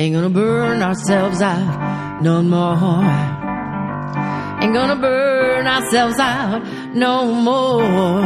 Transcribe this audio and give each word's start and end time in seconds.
Ain't 0.00 0.14
gonna 0.14 0.30
burn 0.30 0.80
ourselves 0.80 1.42
out 1.42 2.22
no 2.22 2.40
more. 2.40 3.04
Ain't 4.62 4.72
gonna 4.72 4.96
burn 4.96 5.66
ourselves 5.66 6.18
out 6.18 6.64
no 6.94 7.34
more. 7.34 8.22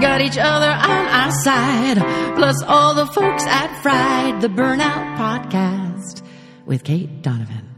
Got 0.00 0.22
each 0.22 0.36
other 0.36 0.66
on 0.66 1.06
our 1.06 1.30
side, 1.44 1.98
plus 2.34 2.60
all 2.64 2.94
the 2.94 3.06
folks 3.06 3.44
at 3.44 3.80
Fried, 3.80 4.40
the 4.40 4.48
Burnout 4.48 5.16
Podcast 5.16 6.22
with 6.66 6.82
Cait 6.82 7.22
Donovan. 7.22 7.76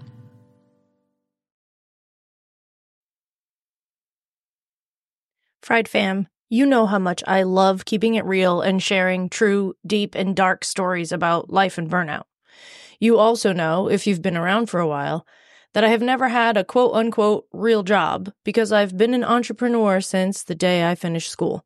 Fried 5.63 5.89
fam, 5.89 6.27
you 6.49 6.65
know 6.65 6.87
how 6.87 6.99
much 6.99 7.23
I 7.27 7.43
love 7.43 7.85
keeping 7.85 8.15
it 8.15 8.25
real 8.25 8.63
and 8.63 8.83
sharing 8.83 9.29
true, 9.29 9.75
deep, 9.87 10.15
and 10.15 10.35
dark 10.35 10.65
stories 10.65 11.13
about 11.13 11.51
life 11.51 11.77
and 11.77 11.91
burnout. 11.91 12.23
You 13.01 13.19
also 13.19 13.53
know, 13.53 13.89
if 13.89 14.07
you've 14.07 14.23
been 14.23 14.37
around 14.37 14.67
for 14.67 14.81
a 14.81 14.89
while, 14.89 15.27
that 15.75 15.85
I 15.85 15.89
have 15.89 16.03
never 16.03 16.29
had 16.29 16.57
a 16.57 16.65
quote 16.65 16.95
unquote 16.95 17.47
real 17.53 17.83
job 17.83 18.33
because 18.45 18.73
I've 18.73 18.97
been 18.97 19.15
an 19.15 19.25
entrepreneur 19.25 20.01
since 20.01 20.43
the 20.43 20.55
day 20.55 20.89
I 20.89 20.95
finished 20.95 21.31
school. 21.31 21.65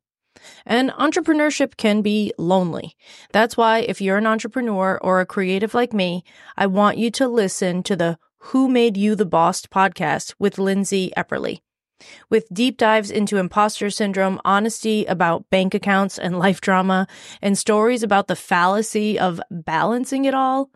And 0.65 0.89
entrepreneurship 0.91 1.77
can 1.77 2.01
be 2.01 2.33
lonely. 2.37 2.95
That's 3.31 3.55
why, 3.55 3.79
if 3.79 4.01
you're 4.01 4.17
an 4.17 4.27
entrepreneur 4.27 4.99
or 5.01 5.21
a 5.21 5.25
creative 5.25 5.73
like 5.73 5.93
me, 5.93 6.23
I 6.57 6.67
want 6.67 6.97
you 6.97 7.11
to 7.11 7.27
listen 7.27 7.83
to 7.83 7.95
the 7.95 8.17
Who 8.39 8.67
Made 8.67 8.97
You 8.97 9.15
the 9.15 9.25
Boss 9.25 9.65
podcast 9.65 10.33
with 10.39 10.57
Lindsay 10.57 11.11
Epperly. 11.15 11.59
With 12.29 12.47
deep 12.51 12.77
dives 12.77 13.09
into 13.11 13.37
imposter 13.37 13.89
syndrome, 13.89 14.41
honesty 14.43 15.05
about 15.05 15.49
bank 15.49 15.73
accounts 15.73 16.19
and 16.19 16.37
life 16.37 16.59
drama, 16.59 17.07
and 17.41 17.57
stories 17.57 18.03
about 18.03 18.27
the 18.27 18.35
fallacy 18.35 19.17
of 19.17 19.39
balancing 19.49 20.25
it 20.25 20.33
all, 20.33 20.69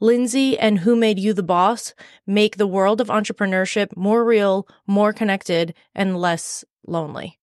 Lindsay 0.00 0.58
and 0.58 0.80
Who 0.80 0.96
Made 0.96 1.18
You 1.18 1.32
the 1.32 1.42
Boss 1.42 1.94
make 2.26 2.56
the 2.56 2.66
world 2.66 3.00
of 3.00 3.08
entrepreneurship 3.08 3.96
more 3.96 4.24
real, 4.24 4.66
more 4.86 5.12
connected, 5.12 5.74
and 5.94 6.16
less 6.16 6.64
lonely. 6.86 7.38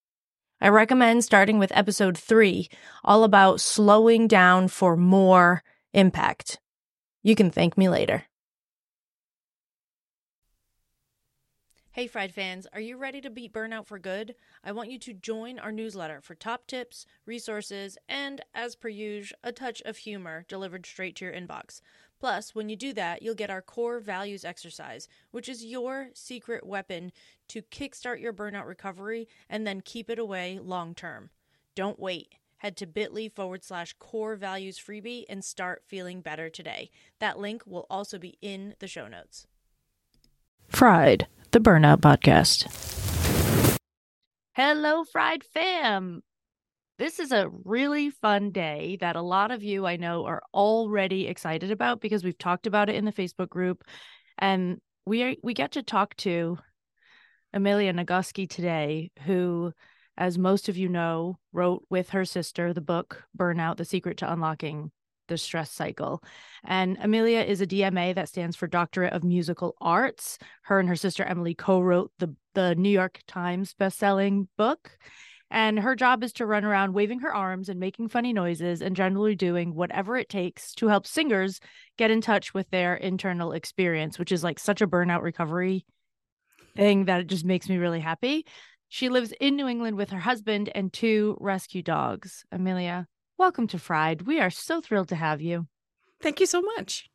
I 0.61 0.67
recommend 0.69 1.23
starting 1.23 1.57
with 1.57 1.71
episode 1.73 2.17
three, 2.17 2.69
all 3.03 3.23
about 3.23 3.61
slowing 3.61 4.27
down 4.27 4.67
for 4.67 4.97
more 4.97 5.63
impact. 5.93 6.59
You 7.23 7.35
can 7.35 7.49
thank 7.49 7.77
me 7.77 7.87
later. 7.87 8.25
Hey, 11.91 12.07
Fried 12.07 12.33
fans, 12.33 12.67
are 12.71 12.79
you 12.79 12.97
ready 12.97 13.19
to 13.19 13.29
beat 13.29 13.51
burnout 13.51 13.85
for 13.85 13.99
good? 13.99 14.35
I 14.63 14.71
want 14.71 14.91
you 14.91 14.99
to 14.99 15.13
join 15.13 15.59
our 15.59 15.71
newsletter 15.71 16.21
for 16.21 16.35
top 16.35 16.67
tips, 16.67 17.05
resources, 17.25 17.97
and, 18.07 18.41
as 18.53 18.75
per 18.75 18.87
usual, 18.89 19.37
a 19.43 19.51
touch 19.51 19.81
of 19.81 19.97
humor 19.97 20.45
delivered 20.47 20.85
straight 20.85 21.15
to 21.17 21.25
your 21.25 21.33
inbox. 21.33 21.81
Plus, 22.19 22.53
when 22.53 22.67
you 22.67 22.75
do 22.75 22.91
that, 22.93 23.21
you'll 23.21 23.33
get 23.35 23.49
our 23.49 23.61
core 23.61 23.99
values 23.99 24.43
exercise, 24.43 25.07
which 25.31 25.47
is 25.47 25.63
your 25.63 26.09
secret 26.13 26.65
weapon 26.65 27.11
to 27.47 27.61
kickstart 27.61 28.19
your 28.19 28.33
burnout 28.33 28.67
recovery 28.67 29.27
and 29.49 29.65
then 29.65 29.81
keep 29.81 30.09
it 30.09 30.19
away 30.19 30.59
long 30.61 30.93
term. 30.93 31.29
Don't 31.75 31.99
wait. 31.99 32.35
Head 32.57 32.75
to 32.77 32.85
bit.ly 32.85 33.29
forward 33.29 33.63
slash 33.63 33.95
core 33.99 34.35
values 34.35 34.77
freebie 34.77 35.23
and 35.29 35.45
start 35.45 35.83
feeling 35.87 36.19
better 36.19 36.49
today. 36.49 36.91
That 37.19 37.39
link 37.39 37.63
will 37.65 37.87
also 37.89 38.19
be 38.19 38.37
in 38.41 38.75
the 38.79 38.87
show 38.87 39.07
notes. 39.07 39.47
Fried, 40.67 41.27
the 41.51 41.59
Burnout 41.59 42.01
Podcast. 42.01 42.67
Hello, 44.53 45.05
Fried 45.05 45.45
fam. 45.45 46.21
This 46.99 47.17
is 47.17 47.31
a 47.31 47.49
really 47.63 48.09
fun 48.09 48.51
day 48.51 48.97
that 48.99 49.15
a 49.15 49.21
lot 49.21 49.51
of 49.51 49.63
you 49.63 49.85
I 49.85 49.95
know 49.95 50.25
are 50.25 50.43
already 50.53 51.27
excited 51.27 51.71
about 51.71 52.01
because 52.01 52.25
we've 52.25 52.37
talked 52.37 52.67
about 52.67 52.89
it 52.89 52.95
in 52.95 53.05
the 53.05 53.13
Facebook 53.13 53.47
group 53.47 53.85
and 54.37 54.81
we 55.05 55.23
are, 55.23 55.33
we 55.41 55.53
get 55.53 55.71
to 55.71 55.81
talk 55.81 56.13
to 56.17 56.57
Amelia 57.53 57.93
Nagoski 57.93 58.49
today 58.49 59.11
who 59.21 59.71
as 60.17 60.37
most 60.37 60.67
of 60.67 60.75
you 60.75 60.89
know 60.89 61.39
wrote 61.53 61.85
with 61.89 62.09
her 62.09 62.25
sister 62.25 62.73
the 62.73 62.81
book 62.81 63.23
Burnout: 63.35 63.77
The 63.77 63.85
Secret 63.85 64.17
to 64.17 64.29
Unlocking 64.29 64.91
the 65.29 65.37
Stress 65.37 65.71
Cycle. 65.71 66.21
And 66.65 66.97
Amelia 66.99 67.39
is 67.39 67.61
a 67.61 67.67
DMA 67.67 68.13
that 68.15 68.27
stands 68.27 68.57
for 68.57 68.67
Doctorate 68.67 69.13
of 69.13 69.23
Musical 69.23 69.75
Arts. 69.79 70.37
Her 70.63 70.81
and 70.81 70.89
her 70.89 70.97
sister 70.97 71.23
Emily 71.23 71.55
co-wrote 71.55 72.11
the 72.19 72.35
the 72.55 72.75
New 72.75 72.89
York 72.89 73.21
Times 73.25 73.73
best-selling 73.73 74.49
book 74.57 74.97
and 75.51 75.79
her 75.79 75.95
job 75.95 76.23
is 76.23 76.33
to 76.33 76.45
run 76.45 76.63
around 76.63 76.93
waving 76.93 77.19
her 77.19 77.33
arms 77.33 77.69
and 77.69 77.79
making 77.79 78.09
funny 78.09 78.33
noises 78.33 78.81
and 78.81 78.95
generally 78.95 79.35
doing 79.35 79.73
whatever 79.73 80.17
it 80.17 80.29
takes 80.29 80.73
to 80.75 80.87
help 80.87 81.07
singers 81.07 81.59
get 81.97 82.11
in 82.11 82.21
touch 82.21 82.53
with 82.53 82.69
their 82.69 82.95
internal 82.95 83.51
experience, 83.51 84.19
which 84.19 84.31
is 84.31 84.43
like 84.43 84.59
such 84.59 84.81
a 84.81 84.87
burnout 84.87 85.21
recovery 85.21 85.85
thing 86.75 87.05
that 87.05 87.21
it 87.21 87.27
just 87.27 87.45
makes 87.45 87.67
me 87.67 87.77
really 87.77 87.99
happy. 87.99 88.45
She 88.89 89.09
lives 89.09 89.33
in 89.39 89.55
New 89.55 89.67
England 89.67 89.97
with 89.97 90.09
her 90.11 90.19
husband 90.19 90.69
and 90.73 90.91
two 90.91 91.37
rescue 91.39 91.81
dogs. 91.81 92.43
Amelia, 92.51 93.07
welcome 93.37 93.67
to 93.67 93.79
Fried. 93.79 94.23
We 94.23 94.39
are 94.39 94.49
so 94.49 94.81
thrilled 94.81 95.09
to 95.09 95.15
have 95.15 95.41
you. 95.41 95.67
Thank 96.21 96.39
you 96.39 96.45
so 96.45 96.61
much. 96.61 97.09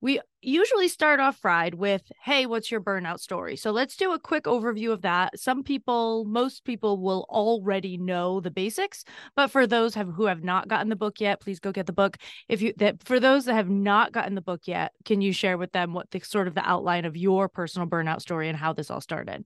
We 0.00 0.20
usually 0.40 0.86
start 0.86 1.18
off 1.18 1.38
fried 1.38 1.74
with, 1.74 2.02
Hey, 2.22 2.46
what's 2.46 2.70
your 2.70 2.80
burnout 2.80 3.18
story? 3.18 3.56
So 3.56 3.72
let's 3.72 3.96
do 3.96 4.12
a 4.12 4.18
quick 4.18 4.44
overview 4.44 4.92
of 4.92 5.02
that. 5.02 5.38
Some 5.38 5.64
people, 5.64 6.24
most 6.24 6.64
people 6.64 6.98
will 6.98 7.26
already 7.28 7.96
know 7.96 8.40
the 8.40 8.50
basics, 8.50 9.04
but 9.34 9.50
for 9.50 9.66
those 9.66 9.94
have, 9.94 10.08
who 10.08 10.26
have 10.26 10.44
not 10.44 10.68
gotten 10.68 10.88
the 10.88 10.96
book 10.96 11.20
yet, 11.20 11.40
please 11.40 11.58
go 11.58 11.72
get 11.72 11.86
the 11.86 11.92
book. 11.92 12.16
If 12.48 12.62
you, 12.62 12.72
that 12.76 13.02
for 13.04 13.18
those 13.18 13.46
that 13.46 13.54
have 13.54 13.70
not 13.70 14.12
gotten 14.12 14.34
the 14.34 14.40
book 14.40 14.62
yet, 14.66 14.92
can 15.04 15.20
you 15.20 15.32
share 15.32 15.58
with 15.58 15.72
them 15.72 15.94
what 15.94 16.10
the 16.10 16.20
sort 16.20 16.46
of 16.46 16.54
the 16.54 16.68
outline 16.68 17.04
of 17.04 17.16
your 17.16 17.48
personal 17.48 17.88
burnout 17.88 18.20
story 18.20 18.48
and 18.48 18.58
how 18.58 18.72
this 18.72 18.90
all 18.90 19.00
started? 19.00 19.44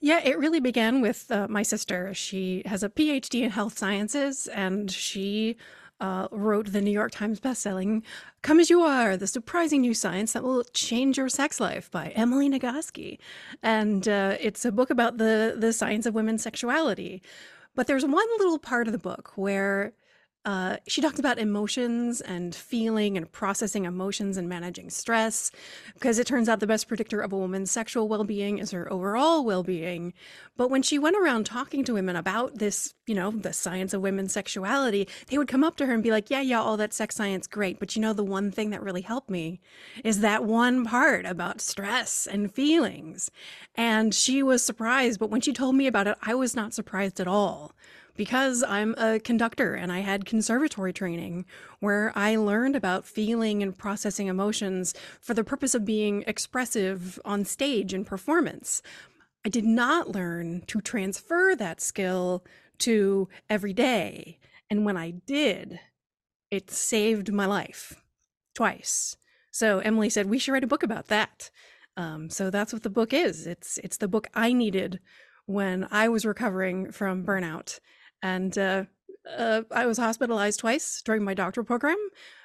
Yeah, 0.00 0.20
it 0.22 0.38
really 0.38 0.60
began 0.60 1.00
with 1.00 1.30
uh, 1.30 1.46
my 1.48 1.62
sister. 1.62 2.12
She 2.14 2.62
has 2.66 2.82
a 2.82 2.88
PhD 2.88 3.42
in 3.42 3.50
health 3.50 3.78
sciences 3.78 4.46
and 4.48 4.90
she 4.90 5.56
uh, 6.00 6.28
wrote 6.30 6.72
the 6.72 6.80
New 6.80 6.90
York 6.90 7.12
Times 7.12 7.40
bestselling 7.40 8.02
Come 8.42 8.60
As 8.60 8.70
You 8.70 8.82
Are, 8.82 9.16
The 9.16 9.26
Surprising 9.26 9.80
New 9.80 9.94
Science 9.94 10.32
That 10.32 10.44
Will 10.44 10.64
Change 10.72 11.18
Your 11.18 11.28
Sex 11.28 11.60
Life 11.60 11.90
by 11.90 12.08
Emily 12.08 12.48
Nagoski. 12.48 13.18
And 13.62 14.06
uh, 14.06 14.36
it's 14.40 14.64
a 14.64 14.72
book 14.72 14.90
about 14.90 15.18
the, 15.18 15.54
the 15.56 15.72
science 15.72 16.06
of 16.06 16.14
women's 16.14 16.42
sexuality. 16.42 17.22
But 17.74 17.86
there's 17.86 18.04
one 18.04 18.26
little 18.38 18.58
part 18.58 18.86
of 18.86 18.92
the 18.92 18.98
book 18.98 19.32
where 19.36 19.92
uh, 20.46 20.76
she 20.86 21.00
talks 21.00 21.18
about 21.18 21.40
emotions 21.40 22.20
and 22.20 22.54
feeling 22.54 23.16
and 23.16 23.30
processing 23.32 23.84
emotions 23.84 24.36
and 24.36 24.48
managing 24.48 24.88
stress 24.88 25.50
because 25.94 26.20
it 26.20 26.26
turns 26.26 26.48
out 26.48 26.60
the 26.60 26.68
best 26.68 26.86
predictor 26.86 27.20
of 27.20 27.32
a 27.32 27.36
woman's 27.36 27.68
sexual 27.68 28.06
well-being 28.06 28.58
is 28.58 28.70
her 28.70 28.90
overall 28.92 29.44
well-being. 29.44 30.14
But 30.56 30.70
when 30.70 30.82
she 30.82 31.00
went 31.00 31.16
around 31.16 31.46
talking 31.46 31.82
to 31.84 31.94
women 31.94 32.14
about 32.14 32.58
this 32.58 32.94
you 33.06 33.14
know 33.14 33.30
the 33.30 33.52
science 33.52 33.92
of 33.92 34.02
women's 34.02 34.32
sexuality 34.32 35.08
they 35.28 35.38
would 35.38 35.48
come 35.48 35.62
up 35.62 35.76
to 35.76 35.86
her 35.86 35.94
and 35.94 36.02
be 36.02 36.10
like 36.10 36.30
yeah 36.30 36.40
yeah 36.40 36.60
all 36.60 36.76
that 36.76 36.92
sex 36.92 37.14
science 37.14 37.46
great 37.46 37.78
but 37.78 37.94
you 37.94 38.02
know 38.02 38.12
the 38.12 38.24
one 38.24 38.50
thing 38.50 38.70
that 38.70 38.82
really 38.82 39.02
helped 39.02 39.30
me 39.30 39.60
is 40.04 40.20
that 40.20 40.44
one 40.44 40.84
part 40.84 41.24
about 41.24 41.60
stress 41.60 42.26
and 42.26 42.52
feelings. 42.52 43.30
And 43.74 44.14
she 44.14 44.42
was 44.42 44.62
surprised 44.62 45.20
but 45.20 45.30
when 45.30 45.40
she 45.40 45.52
told 45.52 45.74
me 45.74 45.86
about 45.86 46.06
it 46.06 46.16
i 46.22 46.34
was 46.34 46.54
not 46.56 46.74
surprised 46.74 47.20
at 47.20 47.28
all 47.28 47.72
because 48.16 48.62
I'm 48.62 48.94
a 48.98 49.20
conductor 49.20 49.74
and 49.74 49.92
I 49.92 50.00
had 50.00 50.24
conservatory 50.24 50.92
training 50.92 51.44
where 51.80 52.12
I 52.16 52.36
learned 52.36 52.76
about 52.76 53.06
feeling 53.06 53.62
and 53.62 53.76
processing 53.76 54.26
emotions 54.26 54.94
for 55.20 55.34
the 55.34 55.44
purpose 55.44 55.74
of 55.74 55.84
being 55.84 56.24
expressive 56.26 57.18
on 57.24 57.44
stage 57.44 57.92
and 57.92 58.06
performance. 58.06 58.82
I 59.44 59.48
did 59.48 59.64
not 59.64 60.10
learn 60.10 60.62
to 60.66 60.80
transfer 60.80 61.54
that 61.56 61.80
skill 61.80 62.44
to 62.78 63.28
every 63.48 63.72
day. 63.72 64.38
And 64.68 64.84
when 64.84 64.96
I 64.96 65.10
did, 65.10 65.78
it 66.50 66.70
saved 66.70 67.32
my 67.32 67.46
life 67.46 67.94
twice. 68.54 69.16
So 69.50 69.78
Emily 69.78 70.10
said 70.10 70.28
we 70.28 70.38
should 70.38 70.52
write 70.52 70.64
a 70.64 70.68
book 70.68 70.82
about 70.82 71.08
that. 71.08 71.50
Um, 71.96 72.28
so 72.28 72.50
that's 72.50 72.72
what 72.72 72.82
the 72.82 72.90
book 72.90 73.12
is. 73.12 73.46
It's 73.46 73.78
it's 73.78 73.96
the 73.96 74.08
book 74.08 74.28
I 74.34 74.52
needed 74.52 75.00
when 75.46 75.86
I 75.90 76.08
was 76.08 76.26
recovering 76.26 76.90
from 76.92 77.24
burnout 77.24 77.78
and 78.22 78.56
uh, 78.56 78.84
uh, 79.26 79.62
I 79.70 79.86
was 79.86 79.98
hospitalized 79.98 80.60
twice 80.60 81.02
during 81.02 81.24
my 81.24 81.34
doctoral 81.34 81.66
program 81.66 81.96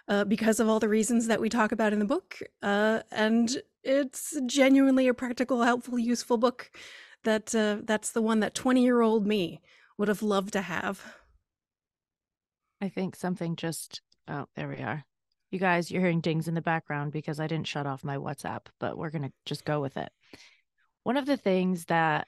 uh, 0.08 0.24
because 0.24 0.60
of 0.60 0.68
all 0.68 0.80
the 0.80 0.90
reasons 0.90 1.28
that 1.28 1.42
we 1.42 1.50
talk 1.50 1.72
about 1.72 1.94
in 1.94 2.00
the 2.00 2.06
book. 2.06 2.40
Uh, 2.62 3.02
and 3.12 3.62
it's 3.84 4.40
genuinely 4.46 5.08
a 5.08 5.14
practical, 5.14 5.64
helpful, 5.64 6.00
useful 6.00 6.38
book. 6.38 6.72
That 7.24 7.54
uh, 7.54 7.78
that's 7.84 8.12
the 8.12 8.22
one 8.22 8.40
that 8.40 8.56
twenty 8.56 8.84
year 8.84 9.02
old 9.02 9.28
me 9.28 9.62
would 9.98 10.08
have 10.08 10.24
loved 10.24 10.54
to 10.54 10.62
have. 10.62 11.16
I 12.82 12.90
think 12.90 13.16
something 13.16 13.56
just 13.56 14.02
oh 14.28 14.48
there 14.56 14.68
we 14.68 14.78
are. 14.78 15.06
You 15.52 15.60
guys, 15.60 15.92
you're 15.92 16.02
hearing 16.02 16.22
dings 16.22 16.48
in 16.48 16.56
the 16.56 16.62
background 16.62 17.12
because 17.12 17.40
I 17.40 17.46
didn't 17.46 17.68
shut 17.68 17.86
off 17.86 18.04
my 18.04 18.18
WhatsApp, 18.18 18.62
but 18.80 18.98
we're 18.98 19.12
gonna 19.12 19.32
just 19.46 19.66
go 19.66 19.82
with 19.82 19.98
it. 19.98 20.12
One 21.04 21.18
of 21.18 21.28
the 21.28 21.38
things 21.38 21.86
that 21.86 22.28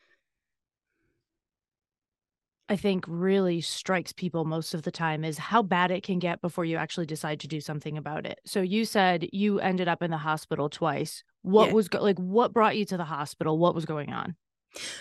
I 2.70 2.76
think 2.78 3.04
really 3.08 3.60
strikes 3.62 4.14
people 4.14 4.46
most 4.46 4.74
of 4.74 4.84
the 4.84 4.92
time 4.92 5.24
is 5.26 5.38
how 5.38 5.62
bad 5.62 5.92
it 5.92 6.02
can 6.04 6.18
get 6.20 6.42
before 6.42 6.64
you 6.64 6.78
actually 6.78 7.06
decide 7.06 7.40
to 7.42 7.48
do 7.48 7.60
something 7.60 7.98
about 7.98 8.26
it. 8.26 8.40
So 8.46 8.62
you 8.62 8.86
said 8.86 9.28
you 9.34 9.60
ended 9.60 9.88
up 9.90 10.02
in 10.02 10.12
the 10.12 10.18
hospital 10.18 10.70
twice. 10.70 11.24
What 11.42 11.68
Yeah. 11.68 11.74
was 11.74 11.90
go- 11.90 12.02
like 12.02 12.18
what 12.18 12.54
brought 12.54 12.78
you 12.78 12.86
to 12.86 12.98
the 12.98 13.04
hospital? 13.06 13.58
What 13.58 13.76
was 13.76 13.86
going 13.86 14.14
on? 14.14 14.36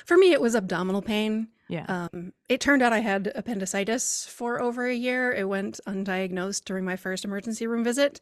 For 0.05 0.17
me, 0.19 0.33
it 0.33 0.41
was 0.41 0.55
abdominal 0.55 1.03
pain. 1.03 1.49
Yeah. 1.69 1.87
Um, 1.89 2.33
it 2.49 2.61
turned 2.61 2.83
out 2.83 2.93
I 2.93 2.99
had 2.99 3.33
appendicitis 3.35 4.27
for 4.27 4.61
over 4.61 4.87
a 4.87 4.95
year. 4.95 5.33
It 5.33 5.49
went 5.49 5.81
undiagnosed 5.87 6.65
during 6.65 6.85
my 6.85 6.97
first 6.97 7.25
emergency 7.25 7.67
room 7.67 7.85
visit. 7.85 8.21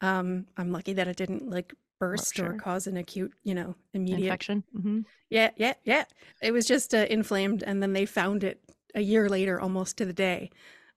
Um, 0.00 0.46
I'm 0.56 0.72
lucky 0.72 0.94
that 0.94 1.06
it 1.08 1.16
didn't 1.16 1.48
like 1.50 1.74
burst 2.00 2.38
or 2.40 2.54
cause 2.54 2.86
an 2.86 2.96
acute, 2.96 3.32
you 3.44 3.54
know, 3.54 3.74
immediate. 3.92 4.22
Infection. 4.22 4.64
hmm 4.72 5.00
Yeah, 5.30 5.50
yeah, 5.56 5.74
yeah. 5.84 6.04
It 6.40 6.52
was 6.52 6.64
just 6.66 6.94
uh, 6.94 7.06
inflamed, 7.10 7.62
and 7.62 7.82
then 7.82 7.92
they 7.92 8.06
found 8.06 8.42
it 8.44 8.60
a 8.94 9.00
year 9.00 9.28
later, 9.28 9.60
almost 9.60 9.96
to 9.98 10.04
the 10.04 10.12
day. 10.12 10.50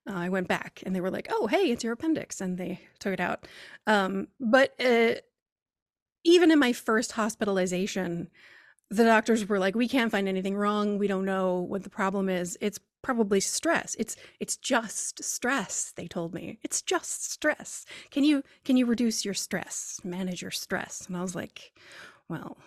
Uh, 0.10 0.14
I 0.16 0.30
went 0.30 0.48
back, 0.48 0.82
and 0.86 0.96
they 0.96 1.02
were 1.02 1.12
like, 1.12 1.28
"Oh, 1.30 1.48
hey, 1.48 1.72
it's 1.72 1.84
your 1.84 1.94
appendix," 1.94 2.42
and 2.42 2.58
they 2.58 2.82
took 3.00 3.14
it 3.14 3.20
out. 3.20 3.48
Um, 3.86 4.28
but 4.40 4.74
uh, 4.80 5.16
even 6.24 6.52
in 6.52 6.60
my 6.60 6.74
first 6.74 7.14
hospitalization, 7.14 8.30
the 8.90 9.04
doctors 9.04 9.48
were 9.48 9.60
like, 9.60 9.76
"We 9.76 9.88
can't 9.88 10.12
find 10.12 10.28
anything 10.28 10.56
wrong. 10.56 10.98
We 10.98 11.08
don't 11.08 11.26
know 11.26 11.60
what 11.60 11.84
the 11.84 11.90
problem 11.90 12.30
is. 12.30 12.58
It's 12.62 12.80
probably 13.02 13.40
stress. 13.40 13.96
It's 14.00 14.16
it's 14.40 14.58
just 14.58 15.24
stress." 15.24 15.94
They 15.96 16.08
told 16.08 16.34
me, 16.34 16.60
"It's 16.64 16.82
just 16.82 17.32
stress. 17.32 17.86
Can 18.10 18.24
you 18.24 18.44
can 18.66 18.78
you 18.78 18.86
reduce 18.86 19.24
your 19.24 19.34
stress, 19.36 20.00
manage 20.04 20.42
your 20.42 20.52
stress?" 20.52 21.06
And 21.08 21.16
I 21.16 21.22
was 21.22 21.36
like, 21.36 21.74
"Well, 22.28 22.58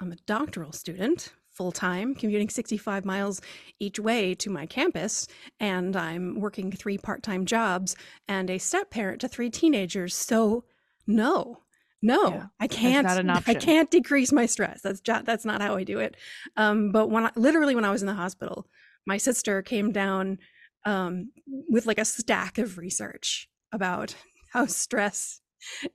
I'm 0.00 0.12
a 0.12 0.16
doctoral 0.26 0.72
student." 0.72 1.32
Full 1.54 1.70
time, 1.72 2.16
commuting 2.16 2.48
65 2.48 3.04
miles 3.04 3.40
each 3.78 4.00
way 4.00 4.34
to 4.34 4.50
my 4.50 4.66
campus, 4.66 5.28
and 5.60 5.94
I'm 5.94 6.40
working 6.40 6.72
three 6.72 6.98
part 6.98 7.22
time 7.22 7.46
jobs 7.46 7.94
and 8.26 8.50
a 8.50 8.58
step 8.58 8.90
parent 8.90 9.20
to 9.20 9.28
three 9.28 9.50
teenagers. 9.50 10.16
So, 10.16 10.64
no, 11.06 11.60
no, 12.02 12.28
Yeah, 12.28 12.46
I 12.58 12.66
can't. 12.66 13.06
not 13.06 13.18
an 13.18 13.30
I 13.46 13.54
can't 13.54 13.90
decrease 13.90 14.32
my 14.32 14.46
stress. 14.46 14.82
That's 14.82 15.00
that's 15.00 15.44
not 15.44 15.62
how 15.62 15.76
I 15.76 15.84
do 15.84 16.00
it. 16.00 16.16
Um, 16.56 16.90
but 16.90 17.08
when 17.08 17.26
I, 17.26 17.30
literally 17.36 17.74
when 17.76 17.84
I 17.84 17.90
was 17.90 18.02
in 18.02 18.06
the 18.08 18.14
hospital, 18.14 18.66
my 19.06 19.16
sister 19.16 19.62
came 19.62 19.92
down 19.92 20.38
um, 20.84 21.30
with 21.46 21.86
like 21.86 21.98
a 21.98 22.04
stack 22.04 22.58
of 22.58 22.78
research 22.78 23.48
about 23.72 24.16
how 24.52 24.66
stress 24.66 25.40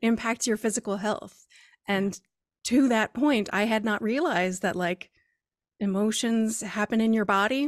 impacts 0.02 0.48
your 0.48 0.58
physical 0.58 0.98
health, 0.98 1.46
and 1.86 2.20
to 2.66 2.88
that 2.88 3.14
point, 3.14 3.50
I 3.52 3.66
had 3.66 3.84
not 3.84 4.02
realized 4.02 4.62
that 4.62 4.76
like 4.76 5.10
emotions 5.80 6.62
happen 6.62 7.02
in 7.02 7.14
your 7.14 7.26
body. 7.26 7.66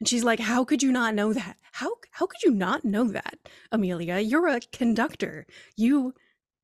And 0.00 0.08
she's 0.08 0.24
like, 0.24 0.40
"How 0.40 0.64
could 0.64 0.82
you 0.82 0.92
not 0.92 1.14
know 1.14 1.32
that? 1.32 1.56
How 1.72 1.92
how 2.12 2.26
could 2.26 2.42
you 2.42 2.52
not 2.52 2.84
know 2.84 3.08
that, 3.08 3.38
Amelia? 3.70 4.18
You're 4.18 4.48
a 4.48 4.60
conductor. 4.72 5.46
You 5.76 6.14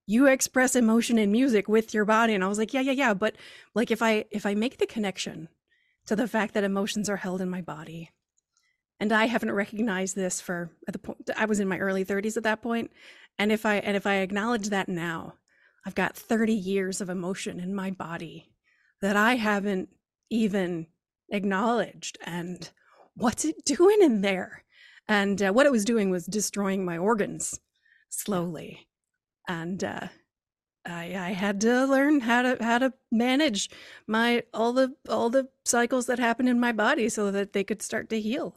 you 0.07 0.27
express 0.27 0.77
emotion 0.77 1.19
in 1.19 1.33
music 1.33 1.69
with 1.69 1.93
your 1.95 2.05
body." 2.05 2.35
And 2.35 2.43
I 2.43 2.49
was 2.49 2.59
like, 2.59 2.73
"Yeah, 2.73 2.81
yeah, 2.81 2.93
yeah, 2.93 3.15
but 3.15 3.37
like 3.75 3.91
if 3.91 4.03
I 4.03 4.25
if 4.31 4.47
I 4.47 4.55
make 4.55 4.79
the 4.79 4.87
connection 4.87 5.49
to 6.07 6.17
the 6.17 6.29
fact 6.29 6.55
that 6.55 6.65
emotions 6.65 7.11
are 7.11 7.17
held 7.17 7.41
in 7.41 7.51
my 7.51 7.61
body, 7.61 8.11
and 8.99 9.13
I 9.13 9.27
haven't 9.27 9.53
recognized 9.53 10.17
this 10.17 10.41
for 10.41 10.71
at 10.89 10.93
the 10.93 10.99
point 10.99 11.31
I 11.37 11.45
was 11.45 11.61
in 11.61 11.69
my 11.69 11.79
early 11.79 12.05
30s 12.05 12.37
at 12.37 12.43
that 12.45 12.63
point, 12.63 12.91
and 13.39 13.53
if 13.53 13.67
I 13.67 13.77
and 13.77 13.97
if 13.97 14.07
I 14.07 14.17
acknowledge 14.17 14.71
that 14.71 14.89
now, 14.89 15.35
I've 15.85 15.95
got 15.95 16.17
30 16.17 16.55
years 16.55 17.01
of 17.01 17.11
emotion 17.11 17.61
in 17.61 17.75
my 17.75 17.91
body 17.91 18.51
that 19.03 19.17
I 19.17 19.35
haven't 19.37 19.91
even 20.31 20.87
acknowledged 21.31 22.19
and 22.25 22.71
what's 23.15 23.45
it 23.45 23.65
doing 23.65 23.99
in 24.01 24.21
there? 24.21 24.65
And 25.09 25.41
uh, 25.41 25.53
what 25.53 25.67
it 25.67 25.73
was 25.73 25.85
doing 25.85 26.11
was 26.11 26.27
destroying 26.27 26.85
my 26.85 26.99
organs 26.99 27.59
slowly 28.09 28.87
and 29.49 29.83
uh, 29.85 30.09
I, 30.85 31.17
I 31.17 31.33
had 31.33 31.61
to 31.63 31.85
learn 31.87 32.21
how 32.21 32.43
to 32.43 32.57
how 32.63 32.79
to 32.79 32.93
manage 33.11 33.71
my 34.07 34.43
all 34.55 34.73
the 34.73 34.95
all 35.09 35.31
the 35.31 35.49
cycles 35.65 36.07
that 36.07 36.19
happen 36.19 36.49
in 36.49 36.61
my 36.61 36.73
body 36.73 37.09
so 37.09 37.31
that 37.31 37.53
they 37.53 37.65
could 37.65 37.83
start 37.83 38.09
to 38.11 38.21
heal. 38.21 38.57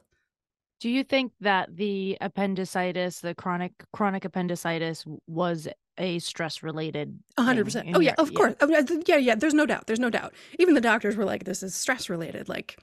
Do 0.80 0.90
you 0.90 1.04
think 1.04 1.34
that 1.42 1.76
the 1.76 2.18
appendicitis, 2.22 3.20
the 3.20 3.36
chronic 3.36 3.74
chronic 3.94 4.26
appendicitis, 4.26 5.06
was 5.28 5.68
a 6.00 6.20
stress 6.20 6.64
related? 6.64 7.20
A 7.38 7.44
hundred 7.44 7.66
percent. 7.66 7.90
Oh 7.94 8.00
yeah, 8.00 8.16
of 8.18 8.34
course. 8.34 8.56
Oh, 8.62 8.68
yeah, 8.68 8.82
yeah, 9.06 9.18
yeah. 9.18 9.36
There's 9.36 9.54
no 9.54 9.66
doubt. 9.66 9.86
There's 9.88 10.00
no 10.00 10.10
doubt. 10.10 10.34
Even 10.58 10.74
the 10.74 10.82
doctors 10.82 11.16
were 11.16 11.26
like, 11.26 11.44
"This 11.44 11.62
is 11.62 11.76
stress 11.76 12.10
related." 12.10 12.50
Like, 12.50 12.78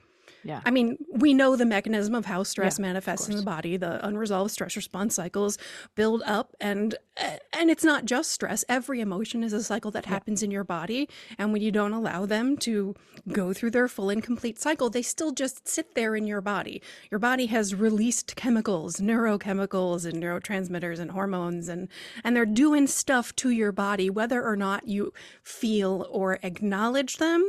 Yeah. 0.47 0.61
I 0.65 0.71
mean, 0.71 0.97
we 1.11 1.33
know 1.33 1.57
the 1.57 1.65
mechanism 1.65 2.15
of 2.15 2.25
how 2.25 2.43
stress 2.43 2.79
Yeah, 2.79 2.83
manifests 2.83 3.27
in 3.27 3.35
the 3.35 3.41
body. 3.41 3.75
The 3.75 4.05
unresolved 4.07 4.49
stress 4.49 4.77
response 4.77 5.13
cycles 5.13 5.57
build 5.95 6.23
up, 6.25 6.55
and 6.61 6.95
uh, 7.21 7.37
and 7.51 7.69
it's 7.69 7.83
not 7.83 8.05
just 8.05 8.31
stress. 8.31 8.63
Every 8.69 9.01
emotion 9.01 9.43
is 9.43 9.51
a 9.51 9.61
cycle 9.61 9.91
that 9.91 10.05
Yeah. 10.05 10.11
happens 10.11 10.41
in 10.41 10.49
your 10.49 10.63
body, 10.63 11.09
and 11.37 11.51
when 11.51 11.61
you 11.61 11.69
don't 11.69 11.91
allow 11.91 12.25
them 12.25 12.55
to 12.59 12.95
go 13.27 13.51
through 13.51 13.71
their 13.71 13.89
full 13.89 14.09
and 14.09 14.23
complete 14.23 14.57
cycle, 14.57 14.89
they 14.89 15.01
still 15.01 15.31
just 15.33 15.67
sit 15.67 15.95
there 15.95 16.15
in 16.15 16.25
your 16.25 16.39
body. 16.39 16.81
Your 17.11 17.19
body 17.19 17.47
has 17.47 17.75
released 17.75 18.37
chemicals, 18.37 19.01
neurochemicals, 19.01 20.05
and 20.05 20.23
neurotransmitters 20.23 20.97
and 20.99 21.11
hormones, 21.11 21.67
and 21.67 21.89
and 22.23 22.37
they're 22.37 22.45
doing 22.45 22.87
stuff 22.87 23.35
to 23.37 23.49
your 23.49 23.73
body, 23.73 24.09
whether 24.09 24.41
or 24.41 24.55
not 24.55 24.87
you 24.87 25.11
feel 25.43 26.07
or 26.09 26.39
acknowledge 26.41 27.17
them. 27.17 27.43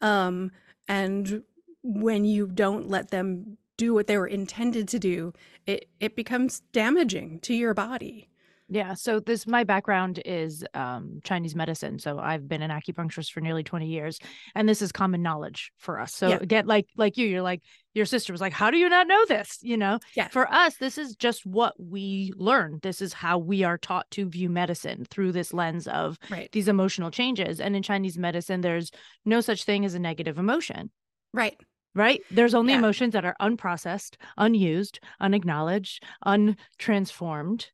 Um, 0.00 0.50
and 0.88 1.44
when 1.82 2.24
you 2.24 2.46
don't 2.46 2.88
let 2.88 3.10
them 3.10 3.58
do 3.78 3.94
what 3.94 4.06
they 4.06 4.16
were 4.18 4.26
intended 4.26 4.88
to 4.88 4.98
do, 4.98 5.32
it, 5.66 5.88
it 6.00 6.14
becomes 6.16 6.60
damaging 6.72 7.40
to 7.40 7.54
your 7.54 7.74
body. 7.74 8.28
Yeah. 8.68 8.94
So 8.94 9.20
this 9.20 9.46
my 9.46 9.64
background 9.64 10.22
is 10.24 10.64
um, 10.72 11.20
Chinese 11.24 11.54
medicine. 11.54 11.98
So 11.98 12.18
I've 12.18 12.48
been 12.48 12.62
an 12.62 12.70
acupuncturist 12.70 13.30
for 13.32 13.40
nearly 13.40 13.62
20 13.64 13.86
years. 13.86 14.18
And 14.54 14.66
this 14.66 14.80
is 14.80 14.92
common 14.92 15.20
knowledge 15.20 15.72
for 15.76 16.00
us. 16.00 16.14
So 16.14 16.28
Yeah. 16.28 16.38
again, 16.40 16.66
like 16.66 16.86
like 16.96 17.18
you, 17.18 17.26
you're 17.26 17.42
like, 17.42 17.60
your 17.92 18.06
sister 18.06 18.32
was 18.32 18.40
like, 18.40 18.54
How 18.54 18.70
do 18.70 18.78
you 18.78 18.88
not 18.88 19.06
know 19.08 19.26
this? 19.26 19.58
You 19.60 19.76
know? 19.76 19.98
Yeah. 20.16 20.28
For 20.28 20.50
us, 20.50 20.76
this 20.76 20.96
is 20.96 21.16
just 21.16 21.44
what 21.44 21.74
we 21.78 22.32
learn. 22.36 22.78
This 22.82 23.02
is 23.02 23.12
how 23.12 23.36
we 23.36 23.62
are 23.62 23.76
taught 23.76 24.10
to 24.12 24.26
view 24.26 24.48
medicine 24.48 25.04
through 25.10 25.32
this 25.32 25.52
lens 25.52 25.86
of 25.86 26.18
Right. 26.30 26.50
these 26.52 26.68
emotional 26.68 27.10
changes. 27.10 27.60
And 27.60 27.76
in 27.76 27.82
Chinese 27.82 28.16
medicine, 28.16 28.62
there's 28.62 28.90
no 29.26 29.42
such 29.42 29.64
thing 29.64 29.84
as 29.84 29.94
a 29.94 29.98
negative 29.98 30.38
emotion. 30.38 30.90
Right. 31.34 31.60
Right? 31.94 32.20
There's 32.30 32.54
only 32.54 32.72
Yeah. 32.72 32.78
emotions 32.78 33.12
that 33.12 33.24
are 33.24 33.36
unprocessed, 33.40 34.16
unused, 34.38 34.98
unacknowledged, 35.20 36.02
untransformed. 36.26 37.66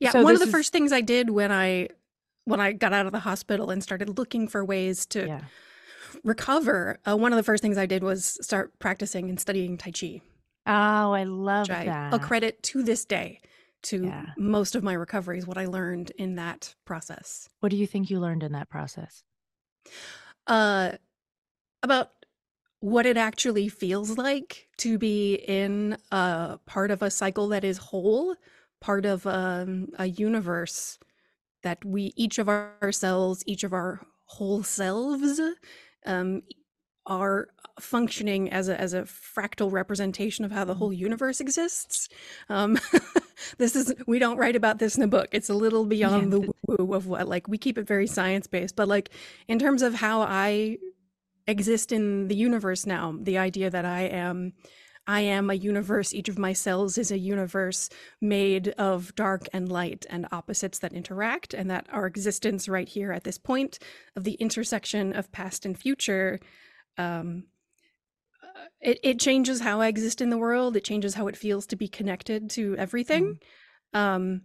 Yeah. 0.00 0.10
So 0.10 0.22
one 0.22 0.34
of 0.34 0.40
the 0.40 0.46
is- 0.46 0.52
first 0.52 0.72
things 0.72 0.92
I 0.92 1.00
did 1.00 1.30
when 1.30 1.50
I 1.52 1.88
when 2.46 2.60
I 2.60 2.72
got 2.72 2.92
out 2.92 3.06
of 3.06 3.12
the 3.12 3.20
hospital 3.20 3.70
and 3.70 3.82
started 3.82 4.18
looking 4.18 4.46
for 4.48 4.62
ways 4.62 5.06
to 5.06 5.26
Yeah. 5.26 5.44
recover, 6.24 6.98
uh, 7.06 7.16
one 7.16 7.32
of 7.32 7.38
the 7.38 7.42
first 7.42 7.62
things 7.62 7.78
I 7.78 7.86
did 7.86 8.02
was 8.02 8.36
start 8.44 8.78
practicing 8.78 9.30
and 9.30 9.40
studying 9.40 9.78
Tai 9.78 9.92
Chi, 9.92 10.20
Oh, 10.66 11.12
I 11.12 11.24
love 11.24 11.70
I 11.70 11.86
that. 11.86 12.12
accredit 12.12 12.62
to 12.64 12.82
this 12.82 13.06
day 13.06 13.40
to 13.84 14.04
Yeah. 14.04 14.26
most 14.36 14.74
of 14.74 14.82
my 14.82 14.92
recoveries, 14.92 15.46
what 15.46 15.56
I 15.56 15.64
learned 15.64 16.10
in 16.18 16.34
that 16.34 16.74
process. 16.84 17.48
What 17.60 17.70
do 17.70 17.76
you 17.76 17.86
think 17.86 18.10
you 18.10 18.20
learned 18.20 18.42
in 18.42 18.52
that 18.52 18.68
process? 18.68 19.22
uh, 20.46 20.92
about 21.82 22.10
what 22.84 23.06
it 23.06 23.16
actually 23.16 23.66
feels 23.66 24.18
like 24.18 24.68
to 24.76 24.98
be 24.98 25.36
in 25.48 25.96
a 26.12 26.58
part 26.66 26.90
of 26.90 27.00
a 27.00 27.10
cycle 27.10 27.48
that 27.48 27.64
is 27.64 27.78
whole, 27.78 28.36
part 28.82 29.06
of 29.06 29.26
um, 29.26 29.88
a 29.98 30.04
universe 30.04 30.98
that 31.62 31.82
we 31.82 32.12
each 32.14 32.38
of 32.38 32.46
ourselves, 32.46 33.42
each 33.46 33.64
of 33.64 33.72
our 33.72 34.02
whole 34.26 34.62
selves, 34.62 35.40
um, 36.04 36.42
are 37.06 37.48
functioning 37.80 38.50
as 38.50 38.68
a 38.68 38.78
as 38.78 38.92
a 38.92 39.02
fractal 39.04 39.72
representation 39.72 40.44
of 40.44 40.52
how 40.52 40.66
the 40.66 40.74
whole 40.74 40.92
universe 40.92 41.40
exists. 41.40 42.10
Um, 42.50 42.78
this 43.56 43.74
is 43.76 43.94
we 44.06 44.18
don't 44.18 44.36
write 44.36 44.56
about 44.56 44.78
this 44.78 44.94
in 44.94 45.00
the 45.00 45.08
book. 45.08 45.28
It's 45.32 45.48
a 45.48 45.54
little 45.54 45.86
beyond 45.86 46.32
Yeah. 46.32 46.38
the 46.38 46.52
woo 46.66 46.92
of 46.92 47.06
what 47.06 47.28
like 47.28 47.48
we 47.48 47.56
keep 47.56 47.78
it 47.78 47.86
very 47.86 48.06
science 48.06 48.46
based, 48.46 48.76
but 48.76 48.88
like 48.88 49.08
in 49.48 49.58
terms 49.58 49.80
of 49.80 49.94
how 49.94 50.20
I 50.20 50.76
exist 51.46 51.92
in 51.92 52.28
the 52.28 52.36
universe 52.36 52.86
now, 52.86 53.14
the 53.20 53.38
idea 53.38 53.70
that 53.70 53.84
I 53.84 54.02
am 54.02 54.52
I 55.06 55.20
am 55.20 55.50
a 55.50 55.54
universe, 55.54 56.14
each 56.14 56.30
of 56.30 56.38
my 56.38 56.54
cells 56.54 56.96
is 56.96 57.10
a 57.10 57.18
universe 57.18 57.90
made 58.22 58.68
of 58.78 59.14
dark 59.14 59.46
and 59.52 59.68
light 59.68 60.06
and 60.08 60.26
opposites 60.32 60.78
that 60.78 60.94
interact, 60.94 61.52
and 61.52 61.70
that 61.70 61.86
our 61.92 62.06
existence 62.06 62.70
right 62.70 62.88
here 62.88 63.12
at 63.12 63.24
this 63.24 63.36
point 63.36 63.78
of 64.16 64.24
the 64.24 64.32
intersection 64.34 65.12
of 65.12 65.30
past 65.30 65.66
and 65.66 65.78
future 65.78 66.40
um, 66.96 67.44
uh, 68.42 68.66
it, 68.80 68.98
it 69.02 69.20
changes 69.20 69.60
how 69.60 69.80
I 69.80 69.88
exist 69.88 70.20
in 70.20 70.30
the 70.30 70.38
world. 70.38 70.76
It 70.76 70.84
changes 70.84 71.14
how 71.14 71.26
it 71.26 71.36
feels 71.36 71.66
to 71.66 71.76
be 71.76 71.88
connected 71.88 72.50
to 72.50 72.76
everything. 72.76 73.40
Um, 73.92 74.42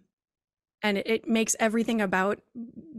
and 0.81 0.98
it, 1.00 1.27
makes 1.27 1.55
everything 1.59 2.01
about 2.01 2.39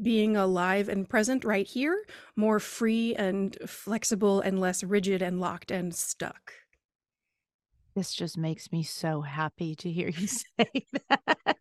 being 0.03 0.37
alive 0.37 0.89
and 0.89 1.09
present 1.09 1.45
right 1.45 1.67
here 1.67 2.05
more 2.37 2.61
free 2.61 3.15
and 3.15 3.57
flexible 3.67 4.41
and 4.41 4.61
less 4.61 4.83
rigid 4.85 5.23
and 5.23 5.41
locked 5.41 5.71
and 5.71 5.95
stuck. 5.95 6.53
This 7.95 8.15
just 8.15 8.39
makes 8.39 8.71
me 8.71 8.83
so 8.83 9.21
happy 9.21 9.75
to 9.77 9.91
hear 9.91 10.09
you 10.09 10.27
say 10.27 10.87
that. 11.09 11.57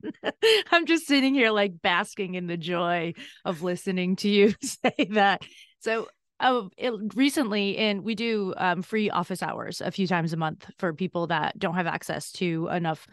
I'm 0.71 0.85
just 0.85 1.07
sitting 1.07 1.33
here 1.33 1.51
like 1.51 1.81
basking 1.81 2.35
in 2.35 2.47
the 2.47 2.57
joy 2.57 3.13
of 3.45 3.63
listening 3.63 4.15
to 4.17 4.29
you 4.29 4.53
say 4.61 5.07
that. 5.11 5.41
So, 5.79 6.07
uh, 6.41 6.69
it, 6.77 6.93
recently, 7.15 7.77
and 7.77 8.01
we 8.01 8.15
do 8.15 8.53
um, 8.55 8.81
free 8.81 9.09
office 9.09 9.43
hours 9.43 9.81
a 9.81 9.91
few 9.91 10.07
times 10.07 10.31
a 10.31 10.37
month 10.37 10.69
for 10.77 10.93
people 10.93 11.27
that 11.27 11.59
don't 11.59 11.75
have 11.75 11.87
access 11.87 12.31
to 12.31 12.69
enough 12.69 13.05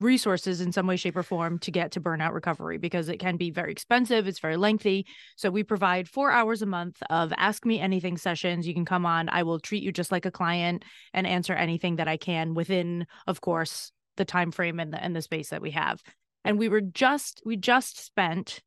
resources 0.00 0.60
in 0.60 0.72
some 0.72 0.86
way 0.86 0.96
shape 0.96 1.16
or 1.16 1.22
form 1.22 1.58
to 1.58 1.70
get 1.70 1.92
to 1.92 2.00
burnout 2.00 2.34
recovery 2.34 2.76
because 2.76 3.08
it 3.08 3.18
can 3.18 3.36
be 3.36 3.50
very 3.50 3.72
expensive 3.72 4.26
it's 4.26 4.40
very 4.40 4.56
lengthy. 4.56 5.06
So 5.36 5.50
we 5.50 5.62
provide 5.62 6.08
4 6.08 6.30
hours 6.30 6.62
a 6.62 6.66
month 6.66 7.02
of 7.08 7.32
ask 7.36 7.64
me 7.64 7.80
anything 7.80 8.18
sessions. 8.18 8.66
You 8.66 8.74
can 8.74 8.84
come 8.84 9.06
on. 9.06 9.28
I 9.28 9.42
will 9.42 9.58
treat 9.58 9.82
you 9.82 9.92
just 9.92 10.12
like 10.12 10.26
a 10.26 10.30
client 10.30 10.84
and 11.14 11.26
answer 11.26 11.54
anything 11.54 11.96
that 11.96 12.08
i 12.08 12.16
can 12.16 12.54
within 12.54 13.06
of 13.26 13.40
course 13.40 13.92
the 14.16 14.24
time 14.24 14.50
frame 14.50 14.80
and 14.80 14.92
the 14.92 15.02
and 15.02 15.14
the 15.14 15.22
space 15.22 15.50
that 15.50 15.62
we 15.62 15.70
have. 15.72 16.02
And 16.44 16.58
we 16.58 16.68
were 16.68 16.80
just 16.80 17.42
we 17.44 17.56
just 17.56 18.04
spent 18.04 18.60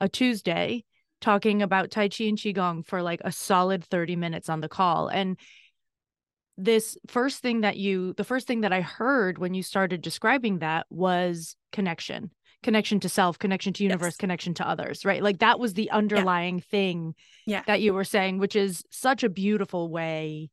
a 0.00 0.08
tuesday 0.08 0.84
talking 1.20 1.62
about 1.62 1.90
tai 1.90 2.08
chi 2.08 2.24
and 2.24 2.36
qigong 2.36 2.84
for 2.84 3.02
like 3.02 3.20
a 3.24 3.32
solid 3.32 3.84
30 3.84 4.16
minutes 4.16 4.48
on 4.48 4.60
the 4.60 4.68
call. 4.68 5.08
And 5.08 5.38
this 6.58 6.98
first 7.06 7.40
thing 7.40 7.62
that 7.62 7.76
you 7.76 8.12
the 8.14 8.24
first 8.24 8.46
thing 8.46 8.60
that 8.60 8.72
i 8.72 8.80
heard 8.80 9.38
when 9.38 9.54
you 9.54 9.62
started 9.62 10.02
describing 10.02 10.58
that 10.58 10.86
was 10.90 11.56
connection 11.72 12.30
connection 12.62 13.00
to 13.00 13.08
self 13.08 13.38
connection 13.38 13.72
to 13.72 13.82
universe 13.82 14.14
yes. 14.14 14.16
connection 14.16 14.54
to 14.54 14.68
others 14.68 15.04
right 15.04 15.22
like 15.22 15.38
that 15.38 15.58
was 15.58 15.74
the 15.74 15.90
underlying 15.90 16.56
yeah. 16.56 16.64
thing 16.70 17.14
yeah. 17.46 17.62
that 17.66 17.80
you 17.80 17.92
were 17.94 18.04
saying 18.04 18.38
which 18.38 18.54
is 18.56 18.82
such 18.90 19.22
a 19.24 19.28
beautiful 19.28 19.90
way 19.90 20.50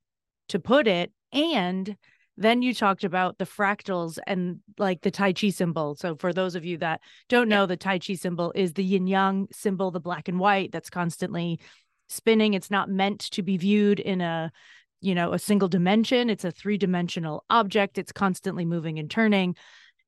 to 0.47 0.59
put 0.59 0.87
it 0.87 1.11
and 1.31 1.95
then 2.37 2.61
you 2.61 2.73
talked 2.73 3.03
about 3.03 3.37
the 3.37 3.45
fractals 3.45 4.17
and 4.25 4.59
like 4.77 5.01
the 5.01 5.11
tai 5.11 5.33
chi 5.33 5.49
symbol 5.49 5.95
so 5.95 6.15
for 6.15 6.31
those 6.31 6.55
of 6.55 6.63
you 6.63 6.77
that 6.77 7.01
don't 7.27 7.49
know 7.49 7.63
yeah. 7.63 7.67
the 7.67 7.77
tai 7.77 7.99
chi 7.99 8.13
symbol 8.13 8.51
is 8.55 8.73
the 8.73 8.83
yin 8.83 9.05
yang 9.05 9.47
symbol 9.51 9.91
the 9.91 9.99
black 9.99 10.27
and 10.27 10.39
white 10.39 10.71
that's 10.71 10.89
constantly 10.89 11.59
spinning 12.07 12.53
it's 12.53 12.71
not 12.71 12.89
meant 12.89 13.19
to 13.19 13.43
be 13.43 13.57
viewed 13.57 13.99
in 13.99 14.21
a 14.21 14.51
you 15.01 15.15
know 15.15 15.33
a 15.33 15.39
single 15.39 15.67
dimension 15.67 16.29
it's 16.29 16.43
a 16.43 16.51
three 16.51 16.77
dimensional 16.77 17.43
object 17.49 17.97
it's 17.97 18.11
constantly 18.11 18.65
moving 18.65 18.99
and 18.99 19.09
turning. 19.09 19.55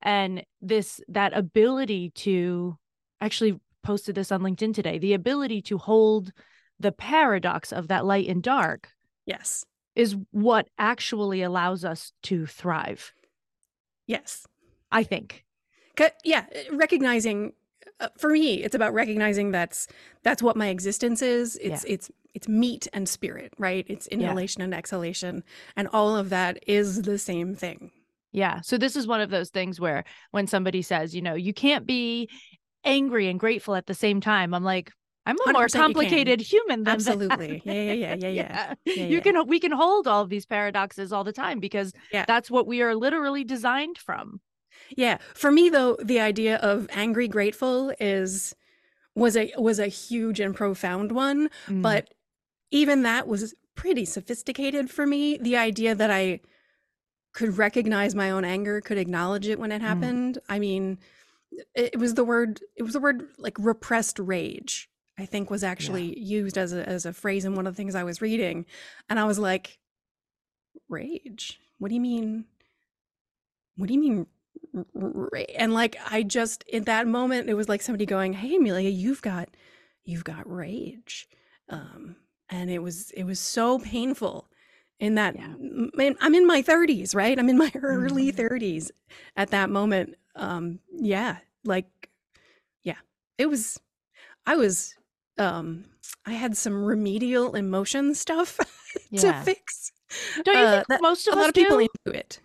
And 0.04 0.44
this 0.60 1.00
that 1.08 1.32
ability 1.32 2.10
to 2.10 2.76
actually 3.20 3.60
posted 3.84 4.14
this 4.14 4.32
on 4.32 4.42
linkedin 4.42 4.74
today 4.74 4.98
the 4.98 5.14
ability 5.14 5.62
to 5.62 5.78
hold 5.78 6.32
the 6.80 6.92
paradox 6.92 7.72
of 7.72 7.88
that 7.88 8.04
light 8.04 8.28
and 8.28 8.42
dark 8.42 8.88
yes. 9.26 9.64
is 9.94 10.16
what 10.32 10.68
actually 10.78 11.42
allows 11.42 11.84
us 11.84 12.12
to 12.24 12.46
thrive. 12.46 13.12
Yes. 14.06 14.46
I 14.90 15.04
think. 15.04 15.44
Yeah 16.24 16.46
recognizing 16.72 17.52
uh, 18.02 18.08
for 18.18 18.30
me 18.30 18.62
it's 18.62 18.74
about 18.74 18.92
recognizing 18.92 19.50
that's 19.50 19.88
that's 20.22 20.42
what 20.42 20.56
my 20.56 20.68
existence 20.68 21.22
is 21.22 21.56
it's 21.56 21.84
yeah. 21.84 21.94
it's 21.94 22.10
it's 22.34 22.48
meat 22.48 22.88
and 22.92 23.08
spirit, 23.08 23.52
right? 23.58 23.84
It's 23.88 24.06
inhalation 24.06 24.60
yeah. 24.60 24.64
and 24.64 24.74
exhalation. 24.74 25.44
And 25.76 25.88
all 25.92 26.16
of 26.16 26.30
that 26.30 26.62
is 26.66 27.02
the 27.02 27.18
same 27.18 27.54
thing. 27.54 27.90
Yeah. 28.32 28.60
So 28.62 28.78
this 28.78 28.96
is 28.96 29.06
one 29.06 29.20
of 29.20 29.30
those 29.30 29.50
things 29.50 29.78
where 29.78 30.04
when 30.30 30.46
somebody 30.46 30.82
says, 30.82 31.14
you 31.14 31.20
know, 31.20 31.34
you 31.34 31.52
can't 31.52 31.86
be 31.86 32.30
angry 32.84 33.28
and 33.28 33.38
grateful 33.38 33.74
at 33.74 33.86
the 33.86 33.94
same 33.94 34.20
time, 34.20 34.54
I'm 34.54 34.64
like, 34.64 34.90
I'm 35.26 35.36
a 35.46 35.52
more 35.52 35.68
complicated 35.68 36.40
human 36.40 36.82
than 36.82 36.94
absolutely. 36.94 37.62
Yeah, 37.64 37.72
yeah, 37.74 37.92
yeah, 37.92 38.14
yeah, 38.14 38.14
yeah. 38.28 38.74
yeah. 38.84 38.94
yeah 38.96 39.06
you 39.06 39.20
can 39.20 39.46
we 39.46 39.60
can 39.60 39.70
hold 39.70 40.08
all 40.08 40.22
of 40.22 40.30
these 40.30 40.46
paradoxes 40.46 41.12
all 41.12 41.22
the 41.22 41.32
time 41.32 41.60
because 41.60 41.92
yeah. 42.12 42.24
that's 42.26 42.50
what 42.50 42.66
we 42.66 42.82
are 42.82 42.96
literally 42.96 43.44
designed 43.44 43.98
from. 43.98 44.40
Yeah. 44.96 45.18
For 45.34 45.50
me 45.50 45.68
though, 45.68 45.96
the 46.02 46.20
idea 46.20 46.56
of 46.56 46.88
angry 46.90 47.28
grateful 47.28 47.92
is 48.00 48.54
was 49.14 49.36
a 49.36 49.52
was 49.56 49.78
a 49.78 49.88
huge 49.88 50.40
and 50.40 50.54
profound 50.54 51.12
one, 51.12 51.50
mm. 51.66 51.82
but 51.82 52.14
even 52.70 53.02
that 53.02 53.28
was 53.28 53.54
pretty 53.74 54.04
sophisticated 54.04 54.90
for 54.90 55.06
me. 55.06 55.36
The 55.38 55.56
idea 55.56 55.94
that 55.94 56.10
I 56.10 56.40
could 57.32 57.56
recognize 57.56 58.14
my 58.14 58.30
own 58.30 58.44
anger, 58.44 58.80
could 58.80 58.98
acknowledge 58.98 59.48
it 59.48 59.58
when 59.58 59.72
it 59.72 59.80
mm. 59.80 59.86
happened. 59.86 60.36
Mm. 60.36 60.40
I 60.48 60.58
mean, 60.58 60.98
it, 61.74 61.98
was 61.98 62.14
the 62.14 62.24
word, 62.24 62.60
it 62.76 62.82
was 62.82 62.92
the 62.92 63.00
word 63.00 63.28
like 63.38 63.56
repressed 63.58 64.18
rage, 64.18 64.88
I 65.18 65.26
think 65.26 65.50
was 65.50 65.64
actually 65.64 66.18
yeah. 66.18 66.38
used 66.40 66.58
as 66.58 66.72
a, 66.72 66.86
as 66.88 67.06
a 67.06 67.12
phrase 67.12 67.44
in 67.44 67.54
one 67.54 67.66
of 67.66 67.74
the 67.74 67.76
things 67.76 67.94
I 67.94 68.04
was 68.04 68.20
reading. 68.20 68.66
And 69.08 69.18
I 69.18 69.24
was 69.24 69.38
like, 69.38 69.78
rage? 70.88 71.58
What 71.78 71.88
do 71.88 71.94
you 71.94 72.00
mean? 72.00 72.44
What 73.76 73.88
do 73.88 73.94
you 73.94 74.00
mean? 74.00 74.26
And 75.58 75.74
like, 75.74 75.96
I 76.10 76.22
just, 76.22 76.62
in 76.64 76.84
that 76.84 77.06
moment, 77.06 77.48
it 77.48 77.54
was 77.54 77.68
like 77.68 77.82
somebody 77.82 78.06
going, 78.06 78.32
Hey, 78.32 78.56
Amelia, 78.56 78.88
you've 78.88 79.22
got, 79.22 79.48
you've 80.04 80.24
got 80.24 80.50
rage. 80.50 81.28
Um, 81.68 82.16
and 82.52 82.70
it 82.70 82.80
was 82.80 83.10
it 83.12 83.24
was 83.24 83.40
so 83.40 83.78
painful 83.78 84.46
in 85.00 85.16
that 85.16 85.34
yeah. 85.34 85.54
i'm 86.20 86.34
in 86.34 86.46
my 86.46 86.62
30s 86.62 87.14
right 87.14 87.38
i'm 87.38 87.48
in 87.48 87.58
my 87.58 87.72
early 87.82 88.30
mm-hmm. 88.30 88.54
30s 88.54 88.90
at 89.36 89.50
that 89.50 89.70
moment 89.70 90.14
um 90.36 90.78
yeah 90.92 91.38
like 91.64 92.10
yeah 92.84 92.98
it 93.38 93.46
was 93.46 93.80
i 94.46 94.54
was 94.54 94.94
um 95.38 95.84
i 96.26 96.32
had 96.32 96.56
some 96.56 96.84
remedial 96.84 97.56
emotion 97.56 98.14
stuff 98.14 98.58
to 99.16 99.26
yeah. 99.26 99.42
fix 99.42 99.92
don't 100.44 100.56
you 100.56 100.62
uh, 100.62 100.84
think 100.86 101.02
most 101.02 101.26
of 101.26 101.34
a 101.34 101.36
lot 101.38 101.48
of 101.48 101.54
people 101.54 101.78
into 101.78 102.18
it 102.18 102.40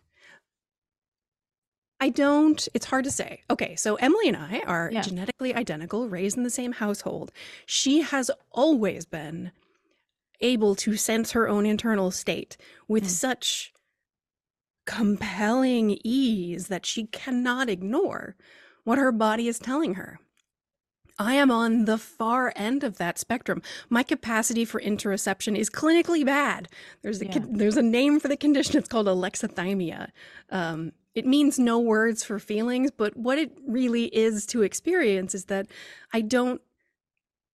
I 2.00 2.10
don't, 2.10 2.68
it's 2.74 2.86
hard 2.86 3.06
to 3.06 3.12
say. 3.12 3.42
Okay, 3.50 3.76
so 3.76 3.96
Emily 3.96 4.28
and 4.28 4.38
I 4.38 4.62
are 4.68 4.90
yeah. 4.92 5.02
genetically 5.02 5.56
identical, 5.56 6.08
raised 6.08 6.38
in 6.38 6.44
the 6.44 6.50
same 6.50 6.74
household. 6.74 7.32
She 7.66 8.02
has 8.02 8.30
always 8.52 9.06
been 9.06 9.52
able 10.42 10.76
to 10.76 10.96
sense 10.96 11.32
her 11.32 11.48
own 11.48 11.66
internal 11.66 12.12
state 12.12 12.56
with 12.88 13.06
mm. 13.06 13.10
such 13.10 13.74
compelling 14.86 16.00
ease 16.04 16.68
that 16.68 16.86
she 16.86 17.06
cannot 17.08 17.70
ignore 17.70 18.36
what 18.84 18.98
her 18.98 19.12
body 19.12 19.48
is 19.48 19.60
telling 19.60 19.96
her. 19.96 20.20
I 21.20 21.34
am 21.34 21.50
on 21.50 21.86
the 21.86 21.98
far 21.98 22.54
end 22.56 22.84
of 22.84 22.98
that 23.00 23.18
spectrum. 23.18 23.62
My 23.90 24.04
capacity 24.04 24.66
for 24.66 24.80
interoception 24.80 25.58
is 25.58 25.70
clinically 25.70 26.24
bad. 26.26 26.70
There's 27.02 27.22
a 27.22 27.26
yeah. 27.26 27.40
there's 27.50 27.76
a 27.76 27.82
name 27.82 28.20
for 28.20 28.28
the 28.28 28.38
condition. 28.38 28.78
It's 28.78 28.88
called 28.88 29.08
alexithymia. 29.08 30.10
Um, 30.52 30.92
it 31.18 31.26
means 31.26 31.58
no 31.58 31.80
words 31.80 32.24
for 32.24 32.38
feelings, 32.38 32.92
but 32.96 33.18
what 33.18 33.40
it 33.40 33.52
really 33.68 34.06
is 34.16 34.46
to 34.46 34.62
experience 34.62 35.34
is 35.34 35.46
that 35.46 35.66
I 36.14 36.22
don't. 36.22 36.62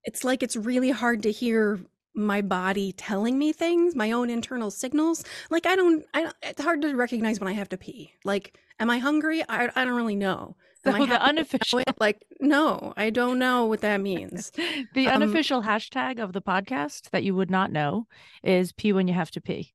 It's 0.03 0.25
like 0.25 0.43
it's 0.43 0.57
really 0.57 0.91
hard 0.91 1.23
to 1.23 1.31
hear 1.31 1.79
my 2.13 2.41
body 2.41 2.91
telling 2.91 3.39
me 3.39 3.53
things, 3.53 3.95
my 3.95 4.11
own 4.11 4.29
internal 4.29 4.69
signals. 4.69 5.23
Like 5.49 5.65
I 5.65 5.77
don't, 5.77 6.05
I 6.13 6.29
it's 6.41 6.61
hard 6.61 6.81
to 6.81 6.93
recognize 6.93 7.39
when 7.39 7.47
I 7.47 7.53
have 7.53 7.69
to 7.69 7.77
pee. 7.77 8.11
Like, 8.25 8.59
am 8.81 8.89
I 8.89 8.97
hungry? 8.97 9.43
I, 9.47 9.69
I 9.73 9.85
don't 9.85 9.95
really 9.95 10.17
know. 10.17 10.57
Am 10.85 10.99
so 10.99 11.05
the 11.05 11.23
unofficial, 11.23 11.81
like, 12.01 12.25
no, 12.41 12.93
I 12.97 13.11
don't 13.11 13.39
know 13.39 13.63
what 13.63 13.79
that 13.79 14.01
means. 14.11 14.51
the 14.93 15.07
um, 15.07 15.23
unofficial 15.23 15.63
hashtag 15.63 16.19
of 16.19 16.33
the 16.33 16.41
podcast 16.41 17.11
that 17.11 17.23
you 17.23 17.33
would 17.33 17.49
not 17.49 17.71
know 17.71 18.07
is 18.43 18.73
pee 18.73 18.91
when 18.91 19.07
you 19.07 19.13
have 19.13 19.31
to 19.31 19.39
pee. 19.39 19.73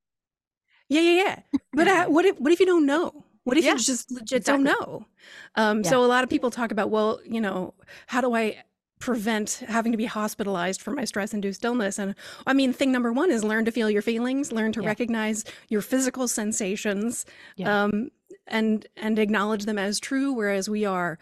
Yeah, 0.90 1.00
yeah, 1.00 1.22
yeah. 1.24 1.58
But 1.72 1.88
uh, 1.88 2.04
what 2.08 2.26
if 2.26 2.38
what 2.38 2.52
if 2.52 2.60
you 2.60 2.66
don't 2.66 2.84
know? 2.84 3.24
What 3.48 3.56
if 3.56 3.64
yeah, 3.64 3.72
you 3.72 3.78
just 3.78 4.10
legit 4.10 4.40
exactly. 4.40 4.64
don't 4.64 4.78
know? 4.78 5.06
Um, 5.54 5.80
yeah. 5.82 5.88
So 5.88 6.04
a 6.04 6.06
lot 6.06 6.22
of 6.22 6.28
people 6.28 6.50
talk 6.50 6.70
about, 6.70 6.90
well, 6.90 7.18
you 7.24 7.40
know, 7.40 7.72
how 8.06 8.20
do 8.20 8.34
I 8.34 8.62
prevent 8.98 9.64
having 9.66 9.92
to 9.92 9.96
be 9.96 10.04
hospitalized 10.04 10.82
for 10.82 10.90
my 10.90 11.04
stress 11.04 11.32
induced 11.32 11.64
illness 11.64 12.00
and 12.00 12.16
i 12.48 12.52
mean 12.52 12.72
thing 12.72 12.90
number 12.90 13.12
one 13.12 13.30
is 13.30 13.44
learn 13.44 13.64
to 13.64 13.70
feel 13.70 13.88
your 13.88 14.02
feelings 14.02 14.50
learn 14.50 14.72
to 14.72 14.82
yeah. 14.82 14.88
recognize 14.88 15.44
your 15.68 15.80
physical 15.80 16.26
sensations 16.26 17.24
yeah. 17.54 17.84
um, 17.84 18.10
and 18.48 18.88
and 18.96 19.20
acknowledge 19.20 19.66
them 19.66 19.78
as 19.78 20.00
true 20.00 20.32
whereas 20.32 20.68
we 20.68 20.84
are 20.84 21.16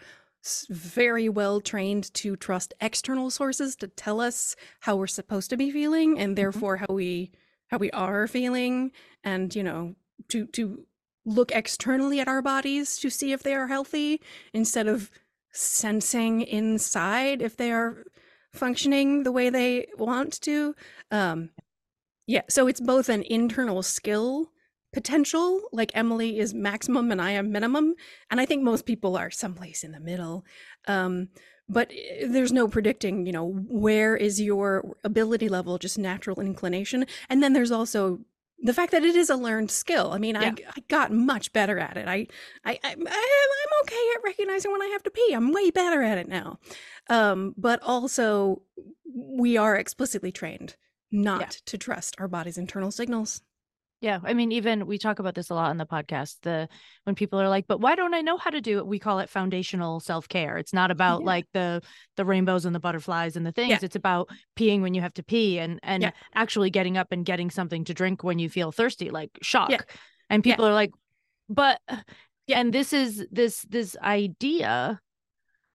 very 0.69 1.29
well 1.29 1.61
trained 1.61 2.11
to 2.15 2.35
trust 2.35 2.73
external 2.81 3.29
sources 3.29 3.75
to 3.75 3.87
tell 3.87 4.19
us 4.19 4.55
how 4.79 4.95
we're 4.95 5.05
supposed 5.05 5.51
to 5.51 5.55
be 5.55 5.69
feeling 5.69 6.17
and 6.17 6.29
mm-hmm. 6.29 6.35
therefore 6.35 6.77
mm-hmm. 6.77 6.85
how 6.89 6.95
we 6.95 7.31
how 7.67 7.77
we 7.77 7.91
are 7.91 8.25
feeling 8.25 8.91
and 9.23 9.55
you 9.55 9.61
know 9.61 9.93
to 10.29 10.47
to 10.47 10.83
look 11.27 11.51
externally 11.51 12.19
at 12.19 12.27
our 12.27 12.41
bodies 12.41 12.97
to 12.97 13.09
see 13.09 13.33
if 13.33 13.43
they 13.43 13.53
are 13.53 13.67
healthy 13.67 14.21
instead 14.53 14.87
of 14.87 15.11
sensing 15.51 16.41
inside 16.41 17.41
if 17.41 17.57
they 17.57 17.71
are 17.71 18.05
functioning 18.53 19.23
the 19.23 19.31
way 19.31 19.49
they 19.49 19.87
want 19.97 20.39
to. 20.41 20.73
Um, 21.11 21.49
yeah, 22.25 22.41
so 22.49 22.67
it's 22.67 22.81
both 22.81 23.09
an 23.09 23.23
internal 23.23 23.83
skill 23.83 24.51
potential, 24.93 25.61
like 25.71 25.91
Emily 25.93 26.39
is 26.39 26.53
maximum 26.53 27.11
and 27.11 27.21
I 27.21 27.31
am 27.31 27.51
minimum, 27.51 27.93
and 28.31 28.39
I 28.39 28.45
think 28.45 28.63
most 28.63 28.85
people 28.85 29.17
are 29.17 29.29
someplace 29.29 29.83
in 29.83 29.91
the 29.91 29.99
middle. 29.99 30.45
Um, 30.87 31.29
but 31.69 31.91
eh, 31.91 32.25
there's 32.27 32.53
no 32.53 32.67
predicting, 32.67 33.25
you 33.25 33.33
know, 33.33 33.47
where 33.67 34.15
is 34.15 34.41
your 34.41 34.95
ability 35.03 35.49
level, 35.49 35.77
just 35.77 35.99
natural 35.99 36.39
inclination, 36.39 37.05
and 37.29 37.43
then 37.43 37.53
there's 37.53 37.71
also 37.71 38.19
the 38.59 38.73
fact 38.73 38.91
that 38.91 39.03
it 39.03 39.15
is 39.15 39.29
a 39.29 39.35
learned 39.35 39.71
skill. 39.71 40.11
I 40.11 40.17
mean, 40.17 40.35
Yeah. 40.35 40.53
I, 40.57 40.73
I 40.77 40.83
got 40.87 41.11
much 41.11 41.53
better 41.53 41.77
at 41.77 41.97
it. 41.97 42.07
I, 42.07 42.27
I, 42.65 42.79
I, 42.83 42.95
I'm 42.95 43.83
okay 43.83 44.11
at 44.15 44.23
recognizing 44.23 44.71
when 44.71 44.81
I 44.81 44.87
have 44.87 45.03
to 45.03 45.09
pee. 45.09 45.33
I'm 45.33 45.51
way 45.51 45.69
better 45.71 46.01
at 46.01 46.17
it 46.17 46.27
now. 46.27 46.59
Um, 47.09 47.53
but 47.57 47.81
also, 47.83 48.61
we 49.15 49.57
are 49.57 49.75
explicitly 49.75 50.31
trained 50.31 50.75
not 51.11 51.51
to 51.65 51.77
trust 51.77 52.15
our 52.19 52.27
body's 52.27 52.57
internal 52.57 52.91
signals. 52.91 53.41
Yeah, 53.99 54.19
I 54.23 54.33
mean, 54.35 54.51
even 54.51 54.85
we 54.85 54.99
talk 54.99 55.17
about 55.17 55.33
this 55.33 55.49
a 55.49 55.55
lot 55.55 55.71
on 55.71 55.77
the 55.77 55.85
podcast. 55.85 56.37
The 56.43 56.69
when 57.05 57.15
people 57.15 57.41
are 57.41 57.49
like, 57.49 57.65
"But 57.65 57.81
why 57.81 57.95
don't 57.95 58.13
I 58.13 58.21
know 58.21 58.37
how 58.37 58.51
to 58.51 58.61
do 58.61 58.77
it?" 58.77 58.85
We 58.85 58.99
call 58.99 59.17
it 59.19 59.29
foundational 59.29 59.99
self 59.99 60.27
care. 60.29 60.57
It's 60.59 60.71
not 60.73 60.91
about 60.91 61.21
Yeah. 61.21 61.25
like 61.25 61.45
the 61.51 61.81
the 62.15 62.23
rainbows 62.23 62.65
and 62.65 62.75
the 62.75 62.79
butterflies 62.79 63.35
and 63.35 63.43
the 63.45 63.51
things. 63.51 63.69
Yeah. 63.71 63.79
It's 63.81 63.95
about 63.95 64.29
peeing 64.55 64.81
when 64.81 64.93
you 64.93 65.01
have 65.01 65.15
to 65.15 65.23
pee 65.23 65.57
and 65.57 65.79
and 65.81 66.03
Yeah. 66.03 66.11
actually 66.35 66.69
getting 66.69 66.95
up 66.95 67.11
and 67.11 67.25
getting 67.25 67.49
something 67.49 67.83
to 67.85 67.93
drink 67.95 68.23
when 68.23 68.37
you 68.37 68.49
feel 68.49 68.71
thirsty, 68.71 69.09
like 69.09 69.31
shock. 69.41 69.71
And 70.29 70.43
people 70.43 70.65
are 70.65 70.73
like, 70.73 70.91
"But," 71.49 71.81
Yeah. 72.45 72.59
and 72.59 72.71
this 72.71 72.93
is 72.93 73.25
this 73.31 73.63
this 73.63 73.97
idea 74.03 74.99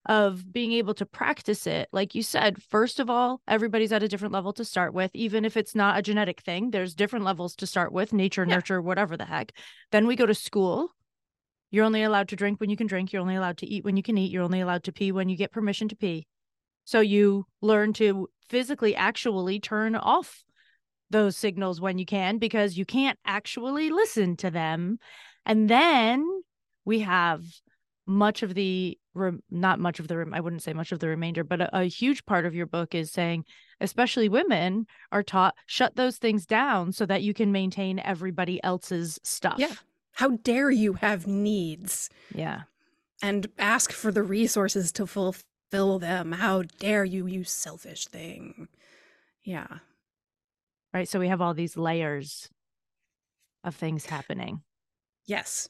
of 0.06 0.52
being 0.52 0.72
able 0.72 0.94
to 0.94 1.06
practice 1.06 1.66
it 1.66 1.88
like 1.92 2.14
you 2.14 2.22
said 2.22 2.60
first 2.60 2.98
of 2.98 3.08
all 3.08 3.40
everybody's 3.46 3.92
at 3.92 4.02
a 4.02 4.08
different 4.08 4.34
level 4.34 4.52
to 4.52 4.64
start 4.64 4.92
with 4.92 5.10
even 5.14 5.44
if 5.44 5.56
it's 5.56 5.74
not 5.76 5.96
a 5.96 6.02
genetic 6.02 6.40
thing 6.40 6.72
there's 6.72 6.94
different 6.94 7.24
levels 7.24 7.54
to 7.54 7.66
start 7.66 7.92
with 7.92 8.12
nature 8.12 8.44
Yeah. 8.44 8.56
nurture 8.56 8.82
whatever 8.82 9.16
the 9.16 9.24
heck. 9.26 9.52
Then 9.92 10.06
we 10.06 10.16
go 10.16 10.26
to 10.26 10.34
school. 10.34 10.90
You're 11.70 11.84
only 11.84 12.02
allowed 12.02 12.28
to 12.28 12.36
drink 12.36 12.60
when 12.60 12.68
you 12.68 12.76
can 12.76 12.86
drink 12.88 13.12
you're 13.12 13.22
only 13.22 13.36
allowed 13.36 13.58
to 13.58 13.66
eat 13.66 13.84
when 13.84 13.96
you 13.96 14.02
can 14.02 14.18
eat 14.18 14.32
you're 14.32 14.42
only 14.42 14.60
allowed 14.60 14.84
to 14.84 14.92
pee 14.92 15.12
when 15.12 15.28
you 15.28 15.36
get 15.36 15.52
permission 15.52 15.88
to 15.88 15.96
pee. 15.96 16.26
So 16.84 17.00
you 17.00 17.46
learn 17.60 17.92
to 17.94 18.28
physically 18.48 18.96
actually 18.96 19.60
turn 19.60 19.94
off 19.94 20.42
those 21.10 21.36
signals 21.36 21.80
when 21.80 21.98
you 21.98 22.06
can 22.06 22.38
because 22.38 22.76
you 22.76 22.84
can't 22.84 23.18
actually 23.24 23.90
listen 23.90 24.36
to 24.38 24.50
them. 24.50 24.98
And 25.46 25.70
then 25.70 26.26
we 26.84 27.00
have 27.00 27.44
much 28.06 28.42
of 28.42 28.54
the 28.54 28.98
rem- 29.14 29.42
not 29.50 29.78
much 29.78 30.00
of 30.00 30.08
the 30.08 30.18
rem- 30.18 30.34
I 30.34 30.40
wouldn't 30.40 30.62
say 30.62 30.72
much 30.72 30.92
of 30.92 31.00
the 31.00 31.08
remainder, 31.08 31.44
but 31.44 31.60
a, 31.60 31.78
a 31.80 31.84
huge 31.84 32.24
part 32.24 32.46
of 32.46 32.54
your 32.54 32.66
book 32.66 32.94
is 32.94 33.10
saying, 33.10 33.44
especially 33.80 34.28
women 34.28 34.86
are 35.10 35.22
taught 35.22 35.54
shut 35.66 35.96
those 35.96 36.18
things 36.18 36.46
down 36.46 36.92
so 36.92 37.06
that 37.06 37.22
you 37.22 37.34
can 37.34 37.52
maintain 37.52 37.98
everybody 37.98 38.62
else's 38.62 39.18
stuff. 39.22 39.56
Yeah. 39.58 39.74
How 40.12 40.30
dare 40.30 40.70
you 40.70 40.94
have 40.94 41.26
needs 41.26 42.10
yeah, 42.34 42.62
and 43.22 43.46
ask 43.58 43.92
for 43.92 44.12
the 44.12 44.22
resources 44.22 44.92
to 44.92 45.06
fulfill 45.06 45.98
them? 45.98 46.32
How 46.32 46.62
dare 46.78 47.04
you, 47.04 47.26
you 47.26 47.44
selfish 47.44 48.06
thing? 48.06 48.68
Yeah. 49.42 49.66
right. 50.92 51.08
So 51.08 51.18
we 51.18 51.28
have 51.28 51.40
all 51.40 51.54
these 51.54 51.76
layers 51.76 52.50
of 53.64 53.74
things 53.74 54.04
happening. 54.04 54.62
Yes. 55.26 55.68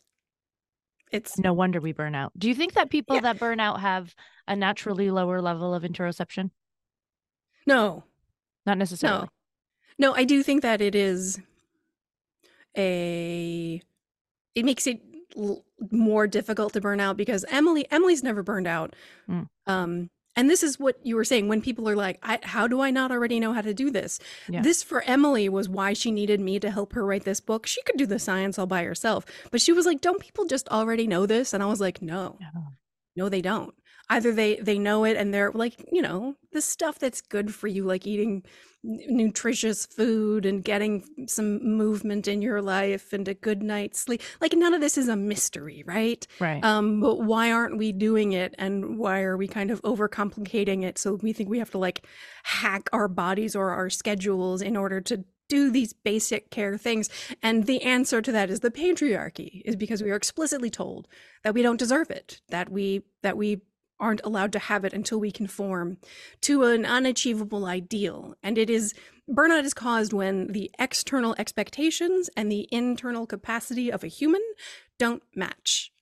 It's 1.13 1.39
No 1.39 1.53
wonder 1.53 1.81
we 1.81 1.93
burn 1.93 2.15
out. 2.15 2.33
Do 2.39 2.49
you 2.49 2.55
think 2.55 2.73
that 2.73 2.91
people 2.91 3.17
Yeah. 3.17 3.23
that 3.23 3.39
burn 3.39 3.61
out 3.61 3.81
have 3.81 4.15
a 4.49 4.57
naturally 4.57 5.11
lower 5.11 5.41
level 5.41 5.75
of 5.75 5.83
interoception? 5.85 6.51
no, 7.67 8.03
Not 8.67 8.79
necessarily. 8.79 9.29
no. 9.99 10.09
No, 10.11 10.15
I 10.17 10.25
do 10.25 10.43
think 10.43 10.63
that 10.63 10.81
it 10.81 10.95
is 10.95 11.39
a 12.77 13.81
it 14.55 14.65
makes 14.65 14.87
it 14.87 15.01
l- 15.37 15.65
more 15.91 16.27
difficult 16.27 16.73
to 16.73 16.81
burn 16.81 17.01
out 17.01 17.17
because 17.17 17.45
Emily 17.49 17.87
Emily's 17.91 18.23
never 18.23 18.43
burned 18.43 18.67
out. 18.67 18.95
Mm. 19.29 19.47
Um 19.67 20.11
and 20.37 20.49
this 20.49 20.63
is 20.63 20.79
what 20.81 20.97
you 21.03 21.17
were 21.17 21.25
saying 21.25 21.49
when 21.49 21.61
people 21.61 21.89
are 21.89 21.97
like, 21.97 22.19
I, 22.23 22.39
how 22.43 22.67
do 22.67 22.81
I 22.81 22.91
not 22.91 23.11
already 23.13 23.39
know 23.41 23.53
how 23.53 23.61
to 23.61 23.75
do 23.75 23.91
this? 23.91 24.19
Yeah. 24.49 24.63
This 24.63 24.83
for 24.83 25.03
Emily 25.03 25.49
was 25.49 25.69
why 25.69 25.93
she 25.93 26.11
needed 26.11 26.41
me 26.41 26.59
to 26.61 26.71
help 26.71 26.93
her 26.95 27.05
write 27.05 27.25
this 27.25 27.41
book. 27.41 27.67
She 27.67 27.83
could 27.83 27.97
do 27.97 28.07
the 28.07 28.19
science 28.19 28.59
all 28.59 28.67
by 28.67 28.85
herself, 28.85 29.27
but 29.51 29.61
she 29.61 29.73
was 29.73 29.87
like, 29.87 30.01
don't 30.01 30.21
people 30.21 30.45
just 30.47 30.69
already 30.69 31.07
know 31.07 31.27
this? 31.27 31.53
And 31.53 31.63
I 31.63 31.67
was 31.67 31.81
like, 31.81 32.01
no, 32.03 32.39
No. 32.41 32.63
no, 33.17 33.29
they 33.29 33.43
don't. 33.43 33.75
Either 34.13 34.31
they 34.31 34.57
they 34.57 34.79
know 34.79 35.05
it 35.05 35.17
and 35.17 35.33
they're 35.33 35.51
like, 35.53 35.89
you 35.91 36.03
know, 36.03 36.35
the 36.53 36.61
stuff 36.61 36.99
that's 36.99 37.23
good 37.23 37.55
for 37.55 37.67
you, 37.67 37.85
like 37.85 38.07
eating 38.07 38.43
nutritious 38.85 39.87
food 39.87 40.45
and 40.45 40.65
getting 40.65 41.05
some 41.27 41.65
movement 41.65 42.29
in 42.29 42.43
your 42.43 42.61
life 42.61 43.15
and 43.15 43.27
a 43.27 43.33
good 43.33 43.63
night's 43.63 44.01
sleep. 44.01 44.21
Like 44.39 44.53
none 44.53 44.75
of 44.75 44.83
this 44.83 44.99
is 44.99 45.09
a 45.09 45.17
mystery, 45.17 45.83
right? 45.87 46.27
Right. 46.41 46.63
Um, 46.63 47.01
but 47.01 47.21
why 47.21 47.53
aren't 47.53 47.79
we 47.79 47.93
doing 47.93 48.33
it 48.33 48.55
and 48.59 48.99
why 48.99 49.23
are 49.23 49.37
we 49.39 49.49
kind 49.49 49.71
of 49.71 49.81
overcomplicating 49.83 50.83
it 50.83 50.99
so 50.99 51.15
we 51.15 51.33
think 51.33 51.49
we 51.49 51.59
have 51.59 51.71
to 51.71 51.79
like 51.79 52.07
hack 52.43 52.91
our 52.93 53.09
bodies 53.09 53.57
or 53.57 53.71
our 53.71 53.89
schedules 53.89 54.61
in 54.61 54.77
order 54.77 55.01
to 55.01 55.25
do 55.49 55.71
these 55.71 55.93
basic 55.93 56.51
care 56.51 56.79
things 56.79 57.11
and 57.43 57.67
the 57.67 57.83
answer 57.83 58.23
to 58.23 58.33
that 58.33 58.49
is 58.49 58.61
the 58.61 58.71
patriarchy 58.71 59.61
is 59.67 59.77
because 59.77 60.03
we 60.03 60.11
are 60.11 60.17
explicitly 60.17 60.71
told 60.71 61.07
that 61.45 61.53
we 61.53 61.61
don't 61.61 61.79
deserve 61.79 62.11
it 62.11 62.41
that 62.49 62.71
we 62.71 63.03
that 63.23 63.37
we 63.37 63.61
aren't 64.03 64.21
allowed 64.25 64.53
to 64.53 64.59
have 64.59 64.85
it 64.85 64.93
until 64.93 65.19
we 65.19 65.31
conform 65.31 65.97
to 66.41 66.65
an 66.65 66.85
unachievable 66.85 67.65
ideal 67.65 68.35
and 68.43 68.59
it 68.59 68.69
is 68.69 68.93
burnout 69.31 69.65
is 69.65 69.73
caused 69.73 70.13
when 70.13 70.49
the 70.49 70.71
external 70.79 71.35
expectations 71.39 72.29
and 72.37 72.51
the 72.51 72.69
internal 72.71 73.27
capacity 73.27 73.91
of 73.91 74.05
a 74.05 74.09
human 74.09 74.43
don't 74.99 75.23
match 75.35 75.93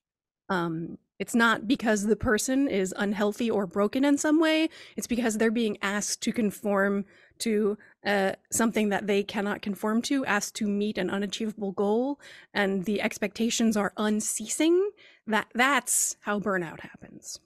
um 0.49 0.99
it's 1.19 1.35
not 1.35 1.69
because 1.69 2.07
the 2.07 2.17
person 2.17 2.67
is 2.67 2.95
unhealthy 2.97 3.51
or 3.51 3.67
broken 3.67 4.05
in 4.05 4.17
some 4.17 4.41
way 4.41 4.69
it's 4.97 5.07
because 5.07 5.37
they're 5.37 5.51
being 5.51 5.77
asked 5.83 6.23
to 6.23 6.33
conform 6.33 7.05
to 7.41 7.77
uh, 8.07 8.33
something 8.51 8.91
that 8.91 9.07
they 9.07 9.23
cannot 9.23 9.63
conform 9.63 10.03
to, 10.03 10.25
asked 10.25 10.55
to 10.57 10.67
meet 10.67 10.99
an 10.99 11.11
unachievable 11.11 11.73
goal, 11.73 12.21
and 12.55 12.85
the 12.85 13.01
expectations 13.03 13.77
are 13.77 13.93
unceasing. 13.97 14.91
That 15.27 15.49
that's 15.55 16.17
how 16.21 16.39
burnout 16.41 16.81
happens. 16.81 17.41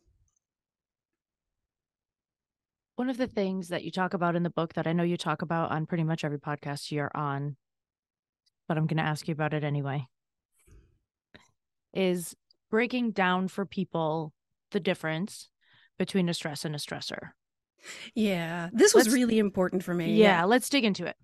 One 2.97 3.11
of 3.11 3.17
the 3.17 3.27
things 3.27 3.69
that 3.69 3.83
you 3.83 3.91
talk 3.91 4.15
about 4.15 4.37
in 4.37 4.45
the 4.45 4.51
book 4.51 4.75
that 4.75 4.87
I 4.87 4.93
know 4.93 5.03
you 5.03 5.17
talk 5.17 5.43
about 5.43 5.71
on 5.73 5.87
pretty 5.87 6.05
much 6.05 6.25
every 6.25 6.39
podcast 6.39 6.93
you're 6.93 7.11
on, 7.15 7.57
but 8.69 8.77
I'm 8.79 8.87
going 8.87 8.99
to 8.99 9.03
ask 9.03 9.27
you 9.27 9.33
about 9.33 9.53
it 9.53 9.65
anyway, 9.65 10.07
is 11.93 12.37
breaking 12.71 13.11
down 13.11 13.49
for 13.49 13.67
people 13.67 14.33
the 14.71 14.81
difference 14.81 15.49
between 15.99 16.29
a 16.29 16.35
stress 16.35 16.65
and 16.65 16.75
a 16.75 16.79
stressor. 16.79 17.31
Yeah, 18.15 18.71
this 18.73 18.95
was 18.95 19.07
Let's- 19.07 19.15
really 19.15 19.39
important 19.39 19.83
for 19.83 19.93
me. 19.93 20.15
Yeah, 20.15 20.45
let's 20.45 20.69
dig 20.69 20.85
into 20.85 21.05
it. 21.07 21.17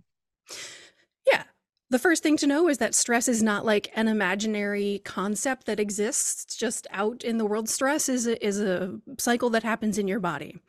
Yeah. 1.30 1.44
The 1.88 1.98
first 1.98 2.22
thing 2.22 2.37
to 2.38 2.46
know 2.46 2.68
is 2.68 2.78
that 2.78 2.94
stress 2.94 3.28
is 3.28 3.42
not 3.42 3.64
like 3.64 3.90
an 3.94 4.09
imaginary 4.09 5.00
concept 5.04 5.66
that 5.66 5.80
exists 5.80 6.56
just 6.56 6.87
out 6.90 7.24
in 7.24 7.38
the 7.38 7.46
world. 7.46 7.68
Stress 7.68 8.09
is 8.09 8.26
a, 8.26 8.44
is 8.44 8.61
a 8.61 8.98
cycle 9.18 9.50
that 9.50 9.62
happens 9.62 9.98
in 9.98 10.06
your 10.06 10.20
body. 10.20 10.61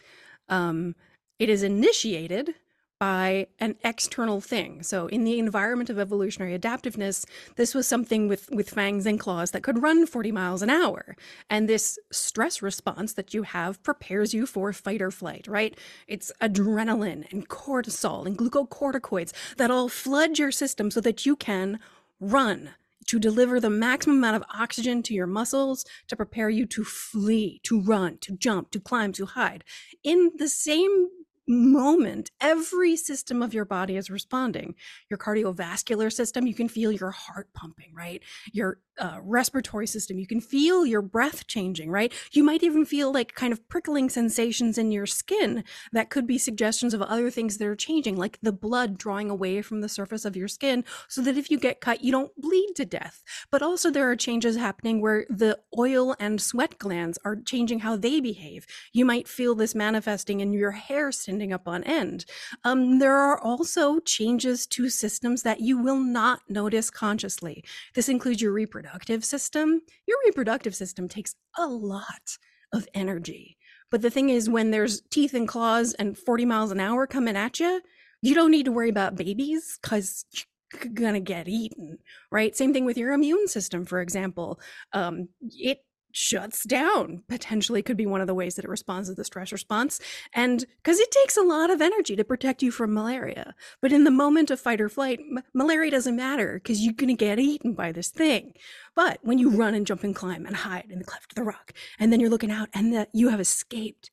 Um, 0.51 0.95
it 1.39 1.49
is 1.49 1.63
initiated 1.63 2.53
by 3.01 3.47
an 3.57 3.75
external 3.83 4.39
thing. 4.41 4.83
So 4.83 5.07
in 5.07 5.23
the 5.23 5.39
environment 5.39 5.89
of 5.89 5.97
evolutionary 5.97 6.53
adaptiveness, 6.53 7.25
this 7.55 7.73
was 7.73 7.87
something 7.87 8.27
with 8.27 8.47
with 8.51 8.69
fangs 8.69 9.07
and 9.07 9.19
claws 9.19 9.49
that 9.51 9.63
could 9.63 9.81
run 9.81 10.05
40 10.05 10.31
miles 10.31 10.61
an 10.61 10.69
hour. 10.69 11.15
And 11.49 11.67
this 11.67 11.97
stress 12.11 12.61
response 12.61 13.13
that 13.13 13.33
you 13.33 13.41
have 13.41 13.81
prepares 13.81 14.35
you 14.35 14.45
for 14.45 14.71
fight 14.71 15.01
or 15.01 15.09
flight, 15.09 15.47
right? 15.47 15.75
It's 16.07 16.31
adrenaline 16.41 17.25
and 17.31 17.49
cortisol 17.49 18.27
and 18.27 18.37
glucocorticoids 18.37 19.33
that 19.55 19.71
all 19.71 19.89
flood 19.89 20.37
your 20.37 20.51
system 20.51 20.91
so 20.91 21.01
that 21.01 21.25
you 21.25 21.35
can 21.35 21.79
run 22.19 22.69
to 23.11 23.19
deliver 23.19 23.59
the 23.59 23.69
maximum 23.69 24.19
amount 24.19 24.37
of 24.37 24.43
oxygen 24.57 25.03
to 25.03 25.13
your 25.13 25.27
muscles 25.27 25.83
to 26.07 26.15
prepare 26.15 26.49
you 26.49 26.65
to 26.65 26.85
flee, 26.85 27.59
to 27.61 27.81
run, 27.81 28.17
to 28.19 28.37
jump, 28.37 28.71
to 28.71 28.79
climb, 28.79 29.11
to 29.11 29.25
hide. 29.25 29.65
In 30.01 30.31
the 30.37 30.47
same 30.47 31.09
moment, 31.45 32.31
every 32.39 32.95
system 32.95 33.41
of 33.41 33.53
your 33.53 33.65
body 33.65 33.97
is 33.97 34.09
responding. 34.09 34.75
Your 35.09 35.17
cardiovascular 35.17 36.09
system, 36.09 36.47
you 36.47 36.53
can 36.53 36.69
feel 36.69 36.89
your 36.89 37.11
heart 37.11 37.49
pumping, 37.53 37.93
right? 37.93 38.23
Your 38.53 38.79
uh, 39.01 39.19
respiratory 39.23 39.87
system, 39.87 40.19
you 40.19 40.27
can 40.27 40.39
feel 40.39 40.85
your 40.85 41.01
breath 41.01 41.47
changing, 41.47 41.89
right? 41.89 42.13
You 42.31 42.43
might 42.43 42.61
even 42.61 42.85
feel 42.85 43.11
like 43.11 43.33
kind 43.33 43.51
of 43.51 43.67
prickling 43.67 44.09
sensations 44.09 44.77
in 44.77 44.91
your 44.91 45.07
skin 45.07 45.63
that 45.91 46.11
could 46.11 46.27
be 46.27 46.37
suggestions 46.37 46.93
of 46.93 47.01
other 47.01 47.31
things 47.31 47.57
that 47.57 47.67
are 47.67 47.75
changing, 47.75 48.15
like 48.15 48.37
the 48.43 48.51
blood 48.51 48.99
drawing 48.99 49.31
away 49.31 49.63
from 49.63 49.81
the 49.81 49.89
surface 49.89 50.23
of 50.23 50.35
your 50.35 50.47
skin, 50.47 50.85
so 51.07 51.21
that 51.23 51.35
if 51.35 51.49
you 51.49 51.57
get 51.57 51.81
cut, 51.81 52.03
you 52.03 52.11
don't 52.11 52.31
bleed 52.37 52.73
to 52.75 52.85
death. 52.85 53.23
But 53.49 53.63
also, 53.63 53.89
there 53.89 54.09
are 54.09 54.15
changes 54.15 54.55
happening 54.55 55.01
where 55.01 55.25
the 55.29 55.57
oil 55.77 56.15
and 56.19 56.39
sweat 56.39 56.77
glands 56.77 57.17
are 57.25 57.35
changing 57.35 57.79
how 57.79 57.95
they 57.95 58.19
behave. 58.19 58.67
You 58.93 59.05
might 59.05 59.27
feel 59.27 59.55
this 59.55 59.73
manifesting 59.73 60.41
in 60.41 60.53
your 60.53 60.71
hair 60.71 61.11
standing 61.11 61.51
up 61.51 61.67
on 61.67 61.83
end. 61.85 62.25
Um, 62.63 62.99
there 62.99 63.15
are 63.15 63.41
also 63.41 63.99
changes 63.99 64.67
to 64.67 64.89
systems 64.89 65.41
that 65.41 65.59
you 65.59 65.79
will 65.79 65.99
not 65.99 66.41
notice 66.47 66.91
consciously. 66.91 67.63
This 67.95 68.07
includes 68.07 68.43
your 68.43 68.53
reproductive 68.53 68.90
system. 69.23 69.81
Your 70.07 70.17
reproductive 70.25 70.75
system 70.75 71.07
takes 71.07 71.35
a 71.57 71.67
lot 71.67 72.37
of 72.73 72.87
energy. 72.93 73.57
But 73.89 74.01
the 74.01 74.09
thing 74.09 74.29
is, 74.29 74.49
when 74.49 74.71
there's 74.71 75.01
teeth 75.11 75.33
and 75.33 75.47
claws 75.47 75.93
and 75.93 76.17
40 76.17 76.45
miles 76.45 76.71
an 76.71 76.79
hour 76.79 77.05
coming 77.07 77.35
at 77.35 77.59
you, 77.59 77.81
you 78.21 78.33
don't 78.33 78.51
need 78.51 78.65
to 78.65 78.71
worry 78.71 78.89
about 78.89 79.15
babies 79.15 79.77
because 79.81 80.25
you're 80.31 80.93
gonna 80.93 81.19
get 81.19 81.47
eaten, 81.47 81.97
right? 82.31 82.55
Same 82.55 82.73
thing 82.73 82.85
with 82.85 82.97
your 82.97 83.11
immune 83.11 83.47
system, 83.47 83.85
for 83.85 83.99
example. 83.99 84.59
Um, 84.93 85.27
it 85.41 85.79
shuts 86.13 86.63
down 86.65 87.23
potentially 87.27 87.81
could 87.81 87.97
be 87.97 88.05
one 88.05 88.21
of 88.21 88.27
the 88.27 88.33
ways 88.33 88.55
that 88.55 88.65
it 88.65 88.69
responds 88.71 89.09
to 89.09 89.15
the 89.15 89.23
stress 89.23 89.51
response 89.51 89.99
and 90.33 90.65
because 90.83 90.99
it 90.99 91.11
takes 91.11 91.37
a 91.37 91.41
lot 91.41 91.69
of 91.69 91.81
energy 91.81 92.15
to 92.15 92.23
protect 92.23 92.61
you 92.61 92.71
from 92.71 92.93
malaria. 92.93 93.55
But 93.81 93.91
in 93.91 94.03
the 94.03 94.11
moment 94.11 94.51
of 94.51 94.59
fight 94.59 94.81
or 94.81 94.89
flight 94.89 95.19
m- 95.19 95.43
malaria 95.53 95.91
doesn't 95.91 96.15
matter 96.15 96.55
because 96.55 96.81
you're 96.81 96.93
going 96.93 97.15
to 97.15 97.25
get 97.25 97.39
eaten 97.39 97.73
by 97.73 97.91
this 97.91 98.09
thing. 98.09 98.53
But 98.95 99.19
when 99.21 99.37
you 99.37 99.49
run 99.49 99.73
and 99.73 99.87
jump 99.87 100.03
and 100.03 100.15
climb 100.15 100.45
and 100.45 100.55
hide 100.55 100.87
in 100.89 100.99
the 100.99 101.05
cleft 101.05 101.31
of 101.31 101.35
the 101.35 101.43
rock 101.43 101.73
and 101.99 102.11
then 102.11 102.19
you're 102.19 102.29
looking 102.29 102.51
out 102.51 102.69
and 102.73 102.93
that 102.93 103.09
you 103.13 103.29
have 103.29 103.39
escaped 103.39 104.11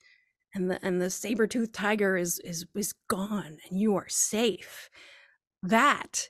and 0.55 0.71
the 0.71 0.85
and 0.85 1.01
the 1.01 1.11
saber-toothed 1.11 1.75
tiger 1.75 2.17
is 2.17 2.39
is 2.41 2.67
is 2.75 2.95
gone 3.09 3.59
and 3.69 3.79
you 3.79 3.97
are 3.97 4.09
safe 4.09 4.89
that 5.63 6.29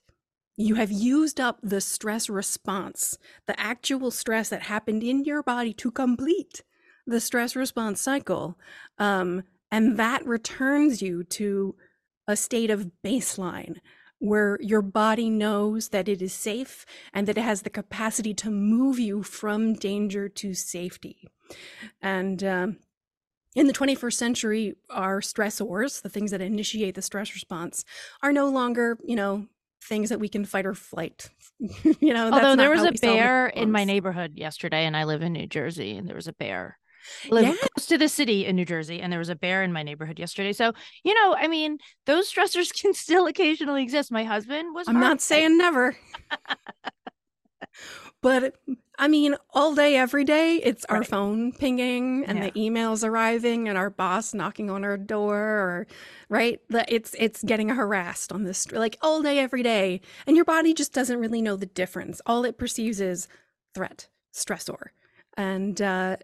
you 0.59 0.75
have 0.75 0.91
used 0.91 1.41
up 1.41 1.61
the 1.63 1.81
stress 1.81 2.29
response, 2.29 3.17
the 3.47 3.59
actual 3.59 4.11
stress 4.11 4.49
that 4.49 4.63
happened 4.63 5.05
in 5.05 5.25
your 5.25 5.41
body 5.41 5.73
to 5.73 5.93
complete 5.93 6.65
the 7.07 7.21
stress 7.21 7.55
response 7.55 8.01
cycle. 8.01 8.59
Um, 8.99 9.45
and 9.71 9.97
that 9.99 10.27
returns 10.27 11.01
you 11.01 11.23
to 11.25 11.77
a 12.27 12.35
state 12.35 12.71
of 12.71 12.91
baseline 13.05 13.77
where 14.19 14.59
your 14.61 14.83
body 14.83 15.31
knows 15.31 15.91
that 15.91 16.09
it 16.09 16.21
is 16.21 16.33
safe 16.33 16.85
and 17.15 17.29
that 17.29 17.39
it 17.39 17.43
has 17.43 17.63
the 17.63 17.71
capacity 17.71 18.35
to 18.35 18.51
move 18.51 18.99
you 18.99 19.23
from 19.23 19.75
danger 19.75 20.29
to 20.29 20.55
safety. 20.55 21.29
And 22.03 22.43
um, 22.43 22.79
in 23.55 23.69
the 23.69 23.73
21st 23.73 24.15
century, 24.15 24.75
our 24.91 25.21
stressors, 25.21 26.03
the 26.03 26.09
things 26.09 26.33
that 26.33 26.41
initiate 26.41 26.97
the 26.97 27.03
stress 27.03 27.33
response, 27.33 27.85
are 28.25 28.33
no 28.33 28.49
longer, 28.49 28.99
you 29.05 29.15
know, 29.15 29.47
things 29.83 30.11
that 30.11 30.21
we 30.21 30.29
can 30.29 30.45
fight 30.45 30.67
or 30.67 30.75
flight. 30.75 31.31
you 31.59 32.15
know, 32.15 32.31
although 32.31 32.57
there 32.57 32.71
was 32.71 32.85
a 32.85 32.93
bear 32.93 33.49
in 33.49 33.71
my 33.71 33.85
neighborhood 33.85 34.33
yesterday, 34.37 34.85
and 34.85 34.97
I 34.97 35.05
live 35.05 35.23
in 35.23 35.33
New 35.33 35.47
Jersey, 35.47 35.97
and 35.97 36.09
there 36.09 36.17
was 36.17 36.29
a 36.29 36.33
bear. 36.33 36.79
I 37.25 37.35
live 37.35 37.45
yeah. 37.45 37.55
close 37.75 37.87
to 37.87 37.99
the 37.99 38.09
city 38.09 38.47
in 38.47 38.57
New 38.57 38.65
Jersey, 38.65 39.01
and 39.01 39.13
there 39.13 39.19
was 39.19 39.29
a 39.29 39.37
bear 39.37 39.63
in 39.63 39.73
my 39.73 39.83
neighborhood 39.83 40.19
yesterday. 40.19 40.53
So, 40.53 40.73
you 41.05 41.15
know, 41.15 41.35
I 41.37 41.49
mean, 41.49 41.79
those 42.07 42.33
stressors 42.33 42.73
can 42.81 42.95
still 42.95 43.27
occasionally 43.27 43.83
exist. 43.83 44.13
My 44.13 44.25
husband 44.25 44.75
was. 44.75 44.89
I'm 44.89 45.01
not 45.01 45.21
saying 45.21 45.57
never. 45.59 45.97
but 48.23 48.55
I 49.01 49.07
mean, 49.07 49.37
all 49.55 49.77
day, 49.77 49.97
every 49.97 50.25
day, 50.25 50.57
it's 50.57 50.85
right. 50.91 50.97
our 50.97 51.05
phone 51.05 51.53
pinging 51.53 52.25
and 52.27 52.39
yeah. 52.39 52.47
the 52.47 52.51
emails 52.53 53.07
arriving 53.07 53.69
and 53.69 53.79
our 53.79 53.91
boss 53.91 54.35
knocking 54.35 54.71
on 54.71 54.85
our 54.85 54.97
door, 54.97 55.39
or 55.39 55.87
right, 56.29 56.61
the, 56.69 56.85
it's 56.93 57.15
it's 57.17 57.45
getting 57.45 57.69
harassed 57.69 58.33
on 58.33 58.43
this 58.43 58.71
like 58.73 58.99
all 59.01 59.23
day, 59.23 59.39
every 59.39 59.63
day, 59.63 60.01
and 60.27 60.35
your 60.35 60.45
body 60.45 60.75
just 60.75 60.93
doesn't 60.93 61.21
really 61.21 61.41
know 61.41 61.55
the 61.55 61.67
difference. 61.67 62.21
All 62.27 62.45
it 62.45 62.59
perceives 62.59 63.01
is 63.01 63.29
threat, 63.73 64.09
stressor, 64.35 64.89
and 65.37 65.81
uh, 65.81 66.17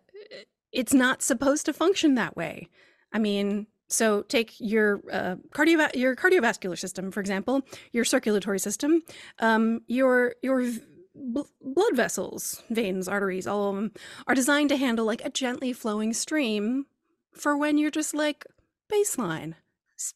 it's 0.72 0.92
not 0.92 1.22
supposed 1.22 1.66
to 1.66 1.72
function 1.72 2.16
that 2.16 2.36
way. 2.36 2.68
I 3.12 3.20
mean, 3.20 3.68
so 3.88 4.22
take 4.22 4.54
your 4.58 5.00
uh, 5.12 5.36
cardio 5.54 5.94
your 5.94 6.16
cardiovascular 6.16 6.76
system, 6.76 7.12
for 7.12 7.20
example, 7.20 7.62
your 7.92 8.04
circulatory 8.04 8.58
system, 8.58 9.02
um, 9.38 9.82
your 9.86 10.34
your 10.42 10.72
blood 11.14 11.94
vessels, 11.94 12.62
veins, 12.70 13.08
arteries, 13.08 13.46
all 13.46 13.70
of 13.70 13.76
them 13.76 13.92
are 14.26 14.34
designed 14.34 14.68
to 14.70 14.76
handle 14.76 15.06
like 15.06 15.24
a 15.24 15.30
gently 15.30 15.72
flowing 15.72 16.12
stream 16.12 16.86
for 17.32 17.56
when 17.56 17.78
you're 17.78 17.90
just 17.90 18.14
like 18.14 18.44
baseline. 18.92 19.54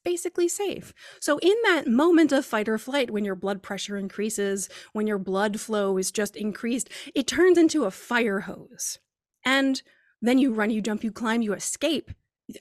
Basically 0.05 0.49
safe. 0.49 0.93
So, 1.21 1.39
in 1.39 1.55
that 1.65 1.87
moment 1.87 2.33
of 2.33 2.45
fight 2.45 2.69
or 2.69 2.79
flight, 2.79 3.11
when 3.11 3.25
your 3.25 3.37
blood 3.37 3.63
pressure 3.63 3.97
increases, 3.97 4.69
when 4.93 5.07
your 5.07 5.19
blood 5.19 5.61
flow 5.61 5.97
is 5.97 6.11
just 6.11 6.37
increased, 6.37 6.91
it 7.15 7.27
turns 7.27 7.57
into 7.57 7.85
a 7.85 7.91
fire 7.91 8.41
hose. 8.41 8.99
And 9.45 9.81
then 10.21 10.37
you 10.39 10.53
run, 10.53 10.71
you 10.71 10.83
jump, 10.83 11.05
you 11.05 11.13
climb, 11.13 11.43
you 11.43 11.55
escape, 11.55 12.11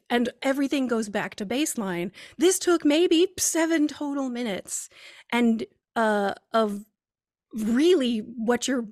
and 0.10 0.30
everything 0.42 0.88
goes 0.88 1.10
back 1.10 1.36
to 1.36 1.46
baseline. 1.46 2.12
This 2.38 2.60
took 2.60 2.86
maybe 2.86 3.28
seven 3.38 3.88
total 3.88 4.30
minutes 4.30 4.88
and 5.32 5.66
uh, 5.96 6.34
of 6.54 6.86
really 7.54 8.20
what 8.20 8.68
your 8.68 8.88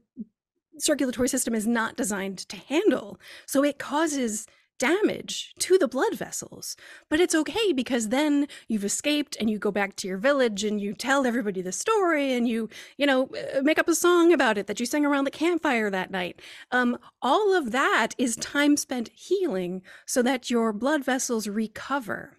circulatory 0.77 1.29
system 1.29 1.55
is 1.55 1.67
not 1.67 1.95
designed 1.95 2.37
to 2.37 2.57
handle. 2.57 3.19
So 3.45 3.63
it 3.63 3.79
causes 3.79 4.45
damage 4.77 5.53
to 5.59 5.77
the 5.77 5.87
blood 5.87 6.15
vessels. 6.15 6.75
But 7.09 7.19
it's 7.19 7.35
okay 7.35 7.71
because 7.73 8.09
then 8.09 8.47
you've 8.67 8.83
escaped 8.83 9.37
and 9.39 9.49
you 9.49 9.57
go 9.57 9.71
back 9.71 9.95
to 9.97 10.07
your 10.07 10.17
village 10.17 10.63
and 10.63 10.81
you 10.81 10.93
tell 10.93 11.25
everybody 11.25 11.61
the 11.61 11.71
story 11.71 12.33
and 12.33 12.47
you, 12.47 12.69
you 12.97 13.05
know, 13.05 13.29
uh, 13.55 13.61
make 13.61 13.79
up 13.79 13.87
a 13.87 13.95
song 13.95 14.33
about 14.33 14.57
it 14.57 14.67
that 14.67 14.79
you 14.79 14.85
sang 14.85 15.05
around 15.05 15.23
the 15.23 15.31
campfire 15.31 15.89
that 15.89 16.11
night. 16.11 16.41
Um, 16.71 16.97
all 17.21 17.55
of 17.55 17.71
that 17.71 18.09
is 18.17 18.35
time 18.37 18.77
spent 18.77 19.09
healing 19.13 19.81
so 20.05 20.21
that 20.23 20.49
your 20.49 20.73
blood 20.73 21.03
vessels 21.03 21.47
recover 21.47 22.37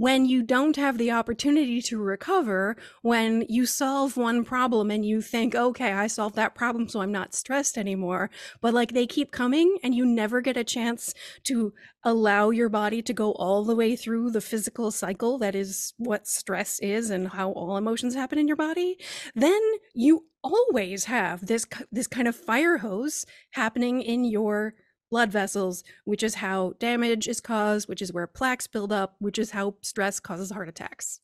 when 0.00 0.24
you 0.24 0.42
don't 0.42 0.76
have 0.76 0.96
the 0.96 1.10
opportunity 1.10 1.82
to 1.82 1.98
recover, 1.98 2.74
when 3.02 3.44
you 3.50 3.66
solve 3.66 4.16
one 4.16 4.42
problem 4.42 4.90
and 4.90 5.04
you 5.04 5.20
think, 5.20 5.54
okay, 5.54 5.92
I 5.92 6.06
solved 6.06 6.36
that 6.36 6.54
problem, 6.54 6.88
so 6.88 7.02
I'm 7.02 7.12
not 7.12 7.34
stressed 7.34 7.76
anymore. 7.76 8.30
But 8.62 8.72
like 8.72 8.94
they 8.94 9.06
keep 9.06 9.30
coming 9.30 9.76
and 9.82 9.94
you 9.94 10.06
never 10.06 10.40
get 10.40 10.56
a 10.56 10.64
chance 10.64 11.12
to 11.44 11.74
allow 12.02 12.48
your 12.48 12.70
body 12.70 13.02
to 13.02 13.12
go 13.12 13.32
all 13.32 13.62
the 13.62 13.76
way 13.76 13.94
through 13.94 14.30
the 14.30 14.40
physical 14.40 14.90
cycle 14.90 15.36
that 15.36 15.54
is 15.54 15.92
what 15.98 16.26
stress 16.26 16.78
is 16.78 17.10
and 17.10 17.28
how 17.28 17.50
all 17.50 17.76
emotions 17.76 18.14
happen 18.14 18.38
in 18.38 18.48
your 18.48 18.56
body, 18.56 18.96
then 19.34 19.60
you 19.92 20.24
always 20.42 21.04
have 21.04 21.46
this, 21.46 21.66
this 21.92 22.06
kind 22.06 22.26
of 22.26 22.34
fire 22.34 22.78
hose 22.78 23.26
happening 23.50 24.00
in 24.00 24.24
your 24.24 24.72
blood 25.10 25.30
vessels, 25.30 25.84
which 26.04 26.22
is 26.22 26.36
how 26.36 26.74
damage 26.78 27.28
is 27.28 27.40
caused, 27.40 27.88
which 27.88 28.02
is 28.02 28.12
where 28.12 28.26
plaques 28.26 28.66
build 28.66 28.92
up, 28.92 29.16
which 29.18 29.38
is 29.38 29.50
how 29.50 29.74
stress 29.82 30.20
causes 30.20 30.50
heart 30.50 30.68
attacks. 30.68 31.20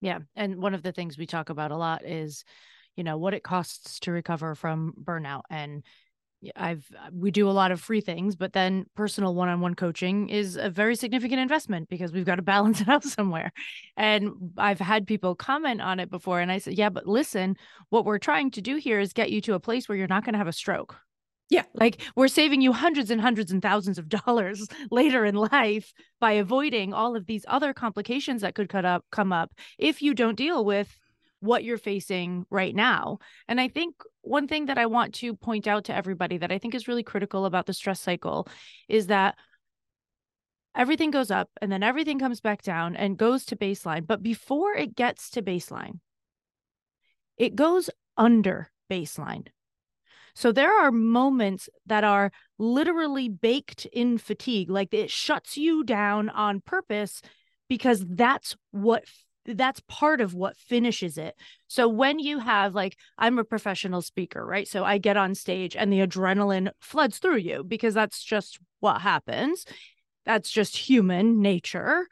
Yeah. 0.00 0.18
And 0.36 0.56
one 0.56 0.74
of 0.74 0.82
the 0.82 0.92
things 0.92 1.16
we 1.16 1.26
talk 1.26 1.48
about 1.48 1.70
a 1.70 1.76
lot 1.76 2.04
is, 2.04 2.44
you 2.96 3.04
know, 3.04 3.16
what 3.16 3.34
it 3.34 3.42
costs 3.42 4.00
to 4.00 4.12
recover 4.12 4.54
from 4.54 4.94
burnout. 5.02 5.42
And 5.48 5.82
I've, 6.56 6.84
uh, 6.98 7.10
we 7.12 7.30
do 7.30 7.48
a 7.48 7.52
lot 7.52 7.70
of 7.70 7.80
free 7.80 8.00
things, 8.00 8.34
but 8.34 8.52
then 8.52 8.86
personal 8.96 9.32
one 9.32 9.48
on 9.48 9.60
one 9.60 9.76
coaching 9.76 10.28
is 10.28 10.56
a 10.56 10.68
very 10.68 10.96
significant 10.96 11.40
investment 11.40 11.88
because 11.88 12.12
we've 12.12 12.26
got 12.26 12.36
to 12.36 12.42
balance 12.54 12.80
it 12.80 12.88
out 12.88 13.04
somewhere. 13.04 13.52
And 13.96 14.52
I've 14.58 14.80
had 14.80 15.06
people 15.06 15.36
comment 15.36 15.80
on 15.80 16.00
it 16.00 16.10
before. 16.10 16.40
And 16.40 16.50
I 16.50 16.58
said, 16.58 16.74
yeah, 16.74 16.90
but 16.90 17.06
listen, 17.06 17.56
what 17.90 18.04
we're 18.04 18.18
trying 18.18 18.50
to 18.52 18.60
do 18.60 18.76
here 18.76 18.98
is 18.98 19.12
get 19.12 19.30
you 19.30 19.40
to 19.42 19.54
a 19.54 19.60
place 19.60 19.88
where 19.88 19.96
you're 19.96 20.08
not 20.08 20.24
going 20.24 20.34
to 20.34 20.38
have 20.38 20.48
a 20.48 20.52
stroke 20.52 20.96
yeah. 21.52 21.64
Like 21.74 22.00
we're 22.16 22.28
saving 22.28 22.62
you 22.62 22.72
hundreds 22.72 23.10
and 23.10 23.20
hundreds 23.20 23.52
and 23.52 23.60
thousands 23.60 23.98
of 23.98 24.08
dollars 24.08 24.66
later 24.90 25.26
in 25.26 25.34
life 25.34 25.92
by 26.18 26.32
avoiding 26.32 26.94
all 26.94 27.14
of 27.14 27.26
these 27.26 27.44
other 27.46 27.74
complications 27.74 28.40
that 28.40 28.54
could 28.54 28.70
cut 28.70 28.86
up 28.86 29.04
come 29.12 29.34
up 29.34 29.52
if 29.78 30.00
you 30.00 30.14
don't 30.14 30.34
deal 30.34 30.64
with 30.64 30.96
what 31.40 31.62
you're 31.62 31.76
facing 31.76 32.46
right 32.48 32.74
now. 32.74 33.18
And 33.48 33.60
I 33.60 33.68
think 33.68 33.96
one 34.22 34.48
thing 34.48 34.66
that 34.66 34.78
I 34.78 34.86
want 34.86 35.12
to 35.16 35.36
point 35.36 35.66
out 35.66 35.84
to 35.84 35.94
everybody 35.94 36.38
that 36.38 36.50
I 36.50 36.56
think 36.56 36.74
is 36.74 36.88
really 36.88 37.02
critical 37.02 37.44
about 37.44 37.66
the 37.66 37.74
stress 37.74 38.00
cycle 38.00 38.48
is 38.88 39.08
that 39.08 39.36
everything 40.74 41.10
goes 41.10 41.30
up 41.30 41.50
and 41.60 41.70
then 41.70 41.82
everything 41.82 42.18
comes 42.18 42.40
back 42.40 42.62
down 42.62 42.96
and 42.96 43.18
goes 43.18 43.44
to 43.46 43.56
baseline. 43.56 44.06
But 44.06 44.22
before 44.22 44.72
it 44.72 44.96
gets 44.96 45.28
to 45.30 45.42
baseline, 45.42 45.98
it 47.36 47.54
goes 47.56 47.90
under 48.16 48.70
baseline. 48.90 49.48
So 50.34 50.52
there 50.52 50.72
are 50.80 50.90
moments 50.90 51.68
that 51.86 52.04
are 52.04 52.32
literally 52.58 53.28
baked 53.28 53.86
in 53.86 54.18
fatigue, 54.18 54.70
like 54.70 54.92
it 54.94 55.10
shuts 55.10 55.56
you 55.56 55.84
down 55.84 56.28
on 56.30 56.60
purpose 56.60 57.20
because 57.68 58.04
that's 58.08 58.56
what 58.70 59.04
that's 59.44 59.80
part 59.88 60.20
of 60.20 60.34
what 60.34 60.56
finishes 60.56 61.18
it. 61.18 61.34
So 61.66 61.88
when 61.88 62.18
you 62.18 62.38
have 62.38 62.74
like 62.74 62.96
I'm 63.18 63.38
a 63.38 63.44
professional 63.44 64.02
speaker, 64.02 64.44
right? 64.44 64.68
So 64.68 64.84
I 64.84 64.98
get 64.98 65.16
on 65.16 65.34
stage 65.34 65.74
and 65.76 65.92
the 65.92 66.06
adrenaline 66.06 66.70
floods 66.80 67.18
through 67.18 67.38
you 67.38 67.64
because 67.64 67.94
that's 67.94 68.22
just 68.22 68.58
what 68.80 69.00
happens. 69.00 69.64
That's 70.24 70.50
just 70.50 70.76
human 70.76 71.42
nature. 71.42 72.06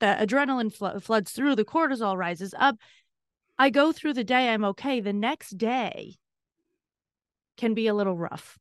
The 0.00 0.16
adrenaline 0.20 0.74
fl- 0.74 0.98
floods 0.98 1.30
through, 1.30 1.54
the 1.56 1.64
cortisol 1.64 2.16
rises 2.16 2.54
up. 2.58 2.76
I 3.58 3.70
go 3.70 3.92
through 3.92 4.14
the 4.14 4.24
day, 4.24 4.48
I'm 4.48 4.64
okay. 4.64 5.00
The 5.00 5.12
next 5.12 5.56
day, 5.56 6.16
can 7.62 7.74
be 7.74 7.86
a 7.86 7.94
little 7.94 8.16
rough. 8.16 8.58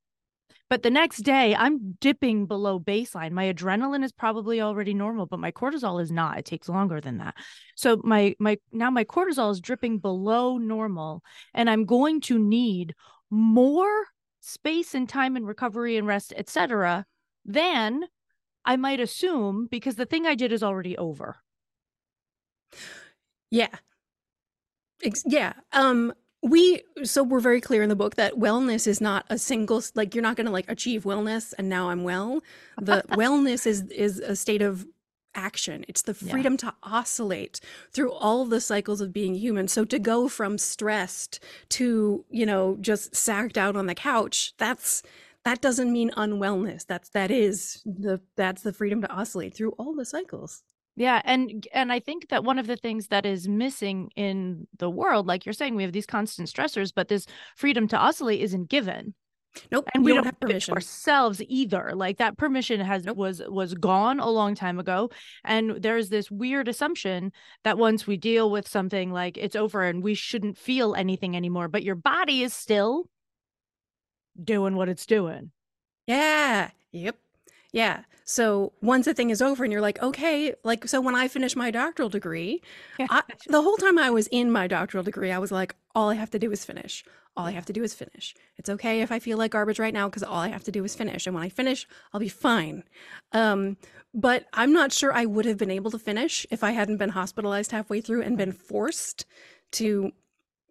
But 0.69 0.83
the 0.83 0.91
next 0.91 1.23
day, 1.23 1.55
I'm 1.55 1.97
dipping 1.99 2.45
below 2.45 2.79
baseline. 2.79 3.31
My 3.31 3.51
adrenaline 3.51 4.03
is 4.03 4.11
probably 4.11 4.61
already 4.61 4.93
normal, 4.93 5.25
but 5.25 5.39
my 5.39 5.51
cortisol 5.51 5.99
is 5.99 6.11
not. 6.11 6.37
It 6.37 6.45
takes 6.45 6.69
longer 6.69 7.01
than 7.01 7.17
that. 7.17 7.33
So 7.75 7.99
my 8.03 8.35
my 8.37 8.59
now 8.71 8.91
my 8.91 9.03
cortisol 9.03 9.51
is 9.51 9.59
dripping 9.59 9.97
below 9.97 10.59
normal, 10.59 11.23
and 11.55 11.67
I'm 11.67 11.85
going 11.85 12.21
to 12.21 12.37
need 12.37 12.93
more 13.31 14.05
space 14.39 14.93
and 14.93 15.09
time 15.09 15.35
and 15.35 15.47
recovery 15.47 15.97
and 15.97 16.05
rest, 16.05 16.31
etc., 16.37 17.05
than 17.43 18.03
I 18.63 18.75
might 18.75 18.99
assume 18.99 19.67
because 19.69 19.95
the 19.95 20.05
thing 20.05 20.27
I 20.27 20.35
did 20.35 20.51
is 20.51 20.61
already 20.61 20.95
over. 20.95 21.37
Yeah. 23.49 23.75
Yeah. 25.25 25.53
Um 25.73 26.13
we 26.41 26.81
so 27.03 27.23
we're 27.23 27.39
very 27.39 27.61
clear 27.61 27.83
in 27.83 27.89
the 27.89 27.95
book 27.95 28.15
that 28.15 28.33
wellness 28.33 28.87
is 28.87 28.99
not 28.99 29.25
a 29.29 29.37
single 29.37 29.81
like 29.95 30.15
you're 30.15 30.23
not 30.23 30.35
going 30.35 30.47
to 30.47 30.51
like 30.51 30.69
achieve 30.69 31.03
wellness 31.03 31.53
and 31.57 31.69
now 31.69 31.89
I'm 31.89 32.03
well. 32.03 32.41
The 32.81 33.03
wellness 33.09 33.67
is 33.67 33.83
is 33.91 34.19
a 34.19 34.35
state 34.35 34.61
of 34.61 34.85
action. 35.35 35.85
It's 35.87 36.01
the 36.01 36.17
Yeah. 36.19 36.31
freedom 36.31 36.57
to 36.57 36.73
oscillate 36.83 37.61
through 37.93 38.11
all 38.11 38.45
the 38.45 38.59
cycles 38.59 39.01
of 39.01 39.13
being 39.13 39.35
human. 39.35 39.67
So 39.67 39.85
to 39.85 39.99
go 39.99 40.27
from 40.27 40.57
stressed 40.57 41.39
to, 41.69 42.25
you 42.29 42.45
know, 42.45 42.77
just 42.81 43.15
sacked 43.15 43.57
out 43.57 43.75
on 43.75 43.85
the 43.85 43.95
couch, 43.95 44.53
that's 44.57 45.03
that 45.45 45.61
doesn't 45.61 45.91
mean 45.91 46.11
unwellness. 46.11 46.85
That's 46.85 47.09
that 47.09 47.31
is 47.31 47.81
the 47.85 48.19
that's 48.35 48.63
the 48.63 48.73
freedom 48.73 49.01
to 49.01 49.09
oscillate 49.11 49.53
through 49.53 49.71
all 49.71 49.95
the 49.95 50.05
cycles. 50.05 50.63
Yeah, 51.01 51.19
and 51.25 51.67
and 51.73 51.91
I 51.91 51.99
think 51.99 52.29
that 52.29 52.43
one 52.43 52.59
of 52.59 52.67
the 52.67 52.75
things 52.77 53.07
that 53.07 53.25
is 53.25 53.47
missing 53.47 54.11
in 54.15 54.67
the 54.77 54.87
world, 54.89 55.25
like 55.25 55.47
you're 55.47 55.53
saying, 55.53 55.73
we 55.75 55.81
have 55.81 55.93
these 55.93 56.05
constant 56.05 56.47
stressors, 56.47 56.91
but 56.95 57.07
this 57.07 57.25
freedom 57.55 57.87
to 57.87 57.97
oscillate 57.97 58.39
isn't 58.41 58.69
given. 58.69 59.15
Nope. 59.71 59.89
and 59.95 60.05
we 60.05 60.11
don't, 60.13 60.23
don't 60.23 60.25
have 60.27 60.39
give 60.39 60.49
it 60.51 60.59
to 60.61 60.67
permission. 60.67 60.73
ourselves 60.75 61.41
either 61.47 61.91
like 61.95 62.19
that 62.19 62.37
permission 62.37 62.79
has 62.79 63.03
Nope. 63.03 63.17
was 63.17 63.41
was 63.47 63.73
gone 63.73 64.19
a 64.21 64.29
long 64.29 64.55
time 64.55 64.79
ago 64.79 65.09
and 65.43 65.81
there's 65.81 66.07
this 66.07 66.31
weird 66.31 66.69
assumption 66.69 67.33
that 67.65 67.77
once 67.77 68.07
we 68.07 68.15
deal 68.15 68.49
with 68.49 68.65
something 68.65 69.11
like 69.11 69.37
it's 69.37 69.57
over 69.57 69.83
and 69.83 70.03
we 70.03 70.13
shouldn't 70.13 70.57
feel 70.57 70.95
anything 70.95 71.35
anymore 71.35 71.67
but 71.67 71.83
your 71.83 71.95
body 71.95 72.43
is 72.43 72.53
still 72.53 73.09
doing 74.41 74.75
what 74.77 74.87
it's 74.87 75.05
doing 75.05 75.51
Yeah. 76.07 76.69
Yep. 76.93 77.17
Yeah. 77.73 78.03
So 78.23 78.73
once 78.81 79.07
a 79.07 79.13
thing 79.13 79.29
is 79.29 79.41
over 79.41 79.63
and 79.63 79.71
you're 79.71 79.81
like, 79.81 80.01
okay, 80.01 80.53
like, 80.63 80.87
so 80.87 81.01
when 81.01 81.15
I 81.15 81.27
finished 81.27 81.55
my 81.55 81.71
doctoral 81.71 82.09
degree, 82.09 82.61
I, 82.99 83.23
the 83.47 83.61
whole 83.61 83.77
time 83.77 83.97
I 83.97 84.09
was 84.09 84.27
in 84.27 84.51
my 84.51 84.67
doctoral 84.67 85.03
degree, 85.03 85.31
I 85.31 85.39
was 85.39 85.51
like, 85.51 85.75
all 85.95 86.09
I 86.09 86.15
have 86.15 86.29
to 86.31 86.39
do 86.39 86.51
is 86.51 86.63
finish. 86.63 87.03
All 87.35 87.45
I 87.45 87.51
have 87.51 87.65
to 87.67 87.73
do 87.73 87.83
is 87.83 87.93
finish. 87.93 88.35
It's 88.57 88.69
okay 88.69 89.01
if 89.01 89.11
I 89.11 89.19
feel 89.19 89.37
like 89.37 89.51
garbage 89.51 89.79
right 89.79 89.93
now 89.93 90.07
because 90.07 90.23
all 90.23 90.39
I 90.39 90.49
have 90.49 90.63
to 90.65 90.71
do 90.71 90.83
is 90.83 90.95
finish. 90.95 91.25
And 91.25 91.33
when 91.33 91.43
I 91.43 91.49
finish, 91.49 91.87
I'll 92.13 92.19
be 92.19 92.29
fine. 92.29 92.83
Um, 93.31 93.77
but 94.13 94.45
I'm 94.53 94.73
not 94.73 94.91
sure 94.91 95.13
I 95.13 95.25
would 95.25 95.45
have 95.45 95.57
been 95.57 95.71
able 95.71 95.91
to 95.91 95.99
finish 95.99 96.45
if 96.51 96.63
I 96.63 96.71
hadn't 96.71 96.97
been 96.97 97.09
hospitalized 97.09 97.71
halfway 97.71 98.01
through 98.01 98.23
and 98.23 98.37
been 98.37 98.51
forced 98.51 99.25
to 99.73 100.11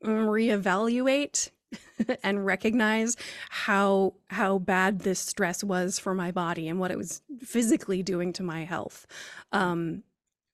reevaluate 0.04 1.50
and 2.22 2.44
recognize 2.44 3.16
how 3.48 4.14
how 4.28 4.58
bad 4.58 5.00
this 5.00 5.20
stress 5.20 5.62
was 5.62 5.98
for 5.98 6.14
my 6.14 6.30
body 6.30 6.68
and 6.68 6.78
what 6.78 6.90
it 6.90 6.98
was 6.98 7.22
physically 7.40 8.02
doing 8.02 8.32
to 8.32 8.42
my 8.42 8.64
health. 8.64 9.06
Um, 9.52 10.02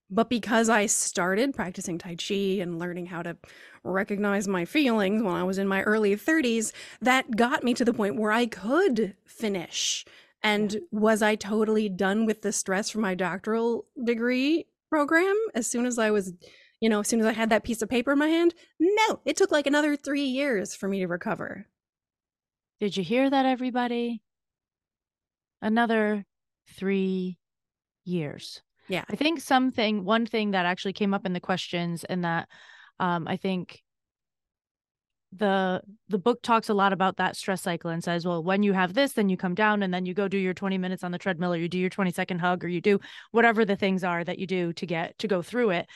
but 0.08 0.28
because 0.28 0.68
I 0.68 0.86
started 0.86 1.54
practicing 1.54 1.98
Tai 1.98 2.16
Chi 2.16 2.60
and 2.60 2.78
learning 2.78 3.06
how 3.06 3.22
to 3.22 3.36
recognize 3.82 4.46
my 4.46 4.64
feelings 4.64 5.22
when 5.22 5.34
I 5.34 5.42
was 5.42 5.58
in 5.58 5.66
my 5.66 5.82
early 5.82 6.14
30s, 6.16 6.72
that 7.00 7.36
got 7.36 7.64
me 7.64 7.74
to 7.74 7.84
the 7.84 7.92
point 7.92 8.16
where 8.16 8.32
I 8.32 8.46
could 8.46 9.16
finish. 9.24 10.04
And 10.42 10.78
was 10.92 11.22
I 11.22 11.34
totally 11.34 11.88
done 11.88 12.24
with 12.24 12.42
the 12.42 12.52
stress 12.52 12.88
from 12.90 13.00
my 13.00 13.14
doctoral 13.14 13.86
degree 14.02 14.66
program 14.88 15.36
as 15.54 15.66
soon 15.66 15.86
as 15.86 15.98
I 15.98 16.10
was, 16.10 16.32
you 16.80 16.88
know, 16.88 17.00
as 17.00 17.08
soon 17.08 17.20
as 17.20 17.26
I 17.26 17.32
had 17.32 17.50
that 17.50 17.64
piece 17.64 17.82
of 17.82 17.88
paper 17.88 18.12
in 18.12 18.18
my 18.18 18.28
hand? 18.28 18.54
No, 18.78 19.20
it 19.24 19.36
took 19.36 19.50
like 19.50 19.66
another 19.66 19.96
three 19.96 20.24
years 20.24 20.74
for 20.74 20.88
me 20.88 21.00
to 21.00 21.06
recover. 21.06 21.66
did 22.80 22.96
you 22.96 23.02
hear 23.02 23.28
that 23.30 23.46
everybody 23.46 24.22
another 25.62 26.24
3 26.76 27.38
years 28.04 28.62
Yeah. 28.88 29.04
I 29.10 29.16
think 29.16 29.40
something, 29.40 30.04
one 30.04 30.26
thing 30.26 30.52
that 30.52 30.66
actually 30.66 30.92
came 30.92 31.14
up 31.14 31.26
in 31.26 31.32
the 31.32 31.40
questions, 31.40 32.04
and 32.04 32.24
that 32.24 32.48
um, 33.00 33.26
I 33.26 33.36
think 33.36 33.82
the 35.32 35.82
the 36.08 36.18
book 36.18 36.40
talks 36.40 36.68
a 36.68 36.74
lot 36.74 36.92
about 36.92 37.16
that 37.16 37.36
stress 37.36 37.62
cycle 37.62 37.90
and 37.90 38.02
says, 38.02 38.24
well, 38.26 38.42
when 38.42 38.62
you 38.62 38.72
have 38.72 38.94
this, 38.94 39.12
then 39.14 39.28
you 39.28 39.36
come 39.36 39.54
down 39.54 39.82
and 39.82 39.92
then 39.92 40.06
you 40.06 40.14
go 40.14 40.28
do 40.28 40.38
your 40.38 40.54
20 40.54 40.78
minutes 40.78 41.02
on 41.04 41.10
the 41.10 41.18
treadmill, 41.18 41.52
or 41.52 41.56
you 41.56 41.68
do 41.68 41.78
your 41.78 41.90
20 41.90 42.12
second 42.12 42.38
hug, 42.38 42.64
or 42.64 42.68
you 42.68 42.80
do 42.80 43.00
whatever 43.32 43.64
the 43.64 43.76
things 43.76 44.04
are 44.04 44.22
that 44.24 44.38
you 44.38 44.46
do 44.46 44.72
to 44.74 44.86
get 44.86 45.18
to 45.18 45.28
go 45.28 45.42
through 45.42 45.70
it. 45.70 45.86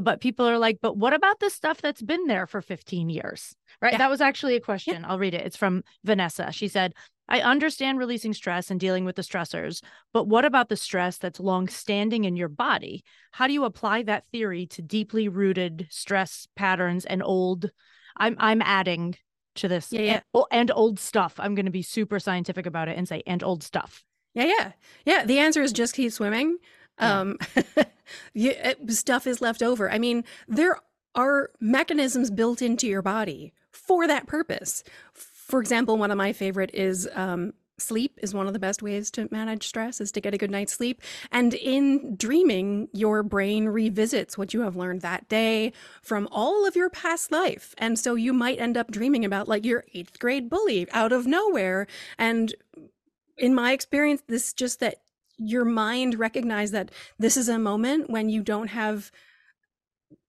But 0.00 0.20
people 0.20 0.48
are 0.48 0.58
like, 0.58 0.78
but 0.80 0.96
what 0.96 1.12
about 1.12 1.40
the 1.40 1.50
stuff 1.50 1.80
that's 1.82 2.00
been 2.02 2.26
there 2.26 2.46
for 2.46 2.62
15 2.62 3.10
years? 3.10 3.54
Right. 3.80 3.92
Yeah. 3.92 3.98
That 3.98 4.10
was 4.10 4.20
actually 4.20 4.56
a 4.56 4.60
question. 4.60 5.04
I'll 5.06 5.18
read 5.18 5.34
it. 5.34 5.44
It's 5.44 5.56
from 5.56 5.82
Vanessa. 6.04 6.50
She 6.52 6.68
said, 6.68 6.94
I 7.28 7.40
understand 7.40 7.98
releasing 7.98 8.34
stress 8.34 8.70
and 8.70 8.80
dealing 8.80 9.04
with 9.04 9.16
the 9.16 9.22
stressors, 9.22 9.82
but 10.12 10.26
what 10.26 10.44
about 10.44 10.68
the 10.68 10.76
stress 10.76 11.18
that's 11.18 11.40
long 11.40 11.68
standing 11.68 12.24
in 12.24 12.36
your 12.36 12.48
body? 12.48 13.04
How 13.32 13.46
do 13.46 13.52
you 13.52 13.64
apply 13.64 14.02
that 14.04 14.24
theory 14.32 14.66
to 14.66 14.82
deeply 14.82 15.28
rooted 15.28 15.86
stress 15.90 16.46
patterns 16.56 17.04
and 17.04 17.22
old? 17.22 17.70
I'm 18.16 18.36
I'm 18.38 18.60
adding 18.60 19.16
to 19.56 19.68
this 19.68 19.92
Yeah, 19.92 20.00
yeah. 20.00 20.20
and, 20.34 20.44
and 20.50 20.72
old 20.74 20.98
stuff. 20.98 21.34
I'm 21.38 21.54
going 21.54 21.66
to 21.66 21.72
be 21.72 21.82
super 21.82 22.18
scientific 22.18 22.66
about 22.66 22.88
it 22.88 22.98
and 22.98 23.06
say 23.08 23.22
and 23.26 23.42
old 23.42 23.62
stuff. 23.62 24.04
Yeah, 24.34 24.44
yeah. 24.44 24.72
Yeah, 25.04 25.24
the 25.24 25.38
answer 25.38 25.62
is 25.62 25.72
just 25.72 25.94
keep 25.94 26.12
swimming. 26.12 26.56
Um 26.98 27.38
you, 28.34 28.52
uh, 28.62 28.74
stuff 28.88 29.26
is 29.26 29.40
left 29.40 29.62
over. 29.62 29.90
I 29.90 29.98
mean, 29.98 30.24
there 30.48 30.78
are 31.14 31.50
mechanisms 31.60 32.30
built 32.30 32.62
into 32.62 32.86
your 32.86 33.02
body 33.02 33.52
for 33.70 34.06
that 34.06 34.26
purpose. 34.26 34.82
For 35.12 35.60
example, 35.60 35.98
one 35.98 36.10
of 36.10 36.16
my 36.16 36.32
favorite 36.32 36.70
is 36.72 37.08
um 37.14 37.54
sleep 37.78 38.18
is 38.22 38.34
one 38.34 38.46
of 38.46 38.52
the 38.52 38.58
best 38.58 38.82
ways 38.82 39.10
to 39.10 39.28
manage 39.30 39.66
stress 39.66 40.00
is 40.00 40.12
to 40.12 40.20
get 40.20 40.34
a 40.34 40.38
good 40.38 40.50
night's 40.50 40.72
sleep 40.72 41.02
and 41.30 41.54
in 41.54 42.14
dreaming 42.16 42.88
your 42.92 43.22
brain 43.22 43.66
revisits 43.66 44.38
what 44.38 44.54
you 44.54 44.60
have 44.60 44.76
learned 44.76 45.00
that 45.00 45.28
day 45.28 45.72
from 46.00 46.28
all 46.30 46.66
of 46.66 46.76
your 46.76 46.88
past 46.88 47.32
life 47.32 47.74
and 47.78 47.98
so 47.98 48.14
you 48.14 48.32
might 48.32 48.60
end 48.60 48.76
up 48.76 48.90
dreaming 48.90 49.24
about 49.24 49.48
like 49.48 49.64
your 49.64 49.84
8th 49.94 50.18
grade 50.18 50.48
bully 50.48 50.86
out 50.92 51.12
of 51.12 51.26
nowhere 51.26 51.86
and 52.18 52.54
in 53.36 53.54
my 53.54 53.72
experience 53.72 54.22
this 54.28 54.52
just 54.52 54.78
that 54.80 54.96
your 55.44 55.64
mind 55.64 56.18
recognized 56.18 56.72
that 56.72 56.90
this 57.18 57.36
is 57.36 57.48
a 57.48 57.58
moment 57.58 58.10
when 58.10 58.28
you 58.28 58.42
don't 58.42 58.68
have 58.68 59.10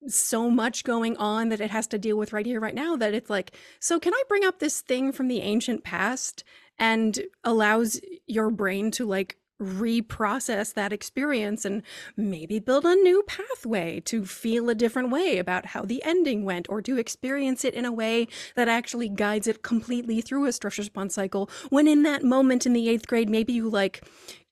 so 0.08 0.50
much 0.50 0.84
going 0.84 1.16
on 1.18 1.50
that 1.50 1.62
it 1.62 1.72
has 1.72 1.88
to 1.88 1.98
deal 1.98 2.18
with 2.18 2.34
right 2.34 2.46
here 2.46 2.60
right 2.60 2.76
now 2.76 2.96
that 2.98 3.14
it's 3.14 3.30
like 3.30 3.56
so 3.80 4.00
can 4.00 4.14
i 4.14 4.24
bring 4.28 4.44
up 4.44 4.60
this 4.60 4.82
thing 4.82 5.14
from 5.14 5.30
the 5.30 5.40
ancient 5.40 5.84
past 5.84 6.44
and 6.78 7.22
allows 7.44 8.02
your 8.28 8.50
brain 8.50 8.92
to 8.92 9.06
like 9.06 9.38
reprocess 9.62 10.74
that 10.74 10.92
experience 10.92 11.64
and 11.64 11.84
maybe 12.18 12.60
build 12.60 12.86
a 12.86 12.96
new 12.96 13.24
pathway 13.24 14.00
to 14.02 14.26
feel 14.26 14.70
a 14.70 14.76
different 14.76 15.10
way 15.10 15.38
about 15.38 15.68
how 15.68 15.84
the 15.84 16.04
ending 16.04 16.44
went 16.44 16.68
or 16.70 16.82
to 16.82 16.98
experience 16.98 17.64
it 17.64 17.74
in 17.74 17.86
a 17.86 17.92
way 17.92 18.28
that 18.56 18.68
actually 18.68 19.08
guides 19.08 19.48
it 19.48 19.64
completely 19.64 20.22
through 20.22 20.46
a 20.46 20.52
stress 20.52 20.78
response 20.78 21.16
cycle? 21.16 21.50
When 21.70 21.88
in 21.88 22.04
that 22.04 22.24
moment 22.24 22.66
in 22.66 22.74
the 22.74 22.88
8th 22.88 23.08
grade 23.08 23.30
maybe 23.30 23.54
you 23.54 23.70
like 23.70 24.04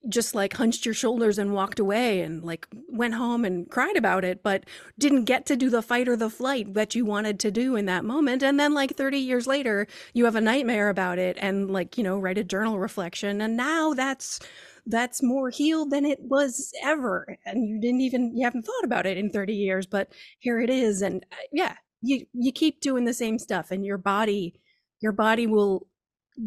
just 0.09 0.33
like 0.33 0.53
hunched 0.53 0.85
your 0.85 0.93
shoulders 0.95 1.37
and 1.37 1.53
walked 1.53 1.79
away 1.79 2.21
and 2.21 2.43
like 2.43 2.67
went 2.89 3.13
home 3.13 3.45
and 3.45 3.69
cried 3.69 3.95
about 3.95 4.23
it 4.25 4.41
but 4.41 4.65
didn't 4.97 5.25
get 5.25 5.45
to 5.45 5.55
do 5.55 5.69
the 5.69 5.81
fight 5.81 6.07
or 6.07 6.15
the 6.15 6.29
flight 6.29 6.73
that 6.73 6.95
you 6.95 7.05
wanted 7.05 7.39
to 7.39 7.51
do 7.51 7.75
in 7.75 7.85
that 7.85 8.03
moment. 8.03 8.41
And 8.41 8.59
then 8.59 8.73
like 8.73 8.95
30 8.95 9.19
years 9.19 9.47
later 9.47 9.87
you 10.13 10.25
have 10.25 10.35
a 10.35 10.41
nightmare 10.41 10.89
about 10.89 11.19
it 11.19 11.37
and 11.39 11.71
like 11.71 11.97
you 11.97 12.03
know 12.03 12.17
write 12.17 12.37
a 12.37 12.43
journal 12.43 12.79
reflection. 12.79 13.41
And 13.41 13.55
now 13.55 13.93
that's 13.93 14.39
that's 14.87 15.21
more 15.21 15.51
healed 15.51 15.91
than 15.91 16.05
it 16.05 16.19
was 16.21 16.73
ever. 16.83 17.37
And 17.45 17.69
you 17.69 17.79
didn't 17.79 18.01
even 18.01 18.35
you 18.35 18.43
haven't 18.43 18.63
thought 18.63 18.83
about 18.83 19.05
it 19.05 19.17
in 19.17 19.29
30 19.29 19.53
years 19.53 19.85
but 19.85 20.11
here 20.39 20.59
it 20.59 20.69
is. 20.69 21.01
And 21.01 21.25
uh, 21.31 21.35
yeah 21.51 21.75
you 22.01 22.25
you 22.33 22.51
keep 22.51 22.81
doing 22.81 23.05
the 23.05 23.13
same 23.13 23.37
stuff 23.37 23.71
and 23.71 23.85
your 23.85 23.97
body 23.97 24.55
your 24.99 25.11
body 25.11 25.47
will 25.47 25.87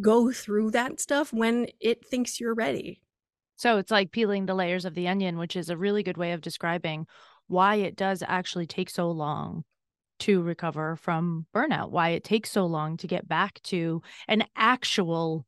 go 0.00 0.32
through 0.32 0.70
that 0.72 1.00
stuff 1.00 1.32
when 1.32 1.68
it 1.80 2.06
thinks 2.06 2.40
you're 2.40 2.54
ready 2.54 3.00
So 3.64 3.78
it's 3.78 3.90
like 3.90 4.12
peeling 4.12 4.44
the 4.44 4.52
layers 4.52 4.84
of 4.84 4.92
the 4.92 5.08
onion, 5.08 5.38
which 5.38 5.56
is 5.56 5.70
a 5.70 5.76
really 5.78 6.02
good 6.02 6.18
way 6.18 6.32
of 6.32 6.42
describing 6.42 7.06
why 7.46 7.76
it 7.76 7.96
does 7.96 8.22
actually 8.28 8.66
take 8.66 8.90
so 8.90 9.10
long 9.10 9.64
to 10.18 10.42
recover 10.42 10.96
from 10.96 11.46
burnout, 11.54 11.90
why 11.90 12.10
it 12.10 12.24
takes 12.24 12.50
so 12.50 12.66
long 12.66 12.98
to 12.98 13.06
get 13.06 13.26
back 13.26 13.62
to 13.62 14.02
an 14.28 14.44
actual 14.54 15.46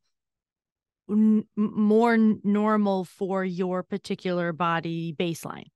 n- 1.07 1.45
more 1.55 2.17
normal 2.17 3.05
for 3.05 3.45
your 3.45 3.83
particular 3.83 4.51
body 4.51 5.13
baseline. 5.13 5.67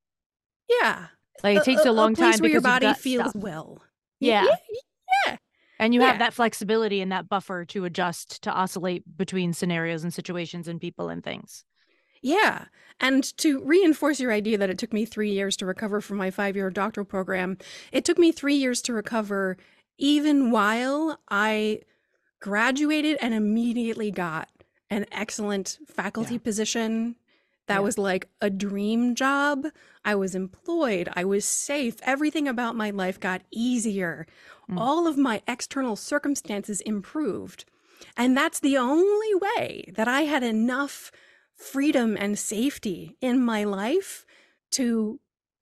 yeah 0.67 1.09
Like 1.43 1.57
it 1.57 1.63
takes 1.63 1.85
a, 1.85 1.91
long 1.91 2.15
place 2.15 2.37
time 2.37 2.41
where 2.41 2.49
your 2.49 2.61
because 2.61 2.73
you've 2.73 2.81
body 2.81 2.99
feels 2.99 3.29
stuff. 3.29 3.35
well 3.35 3.83
Yeah. 4.19 4.47
yeah 5.27 5.37
And 5.77 5.93
you 5.93 6.01
Yeah. 6.01 6.07
have 6.07 6.17
that 6.19 6.33
flexibility 6.33 7.01
and 7.01 7.11
that 7.11 7.29
buffer 7.29 7.65
to 7.65 7.85
adjust 7.85 8.41
to 8.41 8.51
oscillate 8.51 9.03
between 9.15 9.53
scenarios 9.53 10.03
and 10.03 10.11
situations 10.11 10.67
and 10.67 10.81
people 10.81 11.09
and 11.09 11.23
things. 11.23 11.65
Yeah. 12.21 12.65
And 12.99 13.23
to 13.37 13.59
reinforce 13.63 14.19
your 14.19 14.31
idea 14.31 14.57
that 14.59 14.69
it 14.69 14.77
took 14.77 14.93
me 14.93 15.05
three 15.05 15.31
years 15.31 15.57
to 15.57 15.65
recover 15.65 16.01
from 16.01 16.17
my 16.17 16.29
five 16.29 16.55
year 16.55 16.69
doctoral 16.69 17.05
program, 17.05 17.57
it 17.91 18.05
took 18.05 18.17
me 18.19 18.31
three 18.31 18.55
years 18.55 18.81
to 18.83 18.93
recover, 18.93 19.57
even 19.97 20.51
while 20.51 21.19
I 21.29 21.81
graduated 22.39 23.17
and 23.21 23.33
immediately 23.33 24.11
got 24.11 24.49
an 24.89 25.05
excellent 25.11 25.79
faculty 25.87 26.35
Yeah. 26.35 26.39
position 26.41 27.15
That 27.67 27.75
Yeah. 27.75 27.79
was 27.81 27.97
like 27.97 28.27
a 28.41 28.49
dream 28.49 29.15
job. 29.15 29.67
I 30.03 30.15
was 30.15 30.35
employed. 30.35 31.07
I 31.15 31.23
was 31.23 31.45
safe. 31.45 31.95
Everything 32.01 32.47
about 32.47 32.75
my 32.75 32.89
life 32.89 33.19
got 33.19 33.43
easier. 33.51 34.25
Mm. 34.69 34.77
All 34.79 35.07
of 35.07 35.15
my 35.17 35.41
external 35.47 35.95
circumstances 35.95 36.81
improved. 36.81 37.63
And 38.17 38.35
that's 38.35 38.59
the 38.59 38.77
only 38.77 39.35
way 39.35 39.85
that 39.95 40.07
I 40.07 40.21
had 40.21 40.43
enough 40.43 41.11
freedom 41.61 42.17
and 42.19 42.37
safety 42.37 43.17
in 43.21 43.43
my 43.43 43.63
life 43.63 44.25
to 44.71 45.19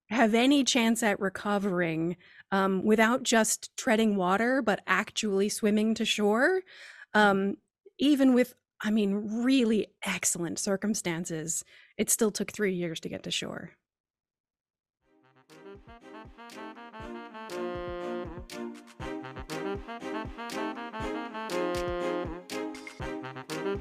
have 0.10 0.34
any 0.34 0.64
chance 0.64 1.04
at 1.04 1.20
recovering 1.20 2.18
um, 2.52 2.84
without 2.84 3.22
just 3.24 3.76
treading 3.78 4.16
water, 4.16 4.62
but 4.62 4.82
actually 4.88 5.50
swimming 5.50 5.94
to 5.94 6.06
shore. 6.06 6.62
Um, 7.14 7.58
even 8.00 8.34
with, 8.34 8.56
I 8.82 8.92
mean, 8.92 9.44
really 9.44 9.88
excellent 10.02 10.58
circumstances, 10.58 11.64
it 11.98 12.10
still 12.10 12.32
took 12.32 12.52
three 12.52 12.74
years 12.74 13.00
to 13.02 13.10
get 13.10 13.24
to 13.24 13.32
shore. 13.32 13.72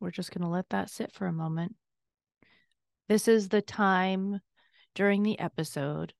We're 0.00 0.10
just 0.10 0.30
going 0.30 0.42
to 0.42 0.48
let 0.48 0.70
that 0.70 0.90
sit 0.90 1.12
for 1.12 1.26
a 1.26 1.32
moment. 1.32 1.74
This 3.08 3.28
is 3.28 3.48
the 3.48 3.62
time 3.62 4.40
during 4.94 5.22
the 5.22 5.38
episode 5.38 6.14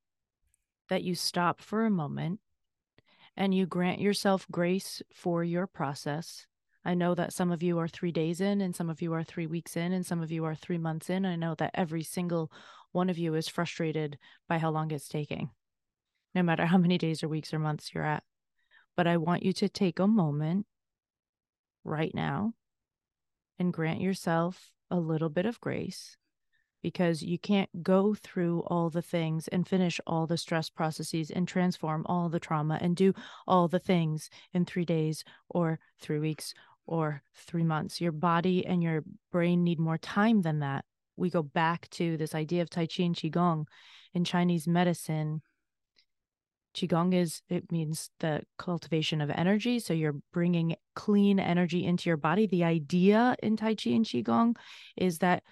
that 0.88 1.02
you 1.02 1.14
stop 1.14 1.60
for 1.60 1.84
a 1.84 1.90
moment 1.90 2.40
and 3.36 3.54
you 3.54 3.66
grant 3.66 4.00
yourself 4.00 4.46
grace 4.50 5.00
for 5.14 5.44
your 5.44 5.66
process. 5.66 6.46
I 6.84 6.94
know 6.94 7.14
that 7.14 7.32
some 7.32 7.52
of 7.52 7.62
you 7.62 7.78
are 7.78 7.88
three 7.88 8.12
days 8.12 8.40
in, 8.40 8.60
and 8.60 8.74
some 8.74 8.88
of 8.88 9.02
you 9.02 9.12
are 9.12 9.22
three 9.22 9.46
weeks 9.46 9.76
in, 9.76 9.92
and 9.92 10.04
some 10.04 10.22
of 10.22 10.32
you 10.32 10.44
are 10.44 10.54
three 10.54 10.78
months 10.78 11.10
in. 11.10 11.26
I 11.26 11.36
know 11.36 11.54
that 11.56 11.72
every 11.74 12.02
single 12.02 12.50
one 12.92 13.10
of 13.10 13.18
you 13.18 13.34
is 13.34 13.48
frustrated 13.48 14.18
by 14.48 14.58
how 14.58 14.70
long 14.70 14.90
it's 14.90 15.08
taking, 15.08 15.50
no 16.38 16.44
matter 16.44 16.66
how 16.66 16.78
many 16.78 16.96
days 16.98 17.24
or 17.24 17.28
weeks 17.28 17.52
or 17.52 17.58
months 17.58 17.92
you're 17.92 18.04
at. 18.04 18.22
But 18.96 19.08
I 19.08 19.16
want 19.16 19.42
you 19.42 19.52
to 19.54 19.68
take 19.68 19.98
a 19.98 20.06
moment 20.06 20.66
right 21.82 22.14
now 22.14 22.52
and 23.58 23.72
grant 23.72 24.00
yourself 24.00 24.70
a 24.88 25.00
little 25.00 25.30
bit 25.30 25.46
of 25.46 25.60
grace 25.60 26.16
because 26.80 27.24
you 27.24 27.40
can't 27.40 27.82
go 27.82 28.14
through 28.14 28.62
all 28.68 28.88
the 28.88 29.02
things 29.02 29.48
and 29.48 29.66
finish 29.66 30.00
all 30.06 30.28
the 30.28 30.36
stress 30.36 30.70
processes 30.70 31.32
and 31.32 31.48
transform 31.48 32.06
all 32.06 32.28
the 32.28 32.38
trauma 32.38 32.78
and 32.80 32.94
do 32.94 33.12
all 33.48 33.66
the 33.66 33.80
things 33.80 34.30
in 34.54 34.64
three 34.64 34.84
days 34.84 35.24
or 35.48 35.80
three 36.00 36.20
weeks 36.20 36.54
or 36.86 37.20
three 37.34 37.64
months. 37.64 38.00
Your 38.00 38.12
body 38.12 38.64
and 38.64 38.80
your 38.80 39.02
brain 39.32 39.64
need 39.64 39.80
more 39.80 39.98
time 39.98 40.42
than 40.42 40.60
that. 40.60 40.84
We 41.16 41.30
go 41.30 41.42
back 41.42 41.90
to 41.90 42.16
this 42.16 42.32
idea 42.32 42.62
of 42.62 42.70
Tai 42.70 42.86
Chi 42.86 43.02
and 43.02 43.16
Qigong 43.16 43.66
in 44.14 44.22
Chinese 44.22 44.68
medicine. 44.68 45.42
Qigong 46.78 47.14
is, 47.14 47.42
it 47.48 47.70
means 47.72 48.10
the 48.20 48.42
cultivation 48.58 49.20
of 49.20 49.30
energy. 49.30 49.78
So 49.80 49.92
you're 49.92 50.16
bringing 50.32 50.76
clean 50.94 51.38
energy 51.40 51.84
into 51.84 52.08
your 52.08 52.16
body. 52.16 52.46
The 52.46 52.64
idea 52.64 53.36
in 53.42 53.56
Tai 53.56 53.74
Chi 53.74 53.90
and 53.90 54.04
Qigong 54.04 54.56
is 54.96 55.18
that 55.18 55.42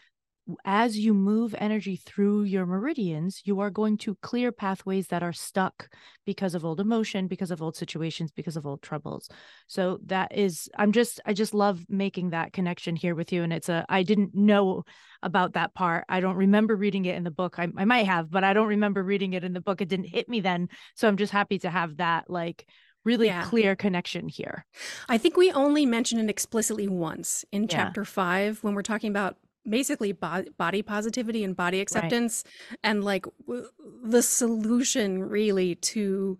as 0.64 0.98
you 0.98 1.12
move 1.12 1.54
energy 1.58 1.96
through 1.96 2.44
your 2.44 2.66
meridians, 2.66 3.42
you 3.44 3.60
are 3.60 3.70
going 3.70 3.98
to 3.98 4.14
clear 4.22 4.52
pathways 4.52 5.08
that 5.08 5.22
are 5.22 5.32
stuck 5.32 5.88
because 6.24 6.54
of 6.54 6.64
old 6.64 6.78
emotion, 6.80 7.26
because 7.26 7.50
of 7.50 7.60
old 7.60 7.76
situations, 7.76 8.30
because 8.30 8.56
of 8.56 8.66
old 8.66 8.82
troubles. 8.82 9.28
So 9.66 9.98
that 10.06 10.36
is, 10.36 10.68
I'm 10.76 10.92
just, 10.92 11.20
I 11.26 11.32
just 11.32 11.54
love 11.54 11.84
making 11.88 12.30
that 12.30 12.52
connection 12.52 12.94
here 12.94 13.14
with 13.14 13.32
you. 13.32 13.42
And 13.42 13.52
it's 13.52 13.68
a, 13.68 13.84
I 13.88 14.04
didn't 14.04 14.34
know 14.34 14.84
about 15.22 15.54
that 15.54 15.74
part. 15.74 16.04
I 16.08 16.20
don't 16.20 16.36
remember 16.36 16.76
reading 16.76 17.06
it 17.06 17.16
in 17.16 17.24
the 17.24 17.30
book. 17.30 17.58
I, 17.58 17.68
I 17.76 17.84
might 17.84 18.06
have, 18.06 18.30
but 18.30 18.44
I 18.44 18.52
don't 18.52 18.68
remember 18.68 19.02
reading 19.02 19.32
it 19.32 19.42
in 19.42 19.52
the 19.52 19.60
book. 19.60 19.80
It 19.80 19.88
didn't 19.88 20.06
hit 20.06 20.28
me 20.28 20.40
then. 20.40 20.68
So 20.94 21.08
I'm 21.08 21.16
just 21.16 21.32
happy 21.32 21.58
to 21.60 21.70
have 21.70 21.96
that 21.96 22.30
like 22.30 22.66
really 23.04 23.26
Yeah. 23.26 23.44
clear 23.44 23.74
connection 23.74 24.28
here. 24.28 24.64
I 25.08 25.18
think 25.18 25.36
we 25.36 25.50
only 25.52 25.86
mention 25.86 26.18
it 26.18 26.30
explicitly 26.30 26.88
once 26.88 27.44
in 27.50 27.62
Yeah. 27.62 27.68
chapter 27.68 28.04
five 28.04 28.62
when 28.62 28.74
we're 28.74 28.82
talking 28.82 29.10
about 29.10 29.36
basically 29.68 30.12
bo- 30.12 30.44
body 30.58 30.82
positivity 30.82 31.42
and 31.44 31.56
body 31.56 31.80
acceptance 31.80 32.44
and 32.82 33.02
like 33.04 33.26
w- 33.46 33.68
the 34.04 34.22
solution 34.22 35.22
really 35.24 35.74
to 35.76 36.38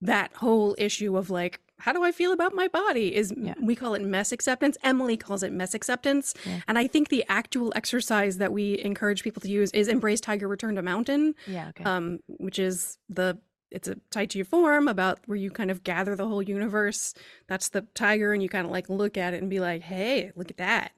that 0.00 0.32
whole 0.34 0.74
issue 0.78 1.16
of 1.16 1.30
like 1.30 1.60
how 1.78 1.92
do 1.92 2.02
i 2.02 2.10
feel 2.12 2.32
about 2.32 2.54
my 2.54 2.68
body 2.68 3.14
is 3.14 3.32
Yeah. 3.36 3.54
we 3.60 3.74
call 3.76 3.94
it 3.94 4.02
mess 4.02 4.32
acceptance 4.32 4.76
emily 4.82 5.16
calls 5.16 5.42
it 5.42 5.52
mess 5.52 5.74
acceptance 5.74 6.34
Yeah. 6.44 6.60
and 6.66 6.78
i 6.78 6.86
think 6.86 7.08
the 7.08 7.24
actual 7.28 7.72
exercise 7.76 8.38
that 8.38 8.52
we 8.52 8.78
encourage 8.80 9.22
people 9.22 9.40
to 9.42 9.48
use 9.48 9.70
is 9.72 9.88
embrace 9.88 10.20
tiger 10.20 10.48
return 10.48 10.74
to 10.76 10.82
mountain 10.82 11.34
Yeah. 11.46 11.68
Okay. 11.68 11.84
um, 11.84 12.18
which 12.26 12.58
is 12.58 12.98
the 13.08 13.38
it's 13.70 13.88
a 13.88 13.94
Tai 14.10 14.26
Chi 14.26 14.42
form 14.42 14.86
about 14.86 15.20
where 15.24 15.38
you 15.38 15.50
kind 15.50 15.70
of 15.70 15.82
gather 15.82 16.14
the 16.14 16.28
whole 16.28 16.42
universe. 16.42 17.14
That's 17.48 17.70
the 17.70 17.86
tiger, 17.94 18.34
and 18.34 18.42
you 18.42 18.48
kind 18.50 18.66
of 18.66 18.70
like 18.70 18.90
look 18.90 19.16
at 19.16 19.32
it 19.32 19.40
and 19.40 19.48
be 19.48 19.60
like, 19.60 19.80
"Hey, 19.80 20.30
look 20.36 20.50
at 20.50 20.58
that!" 20.58 20.92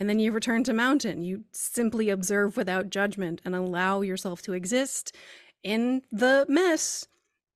And 0.00 0.08
then 0.08 0.18
you 0.18 0.32
return 0.32 0.64
to 0.64 0.72
mountain. 0.72 1.22
You 1.22 1.44
simply 1.52 2.08
observe 2.08 2.56
without 2.56 2.88
judgment 2.88 3.42
and 3.44 3.54
allow 3.54 4.00
yourself 4.00 4.40
to 4.42 4.54
exist 4.54 5.14
in 5.62 6.00
the 6.10 6.46
mess 6.48 7.06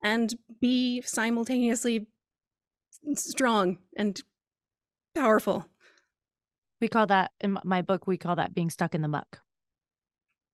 and 0.03 0.35
be 0.61 1.01
simultaneously 1.01 2.07
strong 3.15 3.79
and 3.97 4.21
powerful. 5.15 5.67
we 6.83 6.89
call 6.89 7.07
that 7.07 7.31
in 7.41 7.59
my 7.65 7.81
book, 7.81 8.07
we 8.07 8.19
call 8.19 8.37
that 8.37 8.55
being 8.55 8.69
stuck 8.69 8.95
in 8.95 9.01
the 9.03 9.09
muck. 9.09 9.41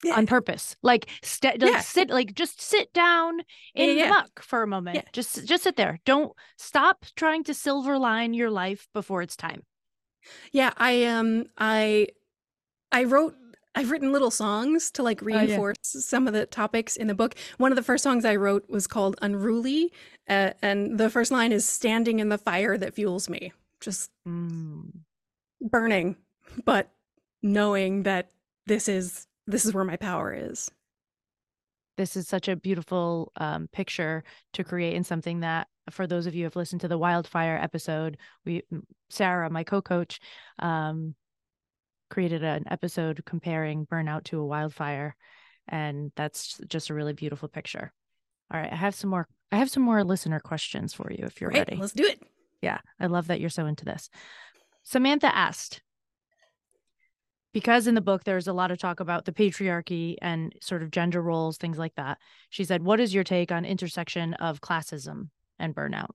Yeah. 0.03 0.15
on 0.17 0.27
purpose. 0.27 0.77
Like, 0.83 1.11
st- 1.23 1.61
like 1.61 1.73
Yeah. 1.73 1.81
sit, 1.81 2.09
like 2.09 2.33
just 2.35 2.59
sit 2.63 2.91
down 2.95 3.41
in 3.75 3.99
yeah, 3.99 4.05
the 4.05 4.09
muck 4.11 4.43
for 4.43 4.63
a 4.63 4.67
moment. 4.67 5.05
Just, 5.13 5.45
just 5.45 5.63
sit 5.65 5.77
there. 5.77 5.99
Don't 6.07 6.33
stop 6.57 7.05
trying 7.17 7.45
to 7.45 7.53
silver 7.53 7.99
line 7.99 8.33
your 8.33 8.49
life 8.49 8.89
before 8.95 9.21
it's 9.21 9.37
time. 9.37 9.63
Yeah, 10.53 10.73
I 10.77 11.05
um 11.05 11.47
I 11.59 12.09
I 12.93 13.05
wrote 13.05 13.35
I've 13.75 13.91
written 13.91 14.11
little 14.13 14.31
songs 14.33 14.91
to 14.93 15.03
like 15.03 15.23
Oh, 15.23 15.27
yeah. 15.27 15.37
reinforce 15.39 15.77
some 15.83 16.27
of 16.27 16.33
the 16.33 16.45
topics 16.47 16.97
in 16.97 17.07
the 17.07 17.15
book. 17.15 17.37
One 17.59 17.71
of 17.73 17.77
the 17.77 17.83
first 17.85 18.03
songs 18.03 18.25
I 18.25 18.35
wrote 18.37 18.69
was 18.69 18.87
called 18.89 19.17
Unruly, 19.23 19.93
uh, 20.29 20.51
and 20.61 20.99
the 20.99 21.09
first 21.09 21.31
line 21.31 21.53
is 21.53 21.65
standing 21.67 22.19
in 22.19 22.31
the 22.31 22.39
fire 22.39 22.77
that 22.77 22.95
fuels 22.95 23.29
me. 23.29 23.53
Just 23.81 24.11
Mm. 24.27 24.91
burning, 25.61 26.17
but 26.65 26.91
knowing 27.43 28.03
that 28.03 28.31
this 28.67 28.89
is 28.89 29.27
this 29.47 29.65
is 29.65 29.73
where 29.73 29.85
my 29.85 29.97
power 29.97 30.33
is. 30.35 30.71
This 31.97 32.17
is 32.17 32.27
such 32.29 32.49
a 32.49 32.57
beautiful 32.57 33.31
um, 33.37 33.69
picture 33.69 34.25
to 34.55 34.65
create 34.65 34.95
in 34.95 35.05
something 35.05 35.41
that, 35.41 35.69
for 35.91 36.07
those 36.07 36.27
of 36.27 36.35
you 36.35 36.43
who 36.43 36.45
have 36.45 36.57
listened 36.57 36.83
to 36.83 36.89
the 36.89 36.99
wildfire 36.99 37.59
episode, 37.61 38.19
we 38.45 38.63
Sarah, 39.09 39.51
my 39.51 39.65
co-coach, 39.65 40.21
um, 40.59 41.15
created 42.11 42.45
an 42.45 42.65
episode 42.71 43.23
comparing 43.25 43.87
burnout 43.87 44.25
to 44.25 44.41
a 44.41 44.47
wildfire, 44.47 45.17
and 45.69 46.13
that's 46.17 46.59
just 46.69 46.91
a 46.91 46.95
really 46.95 47.13
beautiful 47.13 47.49
picture. 47.49 47.93
All 48.53 48.61
right, 48.61 48.73
I 48.73 48.77
have 48.77 48.95
some 48.95 49.11
more. 49.11 49.27
I 49.53 49.57
have 49.57 49.71
some 49.71 49.83
more 49.83 50.05
listener 50.05 50.41
questions 50.41 50.93
for 50.93 51.11
you 51.11 51.25
if 51.25 51.41
you're 51.41 51.51
Great, 51.51 51.69
ready. 51.69 51.77
let's 51.77 51.93
do 51.93 52.05
it. 52.05 52.23
Yeah, 52.63 52.79
I 53.01 53.07
love 53.07 53.29
that 53.29 53.41
you're 53.41 53.51
so 53.51 53.67
into 53.67 53.85
this. 53.85 54.11
Samantha 54.83 55.35
asked, 55.35 55.83
because 57.53 57.87
in 57.87 57.95
the 57.95 58.01
book 58.01 58.25
there's 58.25 58.49
a 58.49 58.53
lot 58.53 58.71
of 58.71 58.79
talk 58.79 59.01
about 59.01 59.25
the 59.25 59.33
patriarchy 59.33 60.17
and 60.21 60.55
sort 60.61 60.83
of 60.83 60.91
gender 60.91 61.21
roles, 61.21 61.57
things 61.57 61.79
like 61.79 61.95
that. 61.97 62.19
She 62.49 62.65
said, 62.65 62.83
"What 62.83 63.01
is 63.01 63.15
your 63.15 63.25
take 63.25 63.51
on 63.51 63.65
intersection 63.65 64.35
of 64.35 64.61
classism 64.61 65.31
and 65.61 65.75
burnout?" 65.75 66.11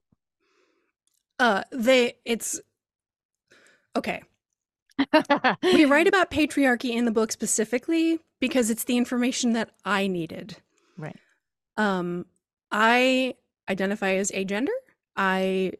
Uh, 1.38 1.62
they 1.70 2.14
it's 2.24 2.60
okay. 3.94 4.22
we 5.62 5.84
write 5.84 6.06
about 6.06 6.30
patriarchy 6.30 6.94
in 6.94 7.04
the 7.04 7.10
book 7.10 7.30
specifically 7.30 8.20
because 8.40 8.70
it's 8.70 8.84
the 8.84 8.96
information 8.96 9.52
that 9.52 9.70
I 9.84 10.06
needed. 10.06 10.56
Right. 10.96 11.18
Um, 11.76 12.26
I 12.70 13.34
identify 13.68 14.14
as 14.14 14.30
agender. 14.30 14.68
I 15.16 15.72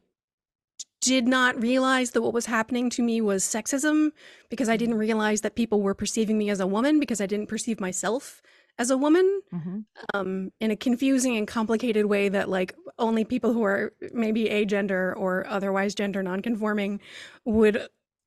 did 1.01 1.27
not 1.27 1.61
realize 1.61 2.11
that 2.11 2.21
what 2.21 2.33
was 2.33 2.47
happening 2.47 2.89
to 2.89 3.03
me 3.03 3.21
was 3.21 3.43
sexism 3.43 4.11
because 4.49 4.67
I 4.67 4.77
didn't 4.77 4.97
realize 4.97 5.41
that 5.41 5.55
people 5.55 5.81
were 5.81 5.93
perceiving 5.93 6.37
me 6.37 6.49
as 6.49 6.59
a 6.59 6.67
woman 6.67 6.99
because 6.99 7.21
I 7.21 7.27
didn't 7.27 7.47
perceive 7.47 7.79
myself 7.79 8.41
as 8.79 8.89
a 8.91 8.97
woman 8.97 9.41
Mhm. 9.53 9.85
um, 10.13 10.51
in 10.59 10.71
a 10.71 10.75
confusing 10.75 11.35
and 11.37 11.47
complicated 11.47 12.05
way 12.05 12.29
that 12.29 12.49
like 12.49 12.75
only 12.99 13.23
people 13.25 13.53
who 13.53 13.63
are 13.63 13.93
maybe 14.13 14.45
agender 14.45 15.15
or 15.17 15.45
otherwise 15.47 15.95
gender 15.95 16.21
nonconforming 16.23 16.99
would 17.45 17.77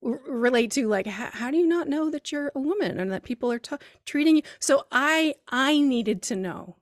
r- 0.05 0.21
relate 0.29 0.71
to 0.73 0.89
like 0.89 1.07
h- 1.07 1.13
how 1.41 1.51
do 1.51 1.57
you 1.57 1.67
not 1.67 1.89
know 1.89 2.11
that 2.11 2.33
you're 2.33 2.51
a 2.55 2.61
woman 2.61 2.99
and 2.99 3.11
that 3.13 3.23
people 3.23 3.51
are 3.53 3.59
t- 3.59 3.77
treating 4.07 4.37
you 4.37 4.43
so 4.59 4.85
i 4.93 5.35
i 5.49 5.79
needed 5.79 6.23
to 6.23 6.35
know 6.37 6.77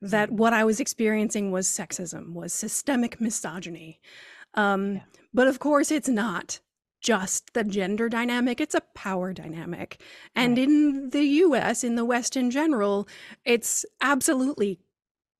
that 0.00 0.30
what 0.30 0.52
i 0.52 0.64
was 0.64 0.80
experiencing 0.80 1.50
was 1.50 1.66
sexism 1.66 2.32
was 2.34 2.52
systemic 2.52 3.20
misogyny 3.20 4.00
um 4.54 4.94
Yeah. 4.96 5.00
but 5.32 5.46
of 5.48 5.58
course 5.58 5.90
it's 5.90 6.08
not 6.08 6.60
just 7.06 7.52
the 7.54 7.64
gender 7.64 8.08
dynamic 8.08 8.60
it's 8.60 8.74
a 8.74 8.82
power 8.94 9.32
dynamic 9.32 10.00
and 10.34 10.58
Right. 10.58 10.64
in 10.64 11.10
the 11.10 11.22
us 11.22 11.84
in 11.84 11.94
the 11.96 12.04
west 12.04 12.36
in 12.36 12.50
general 12.50 13.08
it's 13.44 13.84
absolutely 14.00 14.80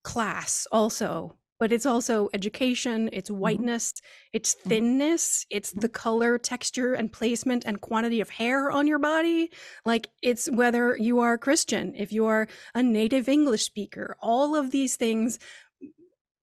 class 0.04 0.66
also 0.70 1.36
but 1.58 1.72
it's 1.72 1.86
also 1.86 2.28
education 2.34 3.08
it's 3.12 3.30
whiteness 3.30 3.94
it's 4.32 4.54
Mhm. 4.54 4.68
thinness 4.68 5.46
it's 5.50 5.72
the 5.72 5.88
color 5.88 6.38
texture 6.38 6.94
and 6.94 7.12
placement 7.12 7.64
and 7.66 7.80
quantity 7.80 8.20
of 8.20 8.30
hair 8.30 8.70
on 8.70 8.86
your 8.86 9.00
body 9.00 9.50
like 9.84 10.08
it's 10.22 10.48
whether 10.50 10.96
you 10.98 11.18
are 11.18 11.36
christian 11.38 11.94
if 11.96 12.12
you 12.12 12.26
are 12.26 12.46
a 12.74 12.82
native 12.82 13.28
english 13.28 13.64
speaker 13.64 14.16
all 14.20 14.54
of 14.54 14.70
these 14.70 14.96
things 14.96 15.38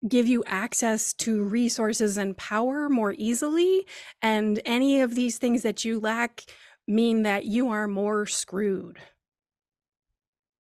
give 0.07 0.27
you 0.27 0.43
access 0.47 1.13
to 1.13 1.43
resources 1.43 2.17
and 2.17 2.37
power 2.37 2.89
more 2.89 3.13
easily 3.17 3.85
and 4.21 4.61
any 4.65 5.01
of 5.01 5.15
these 5.15 5.37
things 5.37 5.63
that 5.63 5.85
you 5.85 5.99
lack 5.99 6.43
mean 6.87 7.23
that 7.23 7.45
you 7.45 7.69
are 7.69 7.87
more 7.87 8.25
screwed 8.25 8.99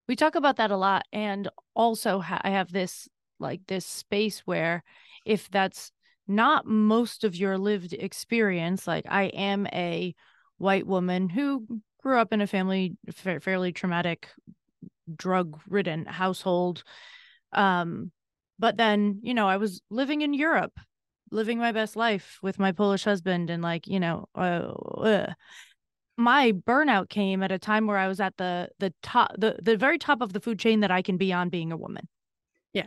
We 0.09 0.17
talk 0.17 0.35
about 0.35 0.57
that 0.57 0.71
a 0.71 0.77
lot. 0.77 1.07
And 1.13 1.49
also, 1.75 2.23
I 2.23 2.51
have 2.51 2.73
this 2.73 3.09
like 3.39 3.61
this 3.67 3.87
space 3.87 4.41
where 4.41 4.85
if 5.25 5.51
that's 5.51 5.93
not 6.29 6.67
most 6.67 7.25
of 7.25 7.35
your 7.35 7.59
lived 7.59 7.93
experience, 7.93 8.87
like 8.87 9.07
I 9.09 9.25
am 9.25 9.67
a 9.73 10.15
white 10.59 10.87
woman 10.87 11.29
who 11.29 11.67
grew 12.03 12.19
up 12.19 12.33
in 12.33 12.41
a 12.41 12.47
family 12.47 12.97
fa- 13.13 13.41
fairly 13.41 13.73
traumatic, 13.73 14.29
drug 15.15 15.59
ridden 15.69 16.07
household. 16.07 16.85
Um, 17.53 18.13
but 18.63 18.79
then, 18.79 19.21
you 19.23 19.35
know, 19.35 19.47
I 19.47 19.59
was 19.59 19.83
living 19.91 20.23
in 20.23 20.33
Europe, 20.33 20.73
living 21.31 21.59
my 21.59 21.73
best 21.73 21.97
life 21.97 22.39
with 22.43 22.59
my 22.59 22.73
Polish 22.73 23.05
husband, 23.05 23.51
and 23.51 23.63
like, 23.63 23.87
you 23.87 24.01
know, 24.01 24.27
uh, 24.35 24.73
ugh 24.97 25.35
my 26.17 26.53
burnout 26.53 27.09
came 27.09 27.43
at 27.43 27.53
a 27.53 27.59
time 27.59 27.87
where 27.87 27.97
I 27.97 28.09
was 28.09 28.21
at 28.21 28.37
the 28.37 28.69
the 28.79 28.93
top 29.03 29.33
the 29.39 29.59
the 29.63 29.77
very 29.77 29.99
top 29.99 30.21
of 30.21 30.33
the 30.33 30.41
food 30.41 30.59
chain 30.59 30.81
that 30.81 30.91
I 30.91 31.03
can 31.03 31.17
be 31.17 31.33
on 31.33 31.49
being 31.49 31.73
a 31.73 31.77
woman. 31.77 32.09
Yeah. 32.73 32.87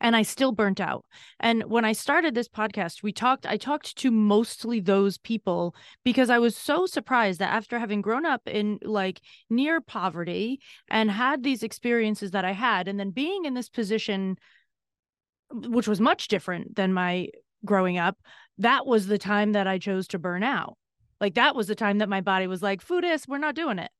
And 0.00 0.16
I 0.16 0.22
still 0.22 0.52
burnt 0.52 0.80
out. 0.80 1.04
And 1.40 1.64
when 1.64 1.84
I 1.84 1.92
started 1.92 2.34
this 2.34 2.48
podcast, 2.48 3.02
we 3.02 3.12
talked 3.12 3.46
I 3.46 3.56
talked 3.56 3.96
to 3.98 4.10
mostly 4.10 4.80
those 4.80 5.18
people 5.18 5.74
because 6.04 6.30
I 6.30 6.38
was 6.38 6.56
so 6.56 6.86
surprised 6.86 7.40
that 7.40 7.52
after 7.52 7.78
having 7.78 8.02
grown 8.02 8.24
up 8.24 8.42
in 8.46 8.78
like 8.82 9.20
near 9.50 9.80
poverty 9.80 10.60
and 10.88 11.10
had 11.10 11.42
these 11.42 11.62
experiences 11.62 12.30
that 12.32 12.44
I 12.44 12.52
had 12.52 12.88
and 12.88 12.98
then 12.98 13.10
being 13.10 13.44
in 13.44 13.54
this 13.54 13.68
position 13.68 14.36
which 15.50 15.88
was 15.88 16.00
much 16.00 16.28
different 16.28 16.76
than 16.76 16.92
my 16.92 17.28
growing 17.64 17.98
up, 17.98 18.18
that 18.58 18.86
was 18.86 19.06
the 19.06 19.18
time 19.18 19.52
that 19.52 19.66
I 19.66 19.78
chose 19.78 20.08
to 20.08 20.18
burn 20.18 20.42
out. 20.42 20.76
Like 21.20 21.34
that 21.34 21.54
was 21.54 21.66
the 21.66 21.74
time 21.74 21.98
that 21.98 22.08
my 22.08 22.20
body 22.20 22.46
was 22.46 22.62
like, 22.62 22.84
Foodist, 22.84 23.28
we're 23.28 23.38
not 23.38 23.54
doing 23.54 23.78
it. 23.78 23.90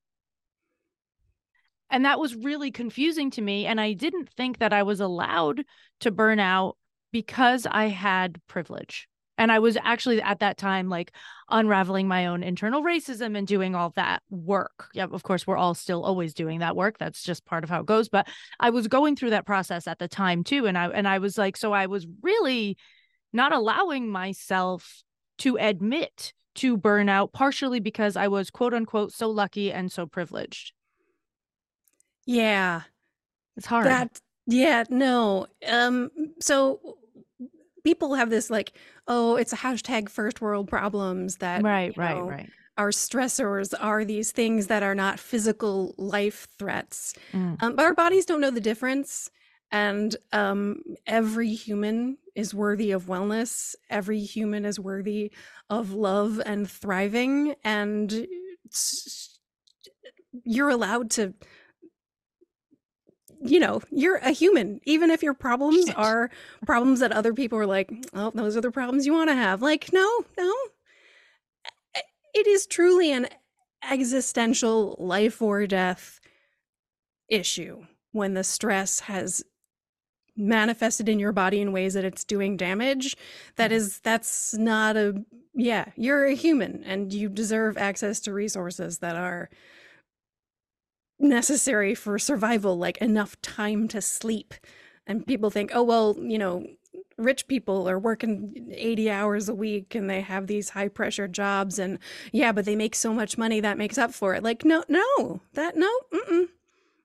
And 1.90 2.04
that 2.04 2.18
was 2.18 2.34
really 2.34 2.70
confusing 2.70 3.30
to 3.32 3.42
me. 3.42 3.66
And 3.66 3.80
I 3.80 3.92
didn't 3.92 4.28
think 4.30 4.58
that 4.58 4.72
I 4.72 4.82
was 4.82 5.00
allowed 5.00 5.64
to 6.00 6.10
burn 6.10 6.40
out 6.40 6.76
because 7.12 7.66
I 7.70 7.88
had 7.88 8.40
privilege. 8.48 9.08
And 9.36 9.50
I 9.50 9.58
was 9.58 9.76
actually 9.82 10.22
at 10.22 10.40
that 10.40 10.56
time 10.56 10.88
like 10.88 11.12
unraveling 11.50 12.06
my 12.08 12.26
own 12.26 12.42
internal 12.42 12.82
racism 12.82 13.36
and 13.36 13.46
doing 13.46 13.74
all 13.74 13.90
that 13.96 14.22
work. 14.30 14.88
Yeah, 14.94 15.06
of 15.10 15.22
course, 15.22 15.46
we're 15.46 15.56
all 15.56 15.74
still 15.74 16.04
always 16.04 16.34
doing 16.34 16.60
that 16.60 16.76
work. 16.76 16.98
That's 16.98 17.22
just 17.22 17.44
part 17.44 17.64
of 17.64 17.70
how 17.70 17.80
it 17.80 17.86
goes. 17.86 18.08
But 18.08 18.28
I 18.60 18.70
was 18.70 18.88
going 18.88 19.16
through 19.16 19.30
that 19.30 19.46
process 19.46 19.86
at 19.86 19.98
the 19.98 20.08
time 20.08 20.44
too. 20.44 20.66
And 20.66 20.78
I 20.78 20.88
and 20.88 21.08
I 21.08 21.18
was 21.18 21.36
like, 21.36 21.56
so 21.56 21.72
I 21.72 21.86
was 21.86 22.06
really 22.22 22.76
not 23.32 23.52
allowing 23.52 24.08
myself 24.08 25.02
to 25.38 25.56
admit 25.56 26.32
to 26.56 26.78
burnout, 26.78 27.32
partially 27.32 27.80
because 27.80 28.16
I 28.16 28.28
was 28.28 28.50
quote 28.50 28.74
unquote 28.74 29.12
so 29.12 29.28
lucky 29.28 29.72
and 29.72 29.90
so 29.90 30.06
privileged. 30.06 30.72
yeah 32.26 32.82
It's 33.56 33.66
hard. 33.66 33.86
That 33.86 34.20
yeah, 34.46 34.84
no. 34.90 35.46
Um 35.66 36.10
so 36.40 36.98
people 37.82 38.14
have 38.14 38.30
this 38.30 38.50
like, 38.50 38.72
oh, 39.06 39.36
it's 39.36 39.52
a 39.52 39.56
hashtag 39.56 40.08
first 40.08 40.40
world 40.40 40.68
problems 40.68 41.36
that 41.36 41.62
right, 41.62 41.96
right, 41.96 42.16
know, 42.16 42.28
right. 42.28 42.50
our 42.78 42.90
stressors 42.90 43.74
are 43.78 44.04
these 44.04 44.32
things 44.32 44.68
that 44.68 44.82
are 44.82 44.94
not 44.94 45.18
physical 45.18 45.94
life 45.98 46.48
threats. 46.58 47.14
Mm. 47.32 47.62
Um, 47.62 47.76
but 47.76 47.84
our 47.84 47.94
bodies 47.94 48.26
don't 48.26 48.40
know 48.40 48.50
the 48.50 48.60
difference. 48.60 49.30
And 49.70 50.14
um, 50.32 50.82
every 51.06 51.52
human 51.52 52.18
is 52.34 52.54
worthy 52.54 52.92
of 52.92 53.06
wellness. 53.06 53.74
Every 53.90 54.20
human 54.20 54.64
is 54.64 54.78
worthy 54.78 55.32
of 55.68 55.92
love 55.92 56.40
and 56.44 56.70
thriving. 56.70 57.54
And 57.64 58.26
you're 60.44 60.68
allowed 60.68 61.10
to 61.12 61.34
you 63.44 63.60
know, 63.60 63.82
you're 63.90 64.16
a 64.16 64.30
human, 64.30 64.80
even 64.84 65.10
if 65.10 65.22
your 65.22 65.34
problems 65.34 65.86
Shit. 65.86 65.98
are 65.98 66.30
problems 66.66 67.00
that 67.00 67.12
other 67.12 67.34
people 67.34 67.58
are 67.58 67.66
like, 67.66 67.92
oh, 68.14 68.32
those 68.34 68.56
are 68.56 68.62
the 68.62 68.70
problems 68.70 69.04
you 69.04 69.12
want 69.12 69.28
to 69.28 69.34
have. 69.34 69.60
Like, 69.60 69.92
no, 69.92 70.24
no. 70.38 70.54
It 72.32 72.46
is 72.46 72.66
truly 72.66 73.12
an 73.12 73.28
existential 73.88 74.96
life 74.98 75.42
or 75.42 75.66
death 75.66 76.20
issue 77.28 77.84
when 78.12 78.34
the 78.34 78.44
stress 78.44 79.00
has 79.00 79.44
manifested 80.36 81.08
in 81.08 81.18
your 81.18 81.32
body 81.32 81.60
in 81.60 81.70
ways 81.70 81.94
that 81.94 82.04
it's 82.04 82.24
doing 82.24 82.56
damage. 82.56 83.16
that 83.56 83.70
mm. 83.70 83.74
is 83.74 84.00
that's 84.00 84.54
not 84.54 84.96
a, 84.96 85.22
yeah, 85.54 85.86
you're 85.96 86.24
a 86.24 86.34
human 86.34 86.82
and 86.84 87.12
you 87.12 87.28
deserve 87.28 87.76
access 87.76 88.20
to 88.20 88.32
resources 88.32 88.98
that 88.98 89.16
are 89.16 89.48
necessary 91.24 91.94
for 91.94 92.18
survival, 92.18 92.76
like 92.78 92.98
enough 92.98 93.40
time 93.42 93.88
to 93.88 94.00
sleep. 94.00 94.54
And 95.06 95.26
people 95.26 95.50
think, 95.50 95.70
oh, 95.74 95.82
well, 95.82 96.16
you 96.18 96.38
know, 96.38 96.66
rich 97.18 97.46
people 97.46 97.88
are 97.88 97.98
working 97.98 98.72
80 98.72 99.10
hours 99.10 99.48
a 99.48 99.54
week 99.54 99.94
and 99.94 100.08
they 100.08 100.20
have 100.20 100.46
these 100.46 100.70
high 100.70 100.88
pressure 100.88 101.28
jobs. 101.28 101.78
And 101.78 101.98
yeah, 102.32 102.52
but 102.52 102.64
they 102.64 102.76
make 102.76 102.94
so 102.94 103.12
much 103.12 103.38
money 103.38 103.60
that 103.60 103.78
makes 103.78 103.98
up 103.98 104.12
for 104.12 104.34
it. 104.34 104.42
Like, 104.42 104.64
no, 104.64 104.84
no, 104.88 105.40
that, 105.54 105.76
no, 105.76 105.90
mm-mm. 106.12 106.48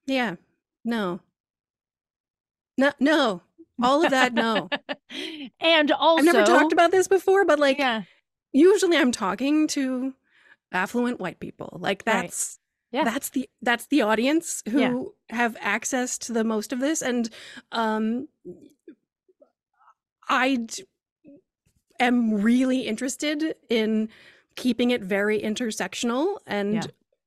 Yeah, 0.06 0.36
no. 0.84 1.22
No, 2.78 2.92
no. 3.00 3.42
All 3.82 4.04
of 4.04 4.12
that, 4.12 4.34
no. 4.34 4.70
and 5.60 5.92
also, 5.92 6.20
I've 6.20 6.34
never 6.34 6.46
talked 6.46 6.74
about 6.74 6.92
this 6.92 7.08
before, 7.08 7.46
but 7.46 7.60
like, 7.60 7.78
yeah, 7.78 8.04
usually 8.52 8.98
I'm 8.98 9.12
talking 9.12 9.68
to 9.70 10.14
affluent 10.72 11.20
white 11.20 11.40
people. 11.40 11.78
Like 11.80 12.04
that's 12.04 12.59
Yeah. 12.92 13.04
that's 13.04 13.30
the 13.30 13.50
that's 13.62 13.86
the 13.88 14.02
audience 14.02 14.64
who 14.70 14.80
Yeah. 14.80 15.04
have 15.38 15.56
access 15.60 16.18
to 16.20 16.34
the 16.34 16.44
most 16.44 16.74
of 16.74 16.80
this 16.80 17.02
and 17.02 17.30
um 17.72 18.28
I 20.28 20.66
am 22.00 22.34
really 22.36 22.82
interested 22.82 23.56
in 23.70 24.10
keeping 24.56 24.92
it 24.92 25.02
very 25.02 25.40
intersectional 25.42 26.38
and 26.46 26.74
Yeah. 26.76 26.84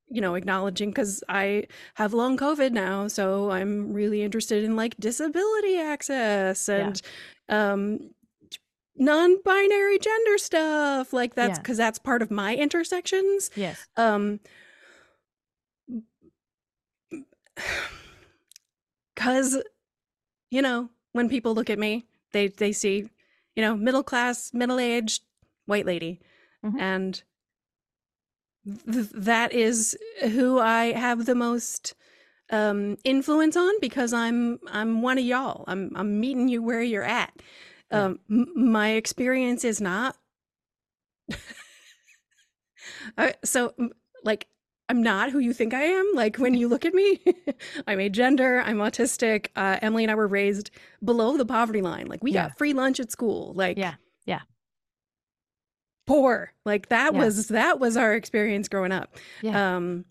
you 0.09 0.21
know, 0.21 0.35
acknowledging 0.35 0.91
because 0.91 1.25
I 1.29 1.67
have 1.95 2.13
long 2.13 2.37
COVID 2.37 2.73
now, 2.73 3.09
so 3.09 3.51
I'm 3.51 3.93
really 3.95 4.23
interested 4.23 4.63
in 4.63 4.77
like 4.77 4.95
disability 4.99 5.79
access 5.79 6.69
and 6.69 7.01
um 7.49 8.11
non-binary 8.95 9.99
gender 9.99 10.37
stuff 10.39 11.15
like 11.15 11.35
that's 11.35 11.57
Yeah. 11.59 11.63
because 11.63 11.79
that's 11.79 11.99
part 11.99 12.21
of 12.21 12.31
my 12.31 12.55
intersections 12.55 13.51
Yes. 13.57 13.87
um 13.97 14.39
because 19.15 19.63
you 20.51 20.63
know 20.63 20.89
when 21.13 21.29
people 21.29 21.55
look 21.55 21.71
at 21.71 21.79
me 21.79 22.05
they 22.33 22.49
they 22.49 22.73
see 22.73 23.09
you 23.57 23.63
know 23.63 23.77
middle 23.77 24.03
class 24.03 24.53
middle 24.55 24.79
aged 24.79 25.23
white 25.67 25.87
lady 25.87 26.21
Mhm. 26.65 26.81
and 26.81 27.23
th- 28.65 29.11
that 29.15 29.53
is 29.53 29.97
who 30.23 30.59
i 30.59 30.93
have 30.93 31.27
the 31.27 31.35
most 31.35 31.95
um 32.51 32.97
influence 33.05 33.57
on 33.57 33.73
because 33.81 34.13
i'm 34.13 34.59
i'm 34.69 35.03
one 35.03 35.19
of 35.19 35.25
y'all 35.25 35.65
i'm 35.67 35.91
i'm 35.97 36.21
meeting 36.21 36.49
you 36.49 36.63
where 36.63 36.83
you're 36.83 37.03
at 37.03 37.33
Yeah. 37.91 38.05
um 38.07 38.21
m- 38.31 38.53
my 38.73 38.91
experience 38.91 39.65
is 39.65 39.81
not 39.81 40.17
I, 43.19 43.35
so 43.45 43.75
like 44.25 44.47
i'm 44.93 45.03
not 45.03 45.31
who 45.31 45.39
you 45.39 45.55
think 45.55 45.73
i 45.73 45.83
am 45.85 46.07
like 46.15 46.37
when 46.37 46.53
you 46.53 46.69
look 46.69 46.85
at 46.85 46.93
me 46.93 47.19
i'm 47.87 47.97
agender 47.99 48.63
i'm 48.67 48.77
autistic 48.77 49.47
uh, 49.57 49.79
emily 49.81 50.05
and 50.05 50.11
i 50.11 50.15
were 50.15 50.27
raised 50.29 50.71
below 51.03 51.39
the 51.39 51.47
poverty 51.47 51.81
line 51.81 52.07
like 52.07 52.23
we 52.23 52.31
Yeah. 52.31 52.49
got 52.49 52.59
free 52.59 52.75
lunch 52.75 53.01
at 53.01 53.11
school 53.11 53.55
like 53.55 53.79
Yeah. 53.79 53.95
Yeah. 54.27 54.41
poor 56.07 56.53
like 56.67 56.89
that 56.91 57.15
Yeah. 57.15 57.21
was 57.21 57.49
that 57.49 57.81
was 57.81 57.97
our 57.97 58.13
experience 58.15 58.69
growing 58.69 58.93
up 58.93 59.17
Yeah. 59.41 59.77
um 59.77 60.05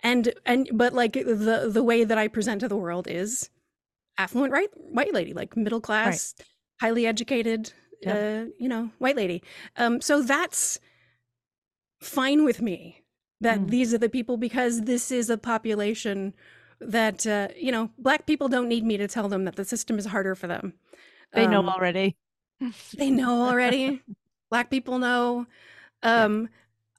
and 0.00 0.32
and 0.44 0.68
but 0.72 0.92
like 0.94 1.12
the 1.12 1.70
the 1.72 1.82
way 1.84 2.02
that 2.02 2.18
i 2.18 2.26
present 2.26 2.60
to 2.62 2.68
the 2.68 2.76
world 2.76 3.06
is 3.08 3.50
affluent 4.18 4.52
right 4.52 4.68
white 4.90 5.14
lady 5.14 5.32
like 5.32 5.56
middle 5.56 5.80
class 5.80 6.34
highly 6.80 7.06
educated 7.06 7.72
Yep. 8.02 8.16
uh 8.16 8.50
you 8.58 8.68
know 8.68 8.90
white 8.98 9.16
lady 9.16 9.42
um 9.76 10.00
so 10.00 10.22
that's 10.22 10.80
fine 12.00 12.44
with 12.44 12.60
me 12.62 13.02
that 13.40 13.60
Mm. 13.60 13.70
these 13.70 13.94
are 13.94 13.98
the 13.98 14.08
people 14.08 14.36
because 14.36 14.82
this 14.82 15.10
is 15.10 15.30
a 15.30 15.38
population 15.38 16.34
that 16.80 17.26
uh 17.26 17.48
you 17.56 17.72
know 17.72 17.90
black 17.98 18.26
people 18.26 18.48
don't 18.48 18.68
need 18.68 18.84
me 18.84 18.96
to 18.96 19.08
tell 19.08 19.28
them 19.28 19.44
that 19.44 19.56
the 19.56 19.64
system 19.64 19.98
is 19.98 20.06
harder 20.06 20.34
for 20.34 20.46
them 20.46 20.74
They 21.32 21.46
know 21.46 21.60
Um, 21.60 21.68
already. 21.68 22.16
they 22.96 23.10
know 23.10 23.42
already. 23.48 24.02
Black 24.50 24.70
people 24.70 24.98
know. 24.98 25.46
Um, 26.02 26.48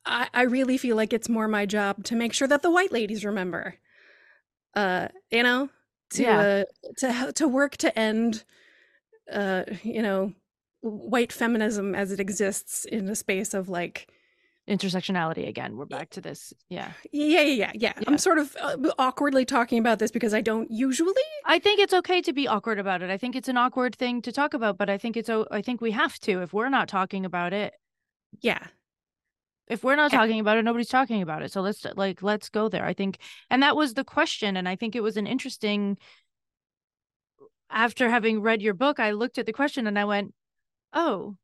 I, 0.05 0.29
I 0.33 0.43
really 0.43 0.77
feel 0.77 0.95
like 0.95 1.13
it's 1.13 1.29
more 1.29 1.47
my 1.47 1.65
job 1.65 2.03
to 2.05 2.15
make 2.15 2.33
sure 2.33 2.47
that 2.47 2.61
the 2.61 2.71
white 2.71 2.91
ladies 2.91 3.25
remember. 3.25 3.75
Uh, 4.75 5.07
you 5.31 5.43
know, 5.43 5.69
to 6.11 6.23
Yeah. 6.23 6.39
uh, 6.39 6.63
to 6.97 7.31
to 7.33 7.47
work 7.47 7.75
to 7.77 7.97
end, 7.97 8.43
uh, 9.31 9.63
you 9.83 10.01
know, 10.01 10.33
white 10.81 11.33
feminism 11.33 11.95
as 11.95 12.11
it 12.11 12.19
exists 12.19 12.85
in 12.85 13.09
a 13.09 13.15
space 13.15 13.53
of 13.53 13.67
like, 13.67 14.07
Intersectionality 14.70 15.47
again. 15.47 15.76
We're 15.78 15.86
back 15.86 16.11
to 16.11 16.22
this. 16.22 16.53
Yeah. 16.70 16.91
yeah, 17.11 17.41
yeah, 17.41 17.41
yeah, 17.41 17.72
yeah. 17.74 17.93
Yeah. 17.97 18.03
I'm 18.07 18.20
sort 18.20 18.38
of 18.38 18.55
uh, 18.61 18.78
awkwardly 18.99 19.43
talking 19.43 19.80
about 19.80 19.97
this 19.97 20.11
because 20.11 20.34
I 20.34 20.41
don't 20.41 20.70
usually. 20.70 21.13
I 21.45 21.57
think 21.57 21.80
it's 21.80 21.93
okay 21.93 22.22
to 22.22 22.32
be 22.34 22.47
awkward 22.47 22.78
about 22.78 23.01
it. 23.01 23.09
I 23.09 23.17
think 23.17 23.36
it's 23.36 23.47
an 23.49 23.57
awkward 23.57 23.95
thing 23.95 24.22
to 24.22 24.32
talk 24.32 24.53
about, 24.53 24.78
but 24.78 24.88
I 24.88 24.97
think 24.99 25.17
it's 25.17 25.30
I 25.30 25.61
think 25.63 25.82
we 25.82 25.91
have 25.91 26.20
to. 26.20 26.41
If 26.43 26.53
we're 26.53 26.70
not 26.70 26.88
talking 26.88 27.26
about 27.26 27.51
it, 27.51 27.74
Yeah, 28.41 28.67
if 29.67 29.84
we're 29.84 29.95
not 29.95 30.11
Yeah. 30.11 30.20
talking 30.20 30.39
about 30.39 30.57
it, 30.57 30.63
nobody's 30.63 30.89
talking 30.89 31.24
about 31.24 31.41
it. 31.41 31.51
So 31.51 31.61
let's 31.61 31.84
like 31.95 32.22
let's 32.22 32.49
go 32.49 32.70
there. 32.70 32.86
I 32.86 32.93
think 32.93 33.17
and 33.49 33.63
that 33.63 33.76
was 33.76 33.95
the 33.95 34.03
question 34.03 34.55
and 34.55 34.70
I 34.70 34.76
think 34.76 34.95
it 34.95 35.01
was 35.01 35.17
an 35.17 35.26
interesting 35.26 35.97
after 37.72 38.09
having 38.09 38.41
read 38.41 38.61
your 38.61 38.74
book, 38.76 38.99
I 38.99 39.11
looked 39.11 39.38
at 39.39 39.45
the 39.47 39.53
question 39.53 39.88
and 39.88 39.97
I 39.97 40.05
went, 40.05 40.34
"Oh." 40.93 41.38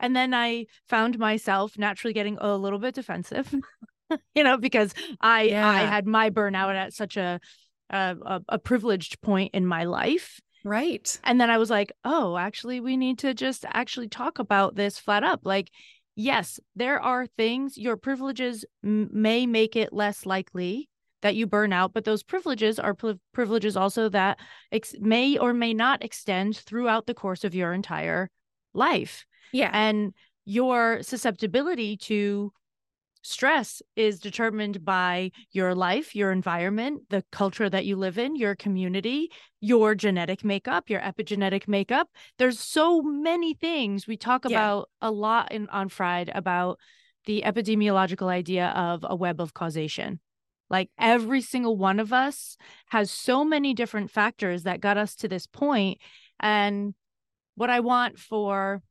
And 0.00 0.14
then 0.14 0.34
I 0.34 0.66
found 0.88 1.18
myself 1.18 1.78
naturally 1.78 2.14
getting 2.14 2.38
a 2.40 2.56
little 2.56 2.78
bit 2.78 2.94
defensive. 2.94 3.54
you 4.34 4.44
know, 4.44 4.56
because 4.56 4.94
I 5.20 5.54
I 5.62 5.80
had 5.80 6.06
my 6.06 6.30
burnout 6.30 6.74
at 6.74 6.92
such 6.92 7.16
a 7.16 7.40
a, 7.90 8.40
a 8.48 8.58
privileged 8.58 9.20
point 9.20 9.54
in 9.54 9.66
my 9.66 9.84
life. 9.84 10.40
right. 10.64 11.18
And 11.24 11.40
then 11.40 11.50
I 11.50 11.58
was 11.58 11.70
like, 11.70 11.92
oh, 12.04 12.36
actually, 12.36 12.80
we 12.80 12.96
need 12.96 13.18
to 13.18 13.34
just 13.34 13.64
actually 13.68 14.08
talk 14.08 14.38
about 14.38 14.74
this 14.74 14.98
flat 14.98 15.24
up. 15.24 15.40
Like, 15.44 15.70
yes, 16.16 16.58
there 16.74 17.00
are 17.00 17.26
things, 17.26 17.76
your 17.76 17.96
privileges 17.96 18.64
m- 18.82 19.10
may 19.12 19.46
make 19.46 19.76
it 19.76 19.92
less 19.92 20.24
likely 20.24 20.88
that 21.20 21.36
you 21.36 21.46
burn 21.46 21.72
out, 21.72 21.92
but 21.92 22.04
those 22.04 22.22
privileges 22.22 22.78
are 22.78 22.94
priv- 22.94 23.18
privileges 23.32 23.76
also 23.76 24.08
that 24.08 24.38
ex- 24.72 24.94
may 25.00 25.38
or 25.38 25.52
may 25.52 25.72
not 25.74 26.02
extend 26.02 26.56
throughout 26.56 27.06
the 27.06 27.14
course 27.14 27.44
of 27.44 27.54
your 27.54 27.72
entire 27.72 28.30
life. 28.74 29.24
Yeah, 29.52 29.70
And 29.72 30.14
your 30.44 31.02
susceptibility 31.02 31.96
to 31.96 32.52
stress 33.22 33.80
is 33.94 34.18
determined 34.18 34.84
by 34.84 35.30
your 35.52 35.74
life, 35.74 36.14
your 36.14 36.32
environment, 36.32 37.02
the 37.08 37.24
culture 37.30 37.70
that 37.70 37.86
you 37.86 37.96
live 37.96 38.18
in, 38.18 38.34
your 38.34 38.56
community, 38.56 39.30
your 39.60 39.94
genetic 39.94 40.44
makeup, 40.44 40.90
your 40.90 41.00
epigenetic 41.00 41.68
makeup. 41.68 42.08
There's 42.38 42.58
so 42.58 43.00
many 43.00 43.54
things 43.54 44.06
we 44.06 44.16
talk 44.16 44.44
Yeah. 44.44 44.56
about 44.56 44.90
a 45.00 45.10
lot 45.10 45.52
in 45.52 45.68
on 45.68 45.88
Fried 45.88 46.30
about 46.34 46.78
the 47.26 47.42
epidemiological 47.46 48.26
idea 48.26 48.68
of 48.70 49.06
a 49.08 49.14
web 49.14 49.40
of 49.40 49.54
causation. 49.54 50.18
Like 50.68 50.90
every 50.98 51.42
single 51.42 51.76
one 51.76 52.00
of 52.00 52.12
us 52.12 52.56
has 52.88 53.10
so 53.10 53.44
many 53.44 53.74
different 53.74 54.10
factors 54.10 54.64
that 54.64 54.80
got 54.80 54.96
us 54.96 55.14
to 55.16 55.28
this 55.28 55.46
point. 55.46 55.98
And 56.40 56.94
what 57.54 57.70
I 57.70 57.80
want 57.80 58.18
for 58.18 58.82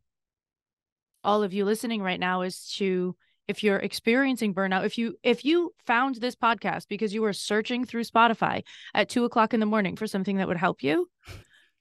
all 1.24 1.44
of 1.44 1.54
you 1.54 1.66
listening 1.66 2.02
right 2.02 2.20
now 2.20 2.42
is 2.42 2.68
to 2.78 3.16
if 3.48 3.64
you're 3.64 3.78
experiencing 3.78 4.54
burnout 4.54 4.86
if 4.86 4.98
you 4.98 5.16
if 5.24 5.44
you 5.44 5.74
found 5.86 6.16
this 6.16 6.36
podcast 6.36 6.88
because 6.88 7.14
you 7.14 7.22
were 7.22 7.34
searching 7.34 7.86
through 7.86 8.04
spotify 8.04 8.64
at 8.94 9.10
two 9.10 9.26
o'clock 9.26 9.54
in 9.54 9.60
the 9.60 9.66
morning 9.66 9.96
for 9.96 10.08
something 10.08 10.38
that 10.38 10.48
would 10.48 10.58
help 10.58 10.84
you 10.84 11.10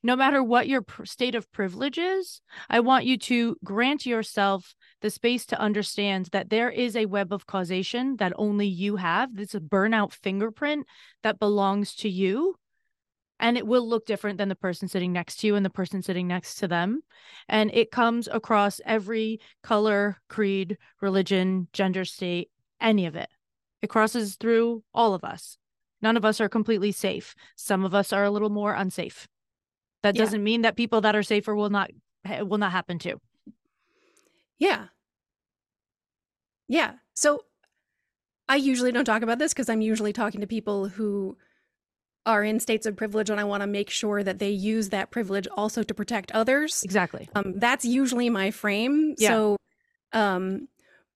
no 0.03 0.17
matter 0.17 0.43
what 0.43 0.69
your 0.69 0.85
state 1.05 1.35
of 1.35 1.51
privilege 1.53 1.99
is 1.99 2.41
i 2.69 2.81
want 2.81 3.05
you 3.05 3.17
to 3.17 3.57
grant 3.65 4.07
yourself 4.07 4.75
the 5.01 5.11
space 5.11 5.47
to 5.47 5.61
understand 5.61 6.29
that 6.33 6.51
there 6.51 6.71
is 6.71 6.95
a 6.95 7.07
web 7.07 7.33
of 7.33 7.47
causation 7.47 8.17
that 8.17 8.33
only 8.37 8.67
you 8.67 8.97
have. 8.97 9.35
This 9.35 9.55
a 9.55 9.61
burnout 9.61 10.13
fingerprint 10.13 10.87
that 11.23 11.39
belongs 11.39 11.95
to 11.97 12.09
you 12.09 12.57
and 13.41 13.57
it 13.57 13.67
will 13.67 13.89
look 13.89 14.07
different 14.07 14.39
than 14.39 14.49
the 14.49 14.55
person 14.55 14.87
sitting 14.87 15.13
next 15.13 15.37
to 15.41 15.47
you 15.47 15.57
and 15.57 15.65
the 15.65 15.71
person 15.71 16.03
sitting 16.03 16.29
next 16.29 16.57
to 16.57 16.69
them 16.69 17.01
and 17.49 17.71
it 17.75 17.91
comes 17.91 18.29
across 18.31 18.81
every 18.85 19.41
color, 19.63 20.21
creed, 20.29 20.77
religion, 21.01 21.67
gender 21.73 22.05
state, 22.05 22.51
any 22.81 23.07
of 23.07 23.17
it. 23.17 23.29
It 23.83 23.89
crosses 23.89 24.37
through 24.37 24.85
all 24.95 25.15
of 25.15 25.25
us. 25.25 25.57
None 26.03 26.17
of 26.17 26.25
us 26.25 26.41
are 26.41 26.49
completely 26.49 26.93
safe. 26.93 27.35
Some 27.57 27.85
of 27.85 27.95
us 27.95 28.13
are 28.13 28.25
a 28.25 28.31
little 28.31 28.51
more 28.51 28.75
unsafe. 28.75 29.27
That 30.03 30.15
Yeah. 30.15 30.25
doesn't 30.25 30.45
mean 30.45 30.63
that 30.63 30.77
people 30.77 31.01
that 31.01 31.17
are 31.17 31.23
safer 31.23 31.55
will 31.57 31.71
not 31.71 31.91
will 32.43 32.59
not 32.59 32.73
happen 32.73 32.99
to 33.01 33.21
Yeah. 34.59 34.89
Yeah. 36.69 36.97
So 37.15 37.45
I 38.49 38.57
usually 38.57 38.93
don't 38.93 39.07
talk 39.07 39.23
about 39.23 39.39
this 39.39 39.55
because 39.55 39.71
I'm 39.71 39.81
usually 39.81 40.13
talking 40.13 40.43
to 40.43 40.47
people 40.47 40.89
who 40.89 41.39
are 42.31 42.45
in 42.45 42.61
states 42.61 42.87
of 42.87 42.97
privilege 42.97 43.29
and 43.29 43.41
I 43.41 43.45
want 43.45 43.63
to 43.63 43.67
make 43.67 43.91
sure 43.91 44.23
that 44.23 44.39
they 44.39 44.51
use 44.51 44.91
that 44.91 45.11
privilege 45.11 45.49
also 45.57 45.83
to 45.83 45.93
protect 45.93 46.31
others. 46.31 46.83
Exactly. 46.85 47.29
Um, 47.35 47.59
that's 47.59 47.85
usually 47.85 48.31
my 48.31 48.53
frame. 48.53 49.17
Yeah. 49.19 49.31
So, 49.31 49.57
um, 50.13 50.69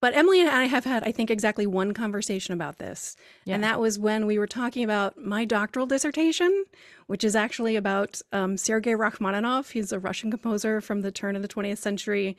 but 0.04 0.14
Emily 0.14 0.42
and 0.42 0.50
I 0.50 0.64
have 0.66 0.84
had, 0.84 1.02
I 1.02 1.12
think, 1.12 1.30
exactly 1.30 1.66
one 1.66 1.94
conversation 1.94 2.52
about 2.52 2.76
this. 2.76 3.16
Yeah. 3.46 3.54
And 3.54 3.64
that 3.64 3.80
was 3.80 3.98
when 3.98 4.26
we 4.26 4.38
were 4.38 4.46
talking 4.46 4.84
about 4.84 5.16
my 5.16 5.46
doctoral 5.46 5.86
dissertation, 5.86 6.66
which 7.06 7.24
is 7.24 7.34
actually 7.34 7.74
about 7.74 8.20
um, 8.30 8.58
Sergei 8.58 8.94
Rachmaninoff. 8.94 9.70
He's 9.70 9.92
a 9.92 9.98
Russian 9.98 10.30
composer 10.30 10.82
from 10.82 11.00
the 11.00 11.10
turn 11.10 11.36
of 11.36 11.40
the 11.40 11.48
20th 11.48 11.78
century. 11.78 12.36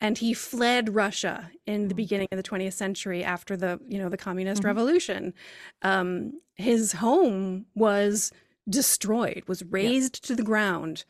And 0.00 0.16
he 0.16 0.32
fled 0.32 0.94
Russia 0.94 1.50
in 1.66 1.88
the 1.88 1.94
Mhm. 1.94 1.96
beginning 1.96 2.28
of 2.30 2.36
the 2.36 2.42
20th 2.44 2.74
century 2.74 3.24
after 3.24 3.56
the, 3.56 3.80
you 3.88 3.98
know, 3.98 4.08
the 4.08 4.16
communist 4.16 4.62
Mhm. 4.62 4.66
revolution. 4.66 5.34
Um, 5.82 6.40
his 6.54 6.92
home 6.92 7.66
was 7.74 8.30
destroyed, 8.68 9.42
was 9.48 9.64
razed 9.64 10.24
to 10.26 10.36
the 10.36 10.44
ground. 10.44 11.04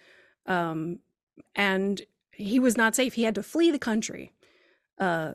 Um, 0.46 1.00
and 1.54 2.00
he 2.32 2.58
was 2.58 2.78
not 2.78 2.96
safe. 2.96 3.12
He 3.12 3.24
had 3.24 3.34
to 3.34 3.42
flee 3.42 3.70
the 3.70 3.78
country. 3.78 4.32
Uh, 4.96 5.34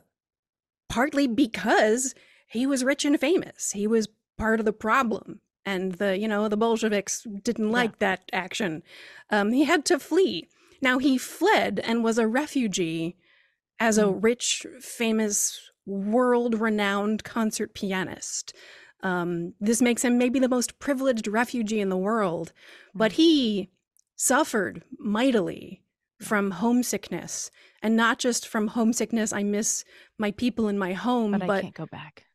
partly 0.94 1.26
because 1.26 2.14
he 2.46 2.66
was 2.66 2.84
rich 2.84 3.04
and 3.04 3.18
famous. 3.18 3.72
He 3.72 3.88
was 3.88 4.08
part 4.38 4.60
of 4.60 4.66
the 4.66 4.72
problem. 4.72 5.40
And 5.66 5.94
the, 5.94 6.16
you 6.16 6.28
know, 6.28 6.48
the 6.48 6.56
Bolsheviks 6.56 7.26
didn't 7.42 7.66
Yeah. 7.70 7.72
like 7.72 7.98
that 7.98 8.20
action. 8.32 8.82
Um, 9.28 9.50
he 9.50 9.64
had 9.64 9.84
to 9.86 9.98
flee. 9.98 10.48
Now 10.80 10.98
he 10.98 11.18
fled 11.18 11.80
and 11.80 12.04
was 12.04 12.16
a 12.18 12.28
refugee 12.28 13.16
as 13.80 13.98
a 13.98 14.08
rich, 14.08 14.64
famous, 14.80 15.58
world 15.84 16.60
renowned 16.60 17.24
concert 17.24 17.74
pianist. 17.74 18.54
Um, 19.02 19.54
this 19.60 19.82
makes 19.82 20.02
him 20.02 20.16
maybe 20.16 20.38
the 20.38 20.48
most 20.48 20.78
privileged 20.78 21.26
refugee 21.26 21.80
in 21.80 21.88
the 21.88 21.96
world, 21.96 22.52
but 22.94 23.12
he 23.12 23.70
suffered 24.16 24.84
mightily 24.98 25.82
from 26.20 26.52
homesickness 26.52 27.50
and 27.82 27.96
not 27.96 28.18
just 28.18 28.46
from 28.46 28.68
homesickness. 28.68 29.32
I 29.32 29.42
miss 29.42 29.84
my 30.18 30.30
people 30.30 30.68
in 30.68 30.78
my 30.78 30.92
home, 30.92 31.32
But, 31.32 31.46
but, 31.46 31.50
I 31.50 31.60
can't 31.62 31.74
go 31.74 31.86
back. 31.86 32.26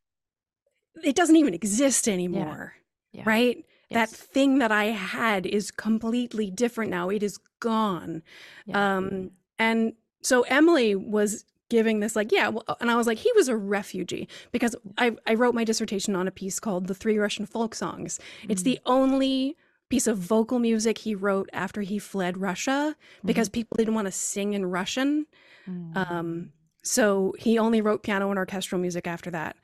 it 1.04 1.16
doesn't 1.16 1.36
even 1.36 1.54
exist 1.54 2.08
anymore. 2.08 2.74
Yeah. 3.12 3.24
Right? 3.26 3.66
That 3.92 4.10
thing 4.10 4.60
that 4.60 4.72
I 4.72 4.86
had 4.86 5.48
is 5.48 5.72
completely 5.72 6.52
different 6.52 6.92
now. 6.92 7.10
It 7.10 7.24
is 7.24 7.40
gone. 7.60 8.22
Yeah. 8.68 8.98
Um, 8.98 9.32
and 9.58 9.94
so 10.22 10.44
Emily 10.44 10.94
was 10.94 11.44
giving 11.70 12.00
this 12.00 12.16
like, 12.16 12.32
yeah, 12.32 12.50
well, 12.50 12.64
and 12.82 12.92
I 12.92 12.96
was 12.96 13.08
like, 13.08 13.18
he 13.18 13.32
was 13.36 13.48
a 13.48 13.56
refugee 13.58 14.28
because 14.52 14.76
I, 15.00 15.16
I 15.26 15.34
wrote 15.34 15.56
my 15.56 15.64
dissertation 15.64 16.16
on 16.16 16.28
a 16.28 16.32
piece 16.32 16.60
called 16.60 16.86
The 16.88 16.94
Three 16.94 17.18
Russian 17.18 17.48
Folk 17.48 17.74
Songs. 17.74 18.20
It's 18.48 18.62
the 18.62 18.80
only 18.86 19.56
piece 19.90 20.08
of 20.08 20.18
vocal 20.18 20.60
music 20.60 21.00
he 21.00 21.16
wrote 21.16 21.50
after 21.54 21.82
he 21.82 21.98
fled 22.00 22.38
Russia 22.38 22.96
because 23.26 23.50
people 23.50 23.76
didn't 23.78 23.96
want 23.96 24.06
to 24.08 24.12
sing 24.12 24.54
in 24.54 24.66
Russian. 24.66 25.26
Mm. 25.68 25.98
Um, 26.12 26.52
so 26.84 27.34
he 27.40 27.58
only 27.60 27.82
wrote 27.82 28.04
piano 28.04 28.30
and 28.30 28.38
orchestral 28.40 28.80
music 28.80 29.08
after 29.08 29.32
that, 29.32 29.58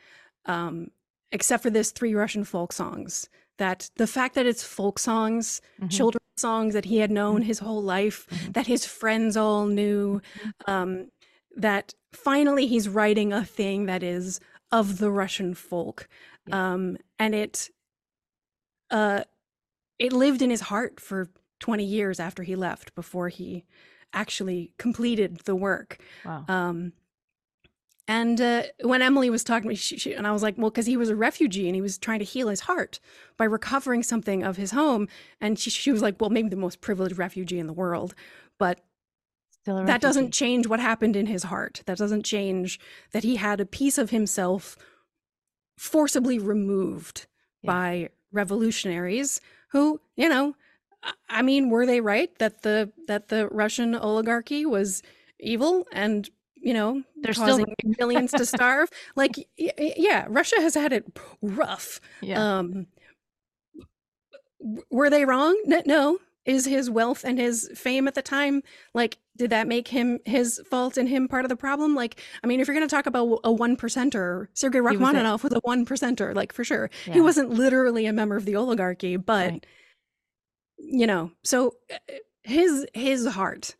um, 0.46 0.90
except 1.32 1.64
for 1.64 1.70
this 1.70 1.92
three 1.92 2.14
Russian 2.16 2.44
folk 2.44 2.74
songs. 2.74 3.30
That 3.58 3.90
the 3.96 4.08
fact 4.08 4.36
that 4.36 4.46
it's 4.46 4.64
folk 4.64 5.00
songs, 5.00 5.62
Mhm. 5.80 5.90
children's 5.92 6.22
songs 6.38 6.74
that 6.74 6.86
he 6.86 6.98
had 6.98 7.12
known 7.12 7.42
his 7.44 7.60
whole 7.60 7.82
life, 7.82 8.28
Mhm. 8.30 8.54
that 8.54 8.68
his 8.68 8.86
friends 8.86 9.38
all 9.38 9.66
knew, 9.68 10.22
um, 10.68 11.10
that 11.56 11.94
finally 12.12 12.68
he's 12.68 12.90
writing 12.90 13.32
a 13.32 13.46
thing 13.46 13.86
that 13.86 14.04
is 14.04 14.40
of 14.72 14.98
the 14.98 15.10
Russian 15.12 15.54
folk, 15.54 16.10
Yeah. 16.48 16.74
um, 16.74 16.98
and 17.18 17.34
it, 17.34 17.70
uh, 18.92 19.24
it 20.00 20.14
lived 20.14 20.42
in 20.42 20.50
his 20.50 20.62
heart 20.62 21.00
for 21.00 21.30
twenty 21.60 21.86
years 21.86 22.20
after 22.20 22.44
he 22.44 22.56
left, 22.56 22.96
before 22.96 23.30
he 23.30 23.66
actually 24.14 24.72
completed 24.78 25.40
the 25.46 25.56
work. 25.56 25.98
Wow. 26.24 26.46
Um, 26.48 26.94
and 28.08 28.40
uh, 28.40 28.64
when 28.82 29.02
Emily 29.02 29.32
was 29.32 29.44
talking 29.44 29.64
to 29.64 29.70
me, 29.70 29.76
she, 29.76 29.98
she, 29.98 30.14
and 30.14 30.28
I 30.28 30.32
was 30.32 30.44
like, 30.44 30.58
well, 30.58 30.70
because 30.70 30.86
he 30.86 30.96
was 30.96 31.10
a 31.10 31.16
refugee 31.16 31.68
and 31.68 31.76
he 31.76 31.82
was 31.82 31.98
trying 31.98 32.20
to 32.20 32.26
heal 32.26 32.50
his 32.50 32.62
heart 32.62 33.00
by 33.36 33.46
recovering 33.46 34.04
something 34.04 34.44
of 34.44 34.58
his 34.58 34.72
home. 34.72 35.08
And 35.42 35.58
she, 35.58 35.72
she 35.72 35.92
was 35.92 36.04
like, 36.04 36.22
well, 36.22 36.30
maybe 36.30 36.50
the 36.50 36.56
most 36.56 36.82
privileged 36.82 37.18
refugee 37.18 37.58
in 37.58 37.66
the 37.66 37.74
world. 37.74 38.14
But 38.60 38.82
that 39.66 40.02
doesn't 40.02 40.32
change 40.32 40.68
what 40.68 40.80
happened 40.80 41.16
in 41.16 41.26
his 41.26 41.44
heart. 41.44 41.82
That 41.88 41.98
doesn't 41.98 42.24
change 42.24 42.80
that 43.12 43.24
he 43.24 43.38
had 43.38 43.60
a 43.60 43.66
piece 43.66 43.98
of 43.98 44.12
himself 44.12 44.78
forcibly 45.76 46.38
removed 46.38 47.26
Yeah. 47.64 47.72
by 47.72 48.10
revolutionaries 48.32 49.42
who, 49.72 50.00
you 50.16 50.30
know, 50.30 50.56
I- 51.30 51.42
mean, 51.42 51.70
were 51.70 51.86
they 51.86 52.02
right 52.02 52.32
that 52.40 52.62
the 52.64 52.92
that 53.08 53.28
the 53.30 53.48
Russian 53.50 53.96
oligarchy 53.96 54.66
was 54.66 55.04
evil 55.40 55.86
and 55.92 56.30
you 56.56 56.74
know 56.74 57.04
They're 57.22 57.34
still 57.34 57.48
causing 57.48 57.76
millions 58.00 58.32
to 58.32 58.46
starve? 58.46 58.90
Like, 59.16 59.34
yeah, 59.58 60.26
Russia 60.30 60.56
has 60.60 60.74
had 60.76 60.94
it 60.94 61.06
rough. 61.42 62.00
Yeah. 62.22 62.60
Um, 62.60 62.88
were 64.90 65.10
they 65.10 65.26
wrong? 65.26 65.60
No. 65.66 66.18
Is 66.46 66.66
his 66.66 66.90
wealth 66.90 67.24
and 67.26 67.40
his 67.40 67.70
fame 67.76 68.08
at 68.08 68.16
the 68.16 68.22
time 68.22 68.62
like? 68.94 69.18
Did 69.38 69.50
that 69.50 69.68
make 69.68 69.90
him 69.90 70.20
his 70.26 70.62
fault 70.70 70.96
and 70.96 71.10
him 71.10 71.28
part 71.28 71.44
of 71.44 71.50
the 71.50 71.58
problem? 71.58 71.94
Like, 71.94 72.22
I 72.42 72.48
mean, 72.48 72.62
if 72.62 72.68
you're 72.68 72.76
going 72.76 72.88
to 72.88 72.96
talk 72.96 73.06
about 73.06 73.42
a 73.44 73.52
one 73.52 73.76
percenter, 73.76 74.48
Sergei 74.54 74.80
was. 74.80 74.94
Rachmaninoff 74.94 75.44
was 75.44 75.52
a 75.52 75.60
one 75.64 75.86
percenter, 75.86 76.34
like 76.34 76.54
for 76.54 76.64
sure. 76.64 76.90
He 77.12 77.20
wasn't 77.20 77.50
literally 77.50 78.06
a 78.06 78.14
member 78.14 78.38
of 78.38 78.46
the 78.46 78.56
oligarchy, 78.56 79.18
but 79.18 79.52
Right. 79.52 79.66
you 80.78 81.08
know, 81.08 81.32
so 81.44 81.74
uh, 81.92 82.14
his 82.44 82.86
his 82.94 83.26
heart 83.28 83.76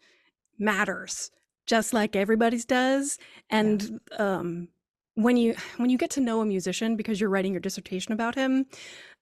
matters 0.58 1.32
just 1.66 1.94
like 1.94 2.16
everybody's 2.16 2.66
does 2.66 3.18
and 3.50 4.00
um 4.18 4.68
when 5.16 5.36
you 5.38 5.56
when 5.78 5.90
you 5.90 5.98
get 5.98 6.10
to 6.12 6.22
know 6.22 6.42
a 6.42 6.46
musician 6.46 6.96
because 6.96 7.20
you're 7.20 7.30
writing 7.30 7.52
your 7.54 7.60
dissertation 7.60 8.12
about 8.14 8.36
him 8.36 8.66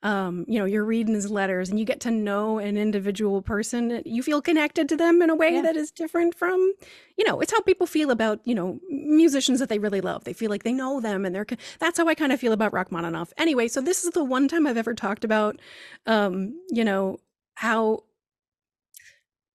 um 0.03 0.45
you 0.47 0.59
know 0.59 0.65
you're 0.65 0.83
reading 0.85 1.13
his 1.15 1.31
letters 1.31 1.69
and 1.69 1.79
you 1.79 1.85
get 1.85 1.99
to 2.01 2.11
know 2.11 2.59
an 2.59 2.77
individual 2.77 3.41
person 3.41 4.01
you 4.05 4.21
feel 4.21 4.41
connected 4.41 4.87
to 4.89 4.97
them 4.97 5.21
in 5.21 5.29
a 5.29 5.35
way 5.35 5.53
Yeah. 5.55 5.61
that 5.61 5.75
is 5.77 5.91
different 5.91 6.35
from 6.35 6.73
you 7.17 7.25
know 7.25 7.39
it's 7.39 7.51
how 7.51 7.61
people 7.61 7.87
feel 7.87 8.11
about 8.11 8.39
you 8.43 8.53
know 8.53 8.79
musicians 8.89 9.59
that 9.59 9.69
they 9.69 9.79
really 9.79 10.01
love. 10.01 10.25
They 10.25 10.33
feel 10.33 10.49
like 10.49 10.63
they 10.63 10.73
know 10.73 10.99
them 10.99 11.25
and 11.25 11.33
they're 11.33 11.45
that's 11.79 11.97
how 11.97 12.07
i 12.07 12.15
kind 12.15 12.31
of 12.33 12.39
feel 12.39 12.53
about 12.53 12.73
rachmaninoff. 12.73 13.31
Anyway 13.37 13.67
so 13.67 13.81
this 13.81 14.03
is 14.03 14.11
the 14.11 14.23
one 14.23 14.47
time 14.47 14.67
i've 14.67 14.77
ever 14.77 14.93
talked 14.93 15.23
about 15.23 15.59
um 16.05 16.53
you 16.69 16.83
know 16.83 17.17
how 17.55 18.03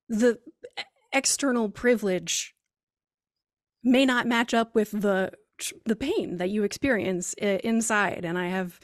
the 0.08 0.38
external 1.12 1.68
privilege 1.68 2.54
may 3.84 4.06
not 4.06 4.26
match 4.26 4.54
up 4.54 4.74
with 4.74 4.90
the 4.92 5.30
the 5.84 5.96
pain 5.96 6.36
that 6.36 6.50
you 6.50 6.62
experience 6.62 7.34
uh, 7.42 7.58
inside. 7.64 8.24
And 8.24 8.38
i 8.38 8.46
have 8.46 8.78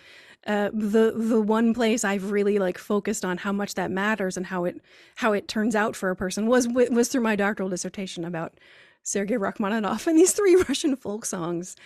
uh, 0.46 0.70
the 0.72 1.12
the 1.16 1.40
one 1.40 1.72
place 1.74 2.04
I've 2.04 2.30
really 2.30 2.58
like 2.58 2.78
focused 2.78 3.24
on 3.24 3.38
how 3.38 3.52
much 3.52 3.74
that 3.74 3.90
matters 3.90 4.36
and 4.36 4.46
how 4.46 4.64
it 4.64 4.80
how 5.16 5.32
it 5.32 5.48
turns 5.48 5.74
out 5.74 5.96
for 5.96 6.10
a 6.10 6.16
person 6.16 6.46
was 6.46 6.68
was 6.68 7.08
through 7.08 7.22
my 7.22 7.36
doctoral 7.36 7.68
dissertation 7.68 8.24
about 8.24 8.54
Sergei 9.02 9.36
Rachmaninoff 9.36 10.06
and 10.06 10.18
these 10.18 10.32
three 10.32 10.56
Russian 10.68 10.96
folk 10.96 11.24
songs. 11.24 11.76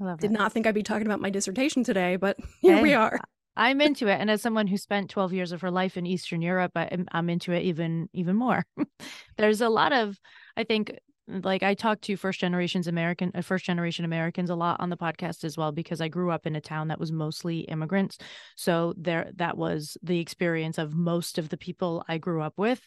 I 0.00 0.04
love 0.04 0.20
Did 0.20 0.30
not 0.30 0.52
think 0.52 0.66
I'd 0.66 0.74
be 0.74 0.82
talking 0.82 1.06
about 1.06 1.20
my 1.20 1.30
dissertation 1.30 1.84
today, 1.84 2.16
but 2.16 2.38
here 2.60 2.80
we 2.80 2.94
are. 2.94 3.20
I'm 3.58 3.80
into 3.80 4.06
it, 4.08 4.20
and 4.20 4.30
as 4.30 4.42
someone 4.42 4.66
who 4.66 4.76
spent 4.76 5.08
12 5.08 5.32
years 5.32 5.52
of 5.52 5.62
her 5.62 5.70
life 5.70 5.96
in 5.96 6.04
Eastern 6.04 6.42
Europe, 6.42 6.72
I, 6.76 6.90
I'm 7.10 7.30
into 7.30 7.52
it 7.52 7.62
even 7.62 8.08
even 8.12 8.36
more. 8.36 8.64
There's 9.38 9.62
a 9.62 9.70
lot 9.70 9.92
of, 9.92 10.20
I 10.56 10.64
think, 10.64 10.98
like 11.28 11.62
I 11.62 11.74
talk 11.74 12.00
to 12.02 12.16
first 12.16 12.40
generations 12.40 12.86
American, 12.86 13.32
uh, 13.34 13.42
first 13.42 13.64
generation 13.64 14.04
Americans 14.04 14.50
a 14.50 14.54
lot 14.54 14.80
on 14.80 14.90
the 14.90 14.96
podcast 14.96 15.44
as 15.44 15.56
well 15.56 15.72
because 15.72 16.00
I 16.00 16.08
grew 16.08 16.30
up 16.30 16.46
in 16.46 16.56
a 16.56 16.60
town 16.60 16.88
that 16.88 17.00
was 17.00 17.12
mostly 17.12 17.60
immigrants, 17.60 18.18
so 18.56 18.94
there 18.96 19.30
that 19.36 19.56
was 19.56 19.96
the 20.02 20.20
experience 20.20 20.78
of 20.78 20.94
most 20.94 21.38
of 21.38 21.48
the 21.48 21.56
people 21.56 22.04
I 22.08 22.18
grew 22.18 22.42
up 22.42 22.54
with. 22.56 22.86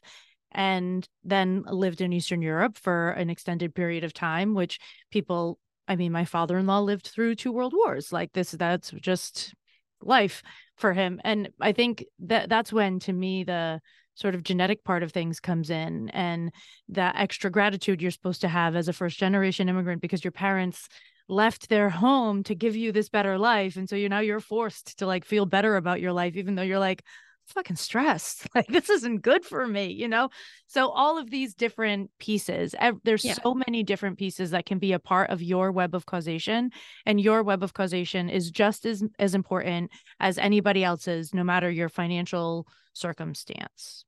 And 0.51 1.07
then 1.23 1.63
lived 1.67 2.01
in 2.01 2.11
Eastern 2.11 2.41
Europe 2.41 2.75
for 2.75 3.11
an 3.11 3.29
extended 3.29 3.75
period 3.75 4.03
of 4.03 4.13
time, 4.13 4.55
which 4.55 4.79
people 5.11 5.59
I 5.87 5.95
mean, 5.95 6.11
my 6.11 6.23
father 6.25 6.57
in 6.59 6.67
law 6.67 6.79
lived 6.79 7.07
through 7.07 7.35
two 7.35 7.51
world 7.51 7.73
wars. 7.73 8.13
Like 8.13 8.31
this, 8.31 8.51
that's 8.51 8.91
just 8.91 9.55
life 10.01 10.43
for 10.77 10.93
him. 10.93 11.19
And 11.23 11.49
I 11.59 11.71
think 11.71 12.05
that 12.19 12.47
that's 12.47 12.71
when, 12.71 12.99
to 12.99 13.13
me, 13.13 13.43
the 13.43 13.81
sort 14.20 14.36
of 14.36 14.43
genetic 14.43 14.84
part 14.84 15.01
of 15.01 15.11
things 15.11 15.39
comes 15.39 15.70
in 15.70 16.09
and 16.09 16.51
that 16.89 17.15
extra 17.17 17.49
gratitude 17.49 18.01
you're 18.01 18.11
supposed 18.11 18.41
to 18.41 18.49
have 18.49 18.76
as 18.76 18.88
a 18.89 18.93
first 18.93 19.17
generation 19.17 19.70
immigrant 19.70 20.01
because 20.01 20.24
your 20.24 20.32
parents 20.32 20.89
left 21.30 21.70
their 21.70 21.89
home 21.89 22.43
to 22.43 22.55
give 22.55 22.76
you 22.76 22.91
this 22.91 23.07
better 23.07 23.38
life. 23.38 23.78
And 23.78 23.88
so 23.88 23.95
you're 23.95 24.09
now 24.09 24.20
you're 24.20 24.39
forced 24.39 24.99
to 24.99 25.05
like 25.05 25.24
feel 25.24 25.45
better 25.45 25.76
about 25.78 26.01
your 26.01 26.11
life, 26.11 26.36
even 26.36 26.55
though 26.55 26.63
you're 26.63 26.80
like, 26.80 27.03
fucking 27.47 27.76
stressed. 27.78 28.47
Like 28.55 28.67
this 28.67 28.89
isn't 28.89 29.22
good 29.22 29.45
for 29.45 29.65
me, 29.65 29.88
you 29.91 30.07
know? 30.07 30.30
So 30.67 30.89
all 30.89 31.17
of 31.17 31.30
these 31.30 31.53
different 31.55 32.11
pieces, 32.20 32.76
there's 33.03 33.26
Yeah. 33.26 33.36
so 33.41 33.53
many 33.53 33.84
different 33.84 34.17
pieces 34.17 34.51
that 34.51 34.65
can 34.65 34.80
be 34.80 34.91
a 34.93 34.99
part 34.99 35.30
of 35.30 35.41
your 35.41 35.72
web 35.72 35.95
of 35.95 36.05
causation. 36.05 36.72
And 37.05 37.22
your 37.22 37.41
web 37.43 37.63
of 37.63 37.74
causation 37.74 38.30
is 38.30 38.51
just 38.51 38.86
as 38.86 39.03
as 39.17 39.34
important 39.34 39.91
as 40.20 40.38
anybody 40.38 40.84
else's, 40.84 41.34
no 41.34 41.43
matter 41.43 41.70
your 41.72 41.89
financial 41.89 42.67
circumstance. 42.93 44.05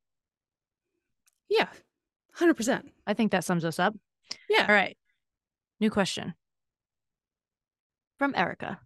Yeah, 1.52 1.68
hundred 2.34 2.54
percent. 2.54 2.90
I 3.06 3.12
think 3.12 3.32
that 3.32 3.44
sums 3.44 3.64
us 3.64 3.78
up. 3.78 3.94
Yeah. 4.48 4.66
All 4.66 4.74
right. 4.74 4.96
New 5.80 5.90
question 5.90 6.32
from 8.18 8.34
Erica. 8.34 8.80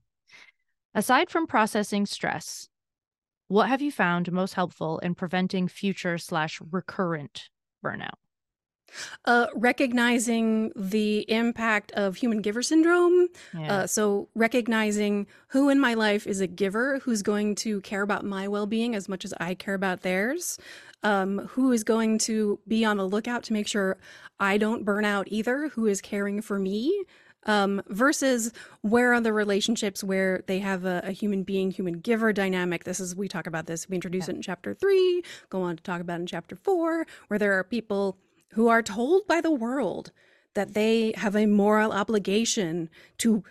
Aside 0.95 1.31
from 1.31 1.47
processing 1.47 2.07
stress, 2.07 2.69
what 3.49 3.69
have 3.69 3.83
you 3.83 3.93
found 3.93 4.33
most 4.33 4.55
helpful 4.55 4.99
in 4.99 5.15
preventing 5.15 5.69
future 5.69 6.19
slash 6.19 6.61
recurrent 6.73 7.49
burnout? 7.85 8.19
Uh, 9.25 9.47
recognizing 9.55 10.73
the 10.77 11.29
impact 11.31 11.93
of 11.93 12.17
human 12.17 12.41
giver 12.41 12.63
syndrome. 12.63 13.29
Yeah. 13.53 13.73
Uh, 13.73 13.87
so 13.87 14.29
recognizing 14.35 15.27
who 15.49 15.69
in 15.69 15.81
my 15.81 15.95
life 15.95 16.27
is 16.27 16.41
a 16.41 16.47
giver 16.47 17.01
who's 17.01 17.23
going 17.23 17.57
to 17.57 17.81
care 17.83 18.03
about 18.03 18.25
my 18.25 18.49
well-being 18.49 18.95
as 18.95 19.09
much 19.09 19.25
as 19.25 19.35
I 19.41 19.55
care 19.55 19.75
about 19.75 20.03
theirs. 20.03 20.59
Um, 21.03 21.47
who 21.51 21.73
is 21.73 21.85
going 21.85 22.19
to 22.21 22.59
be 22.67 22.85
on 22.85 22.97
the 22.97 23.07
lookout 23.07 23.43
to 23.45 23.53
make 23.53 23.69
sure 23.69 23.99
I 24.41 24.57
don't 24.59 24.85
burn 24.85 25.05
out 25.05 25.29
either, 25.31 25.69
who 25.69 25.87
is 25.87 26.01
caring 26.01 26.41
for 26.41 26.59
me. 26.59 27.05
Um, 27.45 27.81
versus 27.89 28.53
where 28.81 29.13
are 29.15 29.21
the 29.21 29.33
relationships 29.33 30.03
where 30.03 30.43
they 30.49 30.59
have 30.59 30.85
a, 30.85 31.03
a 31.05 31.13
human 31.13 31.45
being, 31.45 31.71
human 31.71 32.01
giver 32.01 32.33
dynamic? 32.33 32.83
This 32.83 32.99
is, 32.99 33.15
we 33.15 33.29
talk 33.29 33.47
about 33.47 33.67
this, 33.67 33.89
we 33.89 33.95
introduce 33.95 34.27
Yeah. 34.27 34.33
it 34.33 34.37
in 34.37 34.43
chapter 34.43 34.75
three, 34.75 35.23
go 35.49 35.63
on 35.63 35.77
to 35.77 35.83
talk 35.83 36.01
about 36.01 36.15
it 36.19 36.23
in 36.23 36.27
chapter 36.27 36.57
four, 36.57 37.07
where 37.29 37.39
there 37.39 37.53
are 37.53 37.63
people 37.63 38.19
who 38.51 38.69
are 38.69 38.83
told 38.83 39.27
by 39.27 39.41
the 39.41 39.51
world 39.51 40.13
that 40.55 40.75
they 40.75 41.13
have 41.17 41.37
a 41.37 41.47
moral 41.47 41.93
obligation 41.93 42.89
to 43.19 43.45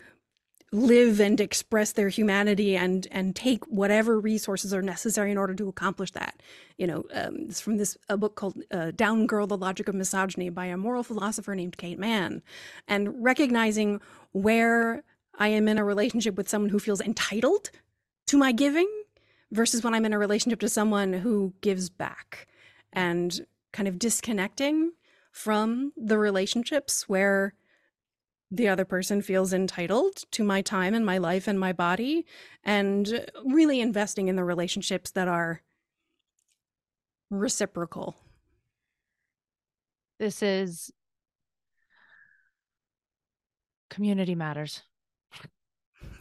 live 0.72 1.22
and 1.22 1.40
express 1.40 1.94
their 1.94 2.10
humanity 2.10 2.76
and 2.76 3.08
and 3.12 3.36
take 3.36 3.64
whatever 3.66 4.20
resources 4.20 4.74
are 4.74 4.82
necessary 4.82 5.32
in 5.32 5.38
order 5.38 5.54
to 5.54 5.70
accomplish 5.70 6.12
that. 6.12 6.42
You 6.78 6.88
know 6.88 7.06
um, 7.14 7.46
it's 7.48 7.62
from 7.62 7.78
this 7.78 7.98
a 8.10 8.18
book 8.18 8.36
called 8.36 8.62
uh, 8.72 8.92
down 8.92 9.26
girl 9.26 9.48
the 9.48 9.58
logic 9.58 9.88
of 9.88 9.96
misogyny 9.96 10.50
by 10.50 10.66
a 10.66 10.78
moral 10.78 11.04
philosopher 11.04 11.56
named 11.56 11.78
kate 11.78 12.00
manne. 12.00 12.42
And 12.88 13.24
recognizing 13.24 14.02
where 14.32 15.04
i 15.38 15.48
am 15.48 15.68
in 15.68 15.78
a 15.78 15.86
relationship 15.86 16.36
with 16.36 16.50
someone 16.50 16.70
who 16.70 16.80
feels 16.80 17.02
entitled 17.02 17.70
to 18.28 18.38
my 18.38 18.52
giving 18.52 18.90
versus 19.52 19.84
when 19.84 19.94
i'm 19.94 20.06
in 20.06 20.14
a 20.14 20.20
relationship 20.20 20.60
to 20.60 20.70
someone 20.70 21.14
who 21.14 21.54
gives 21.62 21.90
back. 21.90 22.48
And 22.92 23.46
kind 23.76 23.90
of 23.90 24.00
disconnecting 24.00 24.94
from 25.34 25.92
the 25.98 26.18
relationships 26.18 27.10
where 27.10 27.54
the 28.50 28.70
other 28.70 28.86
person 28.86 29.22
feels 29.22 29.52
entitled 29.52 30.16
to 30.32 30.46
my 30.46 30.62
time 30.62 30.94
and 30.94 31.06
my 31.06 31.18
life 31.18 31.46
and 31.46 31.60
my 31.60 31.74
body 31.74 32.26
and 32.64 33.28
really 33.44 33.82
investing 33.82 34.30
in 34.30 34.38
the 34.38 34.46
relationships 34.46 35.12
that 35.12 35.28
are 35.28 35.62
reciprocal. 37.30 38.16
This 40.20 40.42
is 40.42 40.90
community 43.90 44.36
matters. 44.36 44.84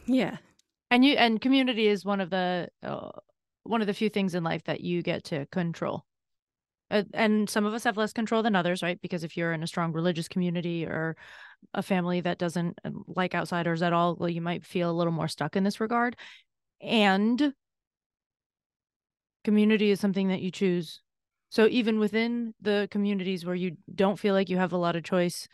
Yeah. 0.07 0.37
And 0.91 1.05
you 1.05 1.15
and 1.15 1.39
community 1.39 1.87
is 1.87 2.03
one 2.03 2.19
of 2.19 2.29
the 2.29 2.67
uh, 2.83 3.11
one 3.63 3.79
of 3.79 3.87
the 3.87 3.93
few 3.93 4.09
things 4.09 4.35
in 4.35 4.43
life 4.43 4.65
that 4.65 4.81
you 4.81 5.01
get 5.01 5.23
to 5.25 5.45
control 5.47 6.03
and 6.89 7.49
some 7.49 7.65
of 7.65 7.73
us 7.73 7.83
have 7.83 7.97
less 7.97 8.13
control 8.13 8.43
than 8.43 8.55
others 8.55 8.83
right? 8.83 9.01
Because 9.01 9.23
if 9.23 9.35
you're 9.35 9.53
in 9.53 9.63
a 9.63 9.67
strong 9.67 9.91
religious 9.91 10.27
community 10.27 10.85
or 10.85 11.15
a 11.73 11.81
family 11.81 12.21
that 12.21 12.37
doesn't 12.37 12.79
um, 12.85 13.03
like 13.07 13.33
outsiders 13.33 13.81
at 13.81 13.93
all 13.93 14.15
well 14.15 14.29
you 14.29 14.41
might 14.41 14.65
feel 14.65 14.89
a 14.91 14.93
little 14.93 15.13
more 15.13 15.27
stuck 15.27 15.55
in 15.55 15.63
this 15.63 15.79
regard. 15.79 16.15
And 16.81 17.53
community 19.43 19.91
is 19.91 19.99
something 19.99 20.27
that 20.27 20.41
you 20.41 20.51
choose. 20.51 21.01
So 21.49 21.67
even 21.67 21.99
within 21.99 22.53
the 22.61 22.87
communities 22.91 23.45
where 23.45 23.55
you 23.55 23.77
don't 23.93 24.19
feel 24.19 24.33
like 24.33 24.49
you 24.49 24.57
have 24.57 24.73
a 24.73 24.77
lot 24.77 24.95
of 24.95 25.03
choice 25.03 25.47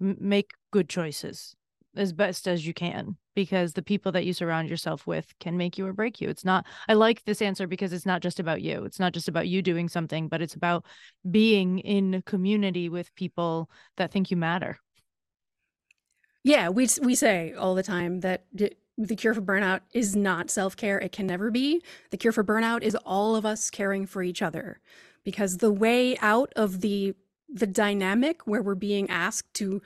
m- 0.00 0.16
make 0.20 0.52
good 0.70 0.88
choices 0.88 1.56
as 1.96 2.12
best 2.12 2.46
as 2.46 2.66
you 2.66 2.74
can 2.74 3.16
because 3.34 3.72
the 3.72 3.82
people 3.82 4.12
that 4.12 4.26
you 4.26 4.32
surround 4.32 4.68
yourself 4.68 5.06
with 5.06 5.32
can 5.40 5.56
make 5.56 5.78
you 5.78 5.86
or 5.86 5.92
break 5.92 6.20
you. 6.20 6.28
It's 6.28 6.44
not, 6.44 6.66
I 6.88 6.94
like 6.94 7.24
this 7.24 7.40
answer 7.40 7.66
because 7.66 7.92
it's 7.92 8.06
not 8.06 8.22
just 8.22 8.40
about 8.40 8.62
you. 8.62 8.84
It's 8.84 8.98
not 8.98 9.12
just 9.12 9.28
about 9.28 9.48
you 9.48 9.62
doing 9.62 9.88
something, 9.88 10.28
but 10.28 10.42
it's 10.42 10.54
about 10.54 10.84
being 11.30 11.78
in 11.78 12.22
community 12.22 12.88
with 12.88 13.14
people 13.14 13.70
that 13.96 14.10
think 14.10 14.30
you 14.30 14.36
matter. 14.36 14.78
Yeah, 16.44 16.68
we, 16.68 16.88
we 17.02 17.14
say 17.14 17.52
all 17.52 17.74
the 17.74 17.82
time 17.82 18.20
that 18.20 18.44
the 18.52 19.16
cure 19.16 19.34
for 19.34 19.42
burnout 19.42 19.80
is 19.92 20.16
not 20.16 20.50
self 20.50 20.76
care. 20.76 20.98
It 20.98 21.12
can 21.12 21.26
never 21.26 21.50
be. 21.50 21.82
The 22.10 22.16
cure 22.16 22.32
for 22.32 22.44
burnout 22.44 22.82
is 22.82 22.96
all 23.06 23.36
of 23.36 23.46
us 23.46 23.70
caring 23.70 24.06
for 24.06 24.22
each 24.22 24.42
other 24.42 24.80
because 25.24 25.58
the 25.58 25.72
way 25.72 26.16
out 26.18 26.52
of 26.56 26.80
the 26.80 27.14
the 27.48 27.66
dynamic 27.66 28.46
where 28.46 28.62
we're 28.62 28.74
being 28.74 29.08
asked 29.08 29.54
to 29.54 29.80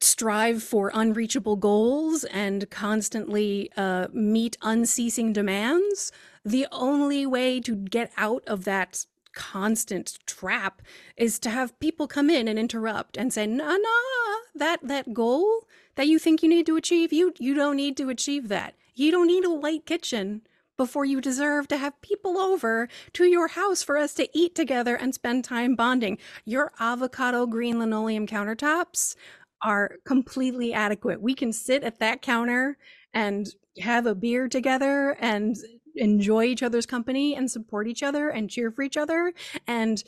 strive 0.00 0.62
for 0.62 0.90
unreachable 0.94 1.56
goals 1.56 2.24
and 2.24 2.68
constantly 2.70 3.70
uh, 3.76 4.08
meet 4.12 4.56
unceasing 4.62 5.32
demands, 5.32 6.12
the 6.44 6.66
only 6.72 7.26
way 7.26 7.60
to 7.60 7.76
get 7.76 8.10
out 8.16 8.42
of 8.46 8.64
that 8.64 9.06
constant 9.34 10.18
trap 10.26 10.82
is 11.16 11.38
to 11.38 11.50
have 11.50 11.78
people 11.78 12.08
come 12.08 12.28
in 12.28 12.48
and 12.48 12.58
interrupt 12.58 13.16
and 13.16 13.32
say, 13.32 13.46
"No, 13.46 13.76
no, 13.76 14.36
that 14.54 14.80
that 14.82 15.12
goal 15.12 15.68
that 15.94 16.08
you 16.08 16.18
think 16.18 16.42
you 16.42 16.48
need 16.48 16.66
to 16.66 16.76
achieve, 16.76 17.12
you 17.12 17.32
you 17.38 17.54
don't 17.54 17.76
need 17.76 17.96
to 17.98 18.08
achieve 18.08 18.48
that. 18.48 18.74
You 18.94 19.10
don't 19.10 19.28
need 19.28 19.44
a 19.44 19.50
white 19.50 19.86
kitchen." 19.86 20.42
Before 20.76 21.04
you 21.04 21.20
deserve 21.20 21.66
to 21.68 21.76
have 21.76 22.00
people 22.02 22.38
over 22.38 22.88
to 23.14 23.24
your 23.24 23.48
house 23.48 23.82
for 23.82 23.98
us 23.98 24.14
to 24.14 24.28
eat 24.32 24.54
together 24.54 24.94
and 24.94 25.12
spend 25.12 25.42
time 25.42 25.74
bonding. 25.74 26.18
Your 26.44 26.70
avocado 26.78 27.46
green 27.46 27.80
linoleum 27.80 28.28
countertops 28.28 29.16
are 29.62 29.96
completely 30.04 30.72
adequate. 30.72 31.20
We 31.20 31.34
can 31.34 31.52
sit 31.52 31.82
at 31.82 31.98
that 32.00 32.22
counter 32.22 32.76
and 33.12 33.48
have 33.80 34.06
a 34.06 34.14
beer 34.14 34.48
together 34.48 35.16
and 35.20 35.56
enjoy 35.96 36.44
each 36.44 36.62
other's 36.62 36.86
company 36.86 37.34
and 37.34 37.50
support 37.50 37.88
each 37.88 38.02
other 38.02 38.28
and 38.28 38.50
cheer 38.50 38.70
for 38.70 38.82
each 38.82 38.96
other. 38.96 39.32
And 39.66 40.02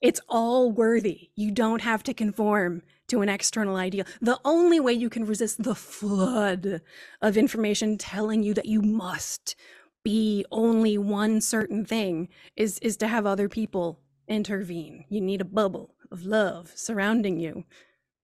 it's 0.00 0.20
all 0.28 0.70
worthy. 0.70 1.30
You 1.34 1.50
don't 1.50 1.82
have 1.82 2.02
to 2.04 2.14
conform 2.14 2.82
to 3.08 3.22
an 3.22 3.28
external 3.28 3.76
ideal. 3.76 4.04
The 4.20 4.38
only 4.44 4.80
way 4.80 4.92
you 4.92 5.08
can 5.08 5.24
resist 5.24 5.62
the 5.62 5.74
flood 5.74 6.80
of 7.22 7.36
information 7.36 7.98
telling 7.98 8.42
you 8.42 8.54
that 8.54 8.66
you 8.66 8.82
must 8.82 9.56
be 10.04 10.44
only 10.52 10.98
one 10.98 11.40
certain 11.40 11.84
thing 11.84 12.28
is 12.56 12.78
is 12.80 12.96
to 12.98 13.08
have 13.08 13.24
other 13.24 13.48
people 13.48 14.00
intervene. 14.28 15.04
You 15.08 15.20
need 15.20 15.40
a 15.40 15.46
bubble 15.46 15.94
of 16.10 16.24
love 16.24 16.72
surrounding 16.74 17.38
you 17.38 17.64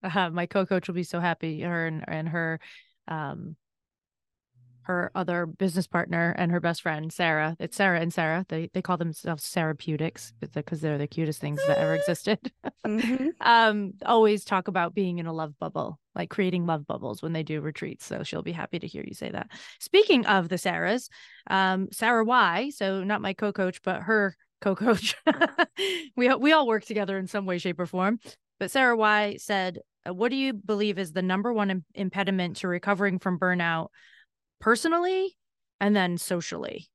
uh, 0.03 0.31
my 0.33 0.47
co-coach 0.47 0.89
will 0.89 0.95
be 0.95 1.03
so 1.03 1.21
happy. 1.21 1.61
Her 1.61 1.87
and, 1.87 2.05
and 2.07 2.29
her, 2.29 2.61
um, 3.09 3.57
her 4.91 5.13
other 5.15 5.47
business 5.47 5.87
partner 5.87 6.35
and 6.37 6.51
her 6.51 6.59
best 6.59 6.83
friend 6.83 7.13
Sarah. 7.13 7.57
It's 7.61 7.77
Sarah 7.77 8.01
and 8.01 8.13
Sarah. 8.13 8.45
They 8.49 8.71
they 8.73 8.83
call 8.83 8.97
themselves 8.97 9.45
Sarapeutics 9.45 10.33
because 10.53 10.81
they're 10.81 10.99
the 10.99 11.07
cutest 11.07 11.41
things 11.41 11.61
that 11.67 11.79
ever 11.79 11.95
existed. 12.01 12.39
mm-hmm. 12.85 13.29
um, 13.41 13.93
always 14.05 14.45
talk 14.45 14.69
about 14.69 14.95
being 14.95 15.19
in 15.19 15.27
a 15.27 15.33
love 15.33 15.57
bubble, 15.59 16.01
like 16.15 16.29
creating 16.29 16.67
love 16.67 16.87
bubbles 16.87 17.23
when 17.23 17.33
they 17.33 17.45
do 17.45 17.61
retreats. 17.61 18.05
So 18.05 18.25
she'll 18.25 18.43
be 18.43 18.53
happy 18.53 18.79
to 18.81 18.87
hear 18.87 19.05
you 19.07 19.15
say 19.15 19.31
that. 19.31 19.51
Speaking 19.79 20.27
of 20.27 20.49
the 20.49 20.57
Sarahs, 20.57 21.09
um, 21.49 21.89
Sarah 21.93 22.25
Y. 22.25 22.71
So 22.75 23.05
not 23.05 23.23
my 23.23 23.33
co-coach, 23.33 23.83
but 23.83 24.03
her 24.03 24.37
co-coach. 24.61 25.15
we 26.17 26.35
we 26.35 26.53
all 26.53 26.67
work 26.67 26.85
together 26.85 27.17
in 27.17 27.27
some 27.27 27.47
way, 27.47 27.59
shape, 27.59 27.79
or 27.79 27.87
form. 27.87 28.19
But 28.59 28.71
Sarah 28.71 28.97
Y 28.97 29.37
said 29.39 29.79
what 30.07 30.31
do 30.31 30.37
you 30.37 30.53
believe 30.53 30.99
is 30.99 31.13
the 31.13 31.23
number 31.23 31.53
one 31.53 31.85
impediment 31.95 32.57
to 32.59 32.69
recovering 32.69 33.19
from 33.19 33.39
burnout 33.39 33.89
personally 34.61 35.37
and 35.81 35.95
then 35.95 36.19
socially? 36.19 36.89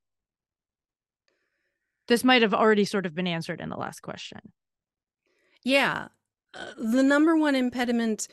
This 2.08 2.24
might 2.24 2.42
have 2.42 2.54
already 2.54 2.84
sort 2.84 3.06
of 3.06 3.14
been 3.14 3.26
answered 3.26 3.60
in 3.60 3.68
the 3.68 3.76
last 3.76 4.00
question. 4.00 4.40
Yeah. 5.64 6.08
Uh, 6.54 6.72
the 6.78 7.02
number 7.02 7.36
one 7.36 7.54
impediment 7.54 8.28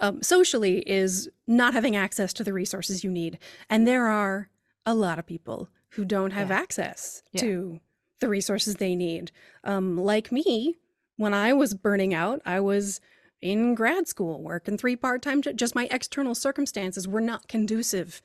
um, 0.00 0.22
socially 0.22 0.78
is 0.88 1.28
not 1.46 1.74
having 1.74 1.96
access 1.96 2.32
to 2.34 2.44
the 2.44 2.52
resources 2.52 3.02
you 3.02 3.10
need. 3.10 3.38
And 3.68 3.86
there 3.86 4.06
are 4.06 4.48
a 4.86 4.94
lot 4.94 5.18
of 5.18 5.26
people 5.26 5.68
who 5.90 6.04
don't 6.04 6.30
have 6.30 6.50
yeah. 6.50 6.58
access 6.58 7.22
yeah. 7.32 7.40
to 7.40 7.80
the 8.20 8.28
resources 8.28 8.76
they 8.76 8.94
need. 8.94 9.32
Um, 9.64 9.96
like 9.96 10.30
me, 10.30 10.78
when 11.16 11.34
I 11.34 11.52
was 11.52 11.74
burning 11.74 12.14
out, 12.14 12.40
I 12.46 12.60
was 12.60 13.00
in 13.40 13.74
grad 13.74 14.08
school, 14.08 14.42
working 14.42 14.76
three 14.76 14.96
part 14.96 15.22
time. 15.22 15.42
Just 15.42 15.74
my 15.74 15.88
external 15.90 16.34
circumstances 16.34 17.06
were 17.06 17.20
not 17.20 17.48
conducive 17.48 18.20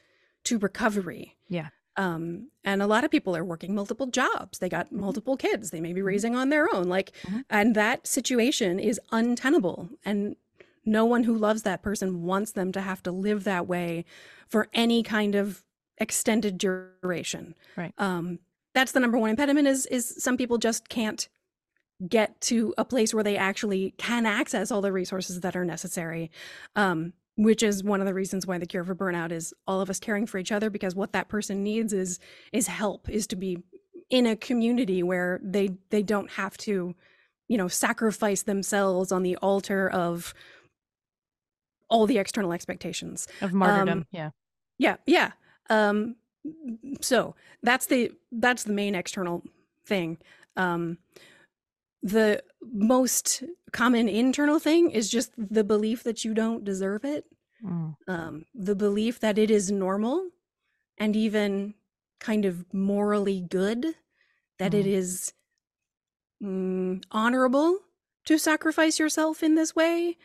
to 0.45 0.57
recovery. 0.57 1.37
Yeah. 1.47 1.69
Um, 1.95 2.49
and 2.63 2.81
a 2.81 2.87
lot 2.87 3.03
of 3.03 3.11
people 3.11 3.35
are 3.35 3.45
working 3.45 3.75
multiple 3.75 4.07
jobs. 4.07 4.59
They 4.59 4.69
got 4.69 4.87
mm-hmm. 4.87 5.01
multiple 5.01 5.37
kids. 5.37 5.69
They 5.69 5.79
may 5.79 5.93
be 5.93 5.99
mm-hmm. 5.99 6.07
raising 6.07 6.35
on 6.35 6.49
their 6.49 6.73
own. 6.73 6.89
Like, 6.89 7.11
mm-hmm. 7.23 7.41
and 7.49 7.75
that 7.75 8.07
situation 8.07 8.79
is 8.79 8.99
untenable. 9.11 9.89
And 10.03 10.35
no 10.85 11.05
one 11.05 11.23
who 11.23 11.37
loves 11.37 11.61
that 11.63 11.83
person 11.83 12.23
wants 12.23 12.51
them 12.51 12.71
to 12.71 12.81
have 12.81 13.03
to 13.03 13.11
live 13.11 13.43
that 13.43 13.67
way 13.67 14.05
for 14.47 14.67
any 14.73 15.03
kind 15.03 15.35
of 15.35 15.63
extended 15.97 16.57
duration. 16.57 17.55
Right. 17.77 17.93
Um, 17.97 18.39
that's 18.73 18.91
the 18.91 18.99
number 18.99 19.17
one 19.17 19.29
impediment 19.29 19.67
is 19.67 19.85
is 19.85 20.15
some 20.17 20.35
people 20.35 20.57
just 20.57 20.89
can't 20.89 21.29
get 22.07 22.39
to 22.41 22.73
a 22.77 22.85
place 22.85 23.13
where 23.13 23.23
they 23.23 23.37
actually 23.37 23.93
can 23.97 24.25
access 24.25 24.71
all 24.71 24.81
the 24.81 24.91
resources 24.91 25.41
that 25.41 25.55
are 25.55 25.65
necessary 25.65 26.31
um, 26.75 27.13
which 27.35 27.63
is 27.63 27.83
one 27.83 27.99
of 27.99 28.05
the 28.05 28.13
reasons 28.13 28.45
why 28.45 28.57
the 28.57 28.65
cure 28.65 28.83
for 28.83 28.95
burnout 28.95 29.31
is 29.31 29.53
all 29.65 29.81
of 29.81 29.89
us 29.89 29.99
caring 29.99 30.25
for 30.25 30.37
each 30.37 30.51
other 30.51 30.69
because 30.69 30.95
what 30.95 31.13
that 31.13 31.29
person 31.29 31.63
needs 31.63 31.93
is 31.93 32.19
is 32.51 32.67
help 32.67 33.09
is 33.09 33.25
to 33.27 33.35
be 33.35 33.63
in 34.09 34.27
a 34.27 34.35
community 34.35 35.01
where 35.01 35.39
they 35.43 35.69
they 35.89 36.03
don't 36.03 36.31
have 36.31 36.55
to 36.57 36.95
you 37.47 37.57
know 37.57 37.67
sacrifice 37.67 38.43
themselves 38.43 39.11
on 39.11 39.23
the 39.23 39.35
altar 39.37 39.89
of 39.89 40.33
all 41.89 42.05
the 42.05 42.17
external 42.17 42.53
expectations. 42.53 43.27
Of 43.41 43.53
martyrdom 43.53 43.99
um, 43.99 44.05
yeah. 44.11 44.29
yeah 44.77 44.97
yeah. 45.05 45.31
Um 45.69 46.15
so 47.01 47.35
that's 47.63 47.87
the 47.87 48.11
that's 48.31 48.63
the 48.63 48.73
main 48.73 48.95
external 48.95 49.43
thing. 49.85 50.17
Um 50.55 50.99
the 52.03 52.43
most 52.61 53.43
common 53.71 54.09
internal 54.09 54.59
thing 54.59 54.91
is 54.91 55.09
just 55.09 55.31
the 55.37 55.63
belief 55.63 56.03
that 56.03 56.25
you 56.25 56.33
don't 56.33 56.65
deserve 56.65 57.05
it 57.05 57.25
mm. 57.65 57.95
um, 58.07 58.45
the 58.53 58.75
belief 58.75 59.19
that 59.21 59.37
it 59.37 59.49
is 59.49 59.71
normal 59.71 60.29
and 60.97 61.15
even 61.15 61.73
kind 62.19 62.45
of 62.45 62.71
morally 62.73 63.41
good 63.49 63.85
that 64.59 64.73
mm. 64.73 64.79
it 64.79 64.85
is 64.85 65.33
mm, 66.43 67.01
honorable 67.09 67.79
to 68.25 68.37
sacrifice 68.37 68.99
yourself 68.99 69.41
in 69.41 69.55
this 69.55 69.75
way 69.75 70.17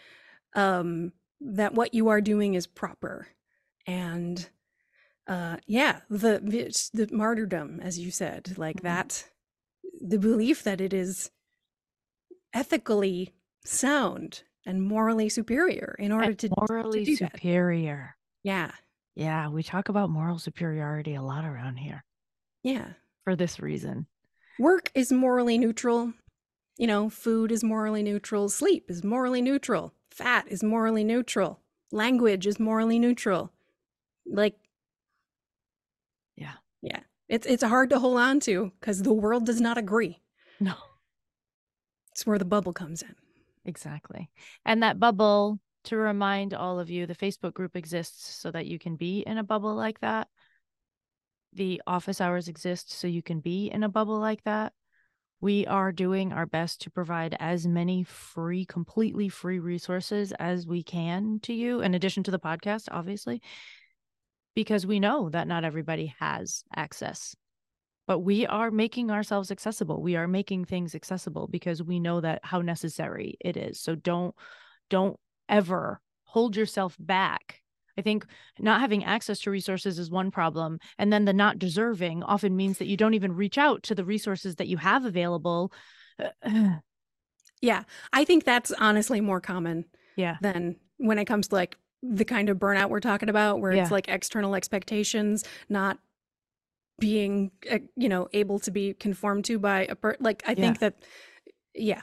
um, 0.55 1.13
that 1.41 1.75
what 1.75 1.95
you 1.95 2.09
are 2.09 2.21
doing 2.21 2.55
is 2.55 2.67
proper 2.67 3.29
and 3.87 4.51
uh 5.29 5.57
yeah 5.67 6.01
the 6.11 6.41
the 6.93 7.09
martyrdom 7.13 7.81
as 7.81 7.99
you 7.99 8.11
said 8.11 8.55
like 8.57 8.79
Mhm. 8.79 8.83
that 8.83 9.29
the 10.01 10.19
belief 10.19 10.63
that 10.65 10.81
it 10.81 10.93
is 10.93 11.31
ethically 12.55 13.35
sound 13.65 14.43
and 14.67 14.83
morally 14.83 15.29
superior 15.29 15.95
in 15.99 16.13
order 16.13 16.29
And 16.29 16.39
to 16.41 16.51
morally 16.59 17.05
that. 17.05 17.17
superior. 17.33 18.17
yeah. 18.43 18.71
Yeah, 19.15 19.49
we 19.49 19.65
talk 19.65 19.89
about 19.89 20.11
moral 20.11 20.39
superiority 20.39 21.17
a 21.17 21.23
lot 21.23 21.45
around 21.45 21.77
here. 21.79 22.05
Yeah. 22.63 22.91
For 23.25 23.35
this 23.35 23.59
reason. 23.59 24.07
work 24.61 24.91
is 24.95 25.11
morally 25.11 25.59
neutral. 25.59 26.13
You 26.77 26.87
know 26.87 27.11
food 27.11 27.51
is 27.51 27.65
morally 27.65 28.05
neutral. 28.05 28.49
Sleep 28.49 28.85
is 28.89 29.03
morally 29.03 29.43
neutral. 29.43 29.93
Fat 30.13 30.47
is 30.49 30.63
morally 30.63 31.03
neutral. 31.03 31.61
Language 31.91 32.47
is 32.47 32.61
morally 32.61 32.99
neutral. 33.01 33.53
Like 34.25 34.55
Yeah. 36.37 36.55
yeah. 36.81 37.01
It's 37.29 37.47
it's 37.47 37.65
hard 37.65 37.91
to 37.91 37.99
hold 37.99 38.19
on 38.19 38.39
to 38.41 38.71
because 38.81 39.03
the 39.03 39.13
world 39.13 39.47
does 39.47 39.61
not 39.61 39.79
agree. 39.79 40.21
No, 40.61 40.75
it's 42.19 42.27
where 42.27 42.39
the 42.39 42.45
bubble 42.45 42.73
comes 42.73 43.03
in 43.03 43.15
exactly. 43.65 44.29
And 44.65 44.83
that 44.83 44.99
bubble, 44.99 45.61
to 45.85 45.97
remind 45.97 46.53
all 46.53 46.81
of 46.81 46.91
you, 46.91 47.07
the 47.07 47.15
Facebook 47.15 47.55
group 47.55 47.77
exists 47.77 48.35
so 48.35 48.51
that 48.51 48.67
you 48.67 48.77
can 48.77 48.97
be 48.97 49.21
in 49.21 49.39
a 49.39 49.45
bubble 49.45 49.73
like 49.77 50.01
that. 50.01 50.27
The 51.53 51.81
office 51.87 52.21
hours 52.21 52.49
exist 52.49 52.91
so 52.91 53.07
you 53.07 53.23
can 53.23 53.39
be 53.39 53.71
in 53.71 53.85
a 53.85 53.89
bubble 53.89 54.19
like 54.19 54.43
that. 54.43 54.73
We 55.41 55.65
are 55.69 55.93
doing 55.93 56.33
our 56.33 56.45
best 56.45 56.81
to 56.83 56.91
provide 56.91 57.37
as 57.39 57.69
many 57.69 58.03
free, 58.03 58.65
completely 58.65 59.29
free 59.29 59.61
resources 59.61 60.33
as 60.33 60.67
we 60.67 60.83
can 60.83 61.39
to 61.45 61.53
you, 61.53 61.83
in 61.83 61.95
addition 61.95 62.25
to 62.25 62.33
the 62.33 62.41
podcast, 62.41 62.89
obviously, 62.91 63.43
because 64.57 64.85
we 64.85 64.99
know 64.99 65.31
that 65.31 65.47
not 65.47 65.63
everybody 65.63 66.13
has 66.19 66.65
access. 66.75 67.37
But 68.09 68.21
we 68.21 68.45
are 68.47 68.73
making 68.73 69.13
ourselves 69.13 69.53
accessible. 69.53 70.03
We 70.03 70.17
are 70.17 70.27
making 70.27 70.65
things 70.65 70.97
accessible 70.97 71.47
because 71.47 71.83
we 71.83 72.01
know 72.01 72.21
that 72.21 72.41
how 72.43 72.63
necessary 72.63 73.37
it 73.41 73.57
is. 73.57 73.79
So 73.79 73.95
don't 73.95 74.35
don't 74.91 75.17
ever 75.49 76.01
hold 76.25 76.57
yourself 76.57 76.97
back. 76.99 77.63
I 77.97 78.03
think 78.03 78.27
not 78.59 78.81
having 78.81 79.05
access 79.05 79.39
to 79.41 79.51
resources 79.51 79.99
is 79.99 80.11
one 80.11 80.31
problem. 80.33 80.81
And 80.99 81.13
then 81.13 81.25
the 81.25 81.33
not 81.33 81.59
deserving 81.59 82.25
often 82.25 82.57
means 82.57 82.79
that 82.79 82.87
you 82.87 82.97
don't 82.97 83.15
even 83.15 83.37
reach 83.37 83.59
out 83.59 83.85
to 83.85 83.95
the 83.95 84.05
resources 84.05 84.57
that 84.57 84.69
you 84.69 84.79
have 84.79 85.05
available. 85.05 85.73
yeah 87.61 87.83
i 88.13 88.25
think 88.25 88.45
that's 88.45 88.73
honestly 88.73 89.21
more 89.21 89.41
common 89.41 89.85
yeah. 90.17 90.37
than 90.41 90.77
when 90.97 91.19
it 91.19 91.27
comes 91.27 91.49
to 91.49 91.55
like 91.55 91.77
the 92.03 92.25
kind 92.25 92.49
of 92.49 92.59
burnout 92.59 92.91
we're 92.91 93.01
talking 93.01 93.29
about 93.29 93.61
where 93.61 93.73
it's 93.73 93.91
like 93.91 94.09
external 94.09 94.55
expectations 94.55 95.45
not 95.69 95.99
being 96.99 97.51
uh, 97.71 97.79
you 97.97 98.09
know 98.09 98.29
able 98.33 98.59
to 98.59 98.71
be 98.71 98.95
conformed 98.95 99.45
to 99.45 99.59
by 99.59 99.87
a 99.87 99.95
per 99.95 100.17
like 100.21 100.43
i 100.47 100.55
think 100.55 100.79
that 100.81 100.95
yeah 101.75 102.03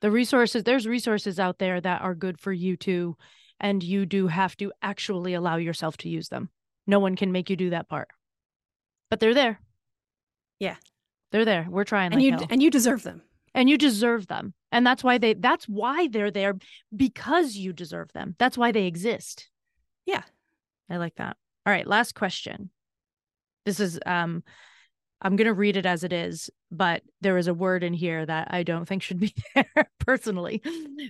The 0.00 0.10
resources, 0.10 0.64
there's 0.64 0.86
resources 0.86 1.40
out 1.40 1.58
there 1.58 1.80
that 1.80 2.02
are 2.02 2.14
good 2.14 2.38
for 2.38 2.52
you 2.52 2.76
too. 2.76 3.16
And 3.58 3.82
you 3.82 4.04
do 4.04 4.26
have 4.28 4.54
to 4.56 4.70
actually 4.82 5.32
allow 5.32 5.56
yourself 5.56 5.96
to 5.98 6.08
use 6.10 6.28
them. 6.28 6.50
No 6.86 6.98
one 7.00 7.16
can 7.16 7.32
make 7.32 7.48
you 7.48 7.56
do 7.56 7.70
that 7.70 7.88
part. 7.88 8.08
But 9.08 9.20
they're 9.20 9.32
there. 9.32 9.60
Yeah. 10.58 10.76
They're 11.30 11.46
there. 11.46 11.66
We're 11.70 11.84
trying 11.84 12.12
and 12.12 12.20
like 12.20 12.24
you 12.24 12.32
hell. 12.32 12.46
and 12.50 12.62
you 12.62 12.70
deserve 12.70 13.02
them 13.02 13.22
and 13.54 13.70
you 13.70 13.78
deserve 13.78 14.26
them 14.26 14.52
and 14.70 14.84
that's 14.86 15.02
why 15.02 15.16
they 15.18 15.32
that's 15.34 15.64
why 15.68 16.08
they're 16.08 16.30
there 16.32 16.54
because 16.94 17.56
you 17.56 17.72
deserve 17.72 18.12
them 18.12 18.34
that's 18.38 18.58
why 18.58 18.72
they 18.72 18.86
exist 18.86 19.48
Yeah. 20.04 20.24
i 20.90 20.96
like 20.98 21.14
that 21.16 21.36
all 21.64 21.72
right 21.72 21.86
last 21.86 22.14
question 22.14 22.70
this 23.64 23.80
is 23.80 23.98
um 24.06 24.42
i'm 25.22 25.36
going 25.36 25.46
to 25.46 25.54
read 25.54 25.76
it 25.76 25.86
as 25.86 26.04
it 26.04 26.12
is 26.12 26.50
but 26.70 27.02
there 27.20 27.38
is 27.38 27.46
a 27.46 27.54
word 27.54 27.82
in 27.82 27.94
here 27.94 28.24
that 28.24 28.48
i 28.50 28.62
don't 28.62 28.86
think 28.86 29.02
should 29.02 29.20
be 29.20 29.34
there 29.54 29.88
personally. 30.04 30.62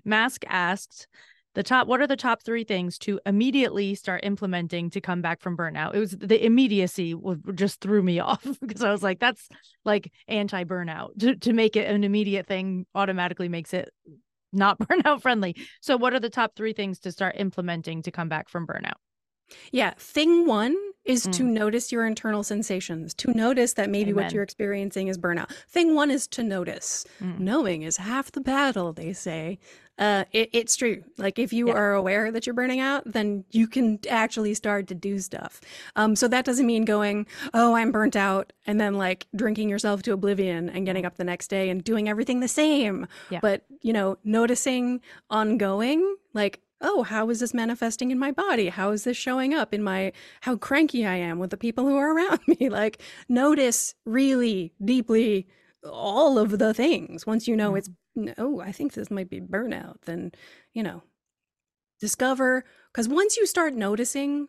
Mask 0.05 0.45
asked 0.49 1.07
the 1.55 1.63
top 1.63 1.87
what 1.87 2.01
are 2.01 2.07
the 2.07 2.17
top 2.17 2.43
three 2.43 2.65
things 2.65 2.99
to 2.99 3.21
immediately 3.27 3.95
start 3.95 4.25
implementing 4.25 4.91
to 4.91 5.01
come 5.01 5.23
back 5.23 5.41
from 5.41 5.57
burnout? 5.57 5.95
It 5.95 6.01
was 6.01 6.11
the 6.13 6.45
immediacy 6.45 7.15
just 7.55 7.81
threw 7.81 8.03
me 8.03 8.19
off 8.21 8.45
because 8.61 8.83
i 8.83 8.91
was 8.91 9.03
like 9.03 9.21
that's 9.21 9.49
like 9.85 10.13
anti 10.29 10.65
burnout 10.65 11.19
to, 11.19 11.37
to 11.37 11.53
make 11.53 11.77
it 11.77 11.89
an 11.89 12.05
immediate 12.05 12.47
thing 12.47 12.87
automatically 12.95 13.49
makes 13.49 13.73
it 13.75 13.91
not 14.53 14.79
burnout 14.81 15.23
friendly. 15.23 15.57
So 15.81 15.97
what 15.97 16.15
are 16.15 16.21
the 16.21 16.31
top 16.31 16.55
three 16.57 16.73
things 16.73 17.01
to 17.01 17.13
start 17.13 17.37
implementing 17.39 18.03
to 18.03 18.11
come 18.11 18.29
back 18.29 18.49
from 18.49 18.67
burnout? 18.67 18.99
Yeah 19.73 19.95
thing 19.99 20.47
one 20.47 20.77
is 21.05 21.23
to 21.25 21.43
Mm. 21.43 21.53
notice 21.53 21.93
your 21.93 22.07
internal 22.07 22.43
sensations 22.43 23.13
to 23.15 23.33
notice 23.35 23.75
that 23.75 23.91
maybe 23.91 24.13
what 24.13 24.33
you're 24.33 24.43
experiencing 24.43 25.09
is 25.09 25.19
burnout 25.19 25.51
thing 25.69 25.95
one 25.95 26.11
is 26.11 26.27
to 26.29 26.43
notice 26.43 27.05
Mm. 27.23 27.39
knowing 27.41 27.83
is 27.83 27.99
half 27.99 28.33
the 28.33 28.41
battle 28.41 28.93
they 28.93 29.13
say 29.13 29.59
uh 29.99 30.25
it, 30.33 30.49
it's 30.53 30.75
true 30.75 31.05
like 31.19 31.39
if 31.39 31.53
you 31.53 31.69
Yeah. 31.69 31.75
are 31.75 31.93
aware 31.95 32.33
that 32.33 32.47
you're 32.47 32.55
burning 32.55 32.81
out 32.81 33.03
then 33.07 33.45
you 33.53 33.69
can 33.69 34.01
actually 34.11 34.55
start 34.55 34.89
to 34.89 34.95
do 34.95 35.19
stuff 35.21 35.61
um 35.95 36.17
so 36.17 36.27
that 36.27 36.45
doesn't 36.45 36.67
mean 36.67 36.85
going 36.85 37.27
oh 37.53 37.75
i'm 37.75 37.93
burnt 37.93 38.17
out 38.17 38.53
and 38.67 38.81
then 38.81 38.95
like 38.95 39.27
drinking 39.37 39.69
yourself 39.69 40.03
to 40.03 40.13
oblivion 40.13 40.69
and 40.69 40.85
getting 40.87 41.05
up 41.07 41.17
the 41.17 41.23
next 41.25 41.47
day 41.49 41.69
and 41.71 41.85
doing 41.85 42.09
everything 42.09 42.41
the 42.41 42.49
same 42.49 43.07
Yeah. 43.31 43.39
but 43.41 43.63
you 43.83 43.93
know 43.93 44.17
noticing 44.25 45.01
ongoing 45.31 46.17
like 46.33 46.61
oh 46.85 47.03
how 47.03 47.31
is 47.31 47.41
this 47.41 47.55
manifesting 47.55 48.11
in 48.13 48.19
my 48.19 48.31
body? 48.31 48.69
How 48.69 48.91
is 48.93 49.05
this 49.05 49.17
showing 49.17 49.53
up 49.55 49.75
in 49.75 49.83
my 49.83 50.13
how 50.43 50.57
cranky 50.57 51.05
i 51.07 51.17
am 51.17 51.39
with 51.41 51.51
the 51.51 51.57
people 51.57 51.85
who 51.87 51.97
are 51.97 52.15
around 52.15 52.41
me? 52.61 52.69
Like 52.69 53.01
notice 53.29 53.95
really 54.05 54.73
deeply 54.85 55.49
all 55.85 56.39
of 56.39 56.59
the 56.59 56.73
things. 56.75 57.27
Once 57.27 57.49
you 57.49 57.57
know 57.57 57.73
Mhm. 57.73 57.79
it's 57.79 57.91
oh, 58.39 58.61
i 58.61 58.71
think 58.73 58.93
this 58.93 59.11
might 59.11 59.29
be 59.29 59.41
burnout 59.41 59.97
then 60.07 60.31
you 60.73 60.83
know 60.85 61.03
discover 62.01 62.65
because 62.93 63.09
once 63.09 63.37
you 63.37 63.47
start 63.47 63.75
noticing 63.75 64.49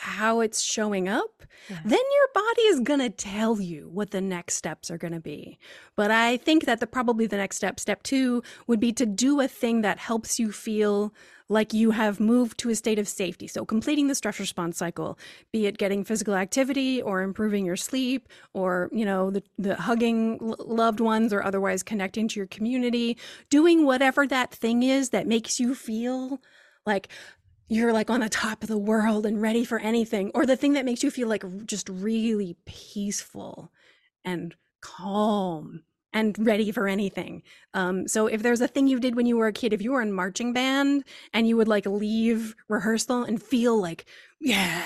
how 0.00 0.40
it's 0.40 0.60
showing 0.62 1.08
up 1.08 1.42
Yeah. 1.68 1.80
then 1.84 1.98
your 2.16 2.28
body 2.34 2.62
is 2.62 2.80
going 2.80 3.00
to 3.00 3.10
tell 3.10 3.60
you 3.60 3.88
what 3.92 4.10
the 4.10 4.20
next 4.20 4.54
steps 4.54 4.90
are 4.90 4.98
going 4.98 5.12
to 5.12 5.20
be 5.20 5.58
but 5.96 6.10
i 6.10 6.36
think 6.36 6.64
that 6.66 6.80
the 6.80 6.86
probably 6.86 7.26
the 7.26 7.36
next 7.36 7.56
step 7.56 7.78
step 7.80 8.02
2 8.02 8.42
would 8.66 8.80
be 8.80 8.92
to 8.92 9.04
do 9.06 9.40
a 9.40 9.48
thing 9.48 9.82
that 9.82 9.98
helps 9.98 10.38
you 10.38 10.52
feel 10.52 11.12
like 11.50 11.72
you 11.72 11.92
have 11.92 12.20
moved 12.20 12.58
to 12.58 12.68
a 12.70 12.74
state 12.74 12.98
of 12.98 13.08
safety 13.08 13.46
so 13.46 13.64
completing 13.64 14.06
the 14.06 14.14
stress 14.14 14.38
response 14.38 14.76
cycle 14.78 15.18
be 15.52 15.66
it 15.66 15.78
getting 15.78 16.04
physical 16.04 16.34
activity 16.34 17.02
or 17.02 17.22
improving 17.22 17.64
your 17.66 17.76
sleep 17.76 18.28
or 18.52 18.88
you 18.92 19.04
know 19.04 19.30
the, 19.30 19.42
the 19.58 19.74
hugging 19.74 20.38
l- 20.42 20.56
loved 20.60 21.00
ones 21.00 21.32
or 21.32 21.42
otherwise 21.42 21.82
connecting 21.82 22.28
to 22.28 22.38
your 22.38 22.46
community 22.46 23.16
doing 23.50 23.84
whatever 23.84 24.26
that 24.26 24.52
thing 24.52 24.82
is 24.82 25.08
that 25.10 25.26
makes 25.26 25.58
you 25.58 25.74
feel 25.74 26.40
like 26.86 27.08
you're 27.68 27.92
like 27.92 28.10
on 28.10 28.20
the 28.20 28.28
top 28.28 28.62
of 28.62 28.68
the 28.68 28.78
world 28.78 29.26
and 29.26 29.40
ready 29.40 29.64
for 29.64 29.78
anything 29.78 30.30
or 30.34 30.46
the 30.46 30.56
thing 30.56 30.72
that 30.72 30.84
makes 30.84 31.02
you 31.02 31.10
feel 31.10 31.28
like 31.28 31.44
just 31.66 31.88
really 31.88 32.56
peaceful 32.64 33.70
and 34.24 34.54
calm 34.80 35.82
and 36.12 36.34
ready 36.38 36.72
for 36.72 36.88
anything. 36.88 37.42
Um, 37.74 38.08
so 38.08 38.26
if 38.26 38.42
there's 38.42 38.62
a 38.62 38.68
thing 38.68 38.88
you 38.88 38.98
did 38.98 39.14
when 39.14 39.26
you 39.26 39.36
were 39.36 39.48
a 39.48 39.52
kid 39.52 39.72
if 39.72 39.82
you 39.82 39.92
were 39.92 40.02
in 40.02 40.12
marching 40.12 40.52
band 40.52 41.04
and 41.32 41.46
you 41.46 41.56
would 41.56 41.68
like 41.68 41.86
leave 41.86 42.54
rehearsal 42.68 43.24
and 43.24 43.42
feel 43.42 43.80
like 43.80 44.06
yeah 44.40 44.84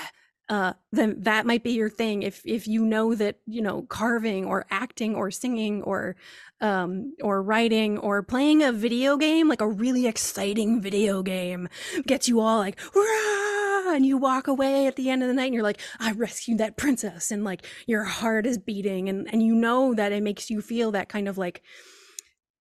uh, 0.49 0.75
then 0.91 1.17
that 1.23 1.47
might 1.47 1.63
be 1.63 1.73
your 1.73 1.89
thing. 1.89 2.23
If 2.23 2.43
if 2.45 2.67
you 2.67 2.85
know 2.85 3.15
that 3.15 3.37
you 3.47 3.63
know 3.63 3.83
carving 3.83 4.45
or 4.45 4.67
acting 4.71 5.15
or 5.15 5.31
singing 5.31 5.83
or 5.83 6.17
um 6.61 7.15
or 7.23 7.43
writing 7.43 7.99
or 7.99 8.23
playing 8.23 8.63
a 8.63 8.73
video 8.73 9.17
game 9.17 9.49
like 9.49 9.61
a 9.61 9.69
really 9.69 10.07
exciting 10.07 10.81
video 10.81 11.23
game 11.23 11.69
gets 12.07 12.29
you 12.29 12.39
all 12.39 12.59
like 12.59 12.79
Rah! 12.95 13.95
and 13.95 14.07
you 14.07 14.17
walk 14.17 14.47
away 14.47 14.87
at 14.87 14.95
the 14.95 15.11
end 15.11 15.23
of 15.23 15.29
the 15.29 15.35
night 15.35 15.47
and 15.47 15.55
you're 15.55 15.63
like 15.65 15.81
i 15.99 16.13
rescued 16.13 16.59
that 16.59 16.77
princess 16.77 17.33
and 17.33 17.43
like 17.43 17.67
your 17.89 18.05
heart 18.05 18.47
is 18.47 18.59
beating 18.59 19.09
and 19.09 19.29
and 19.33 19.43
you 19.43 19.57
know 19.57 19.93
that 19.93 20.13
it 20.13 20.23
makes 20.23 20.51
you 20.51 20.61
feel 20.63 20.93
that 20.93 21.09
kind 21.09 21.27
of 21.27 21.37
like 21.37 21.63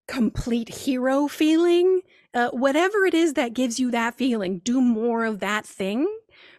complete 0.06 0.68
hero 0.68 1.28
feeling. 1.28 2.02
Uh, 2.34 2.50
whatever 2.50 3.04
it 3.04 3.14
is 3.14 3.34
that 3.34 3.54
gives 3.54 3.78
you 3.78 3.90
that 3.90 4.14
feeling 4.14 4.58
do 4.64 4.80
more 4.80 5.24
of 5.24 5.40
that 5.40 5.66
thing 5.66 6.06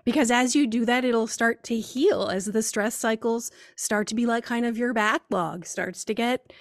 because 0.05 0.31
as 0.31 0.55
you 0.55 0.67
do 0.67 0.85
that 0.85 1.05
it'll 1.05 1.27
start 1.27 1.63
to 1.63 1.79
heal 1.79 2.27
as 2.27 2.45
the 2.45 2.61
stress 2.61 2.95
cycles 2.95 3.51
start 3.75 4.07
to 4.07 4.15
be 4.15 4.25
like 4.25 4.43
kind 4.43 4.65
of 4.65 4.77
your 4.77 4.93
backlog 4.93 5.65
starts 5.65 6.03
to 6.03 6.13
get 6.13 6.51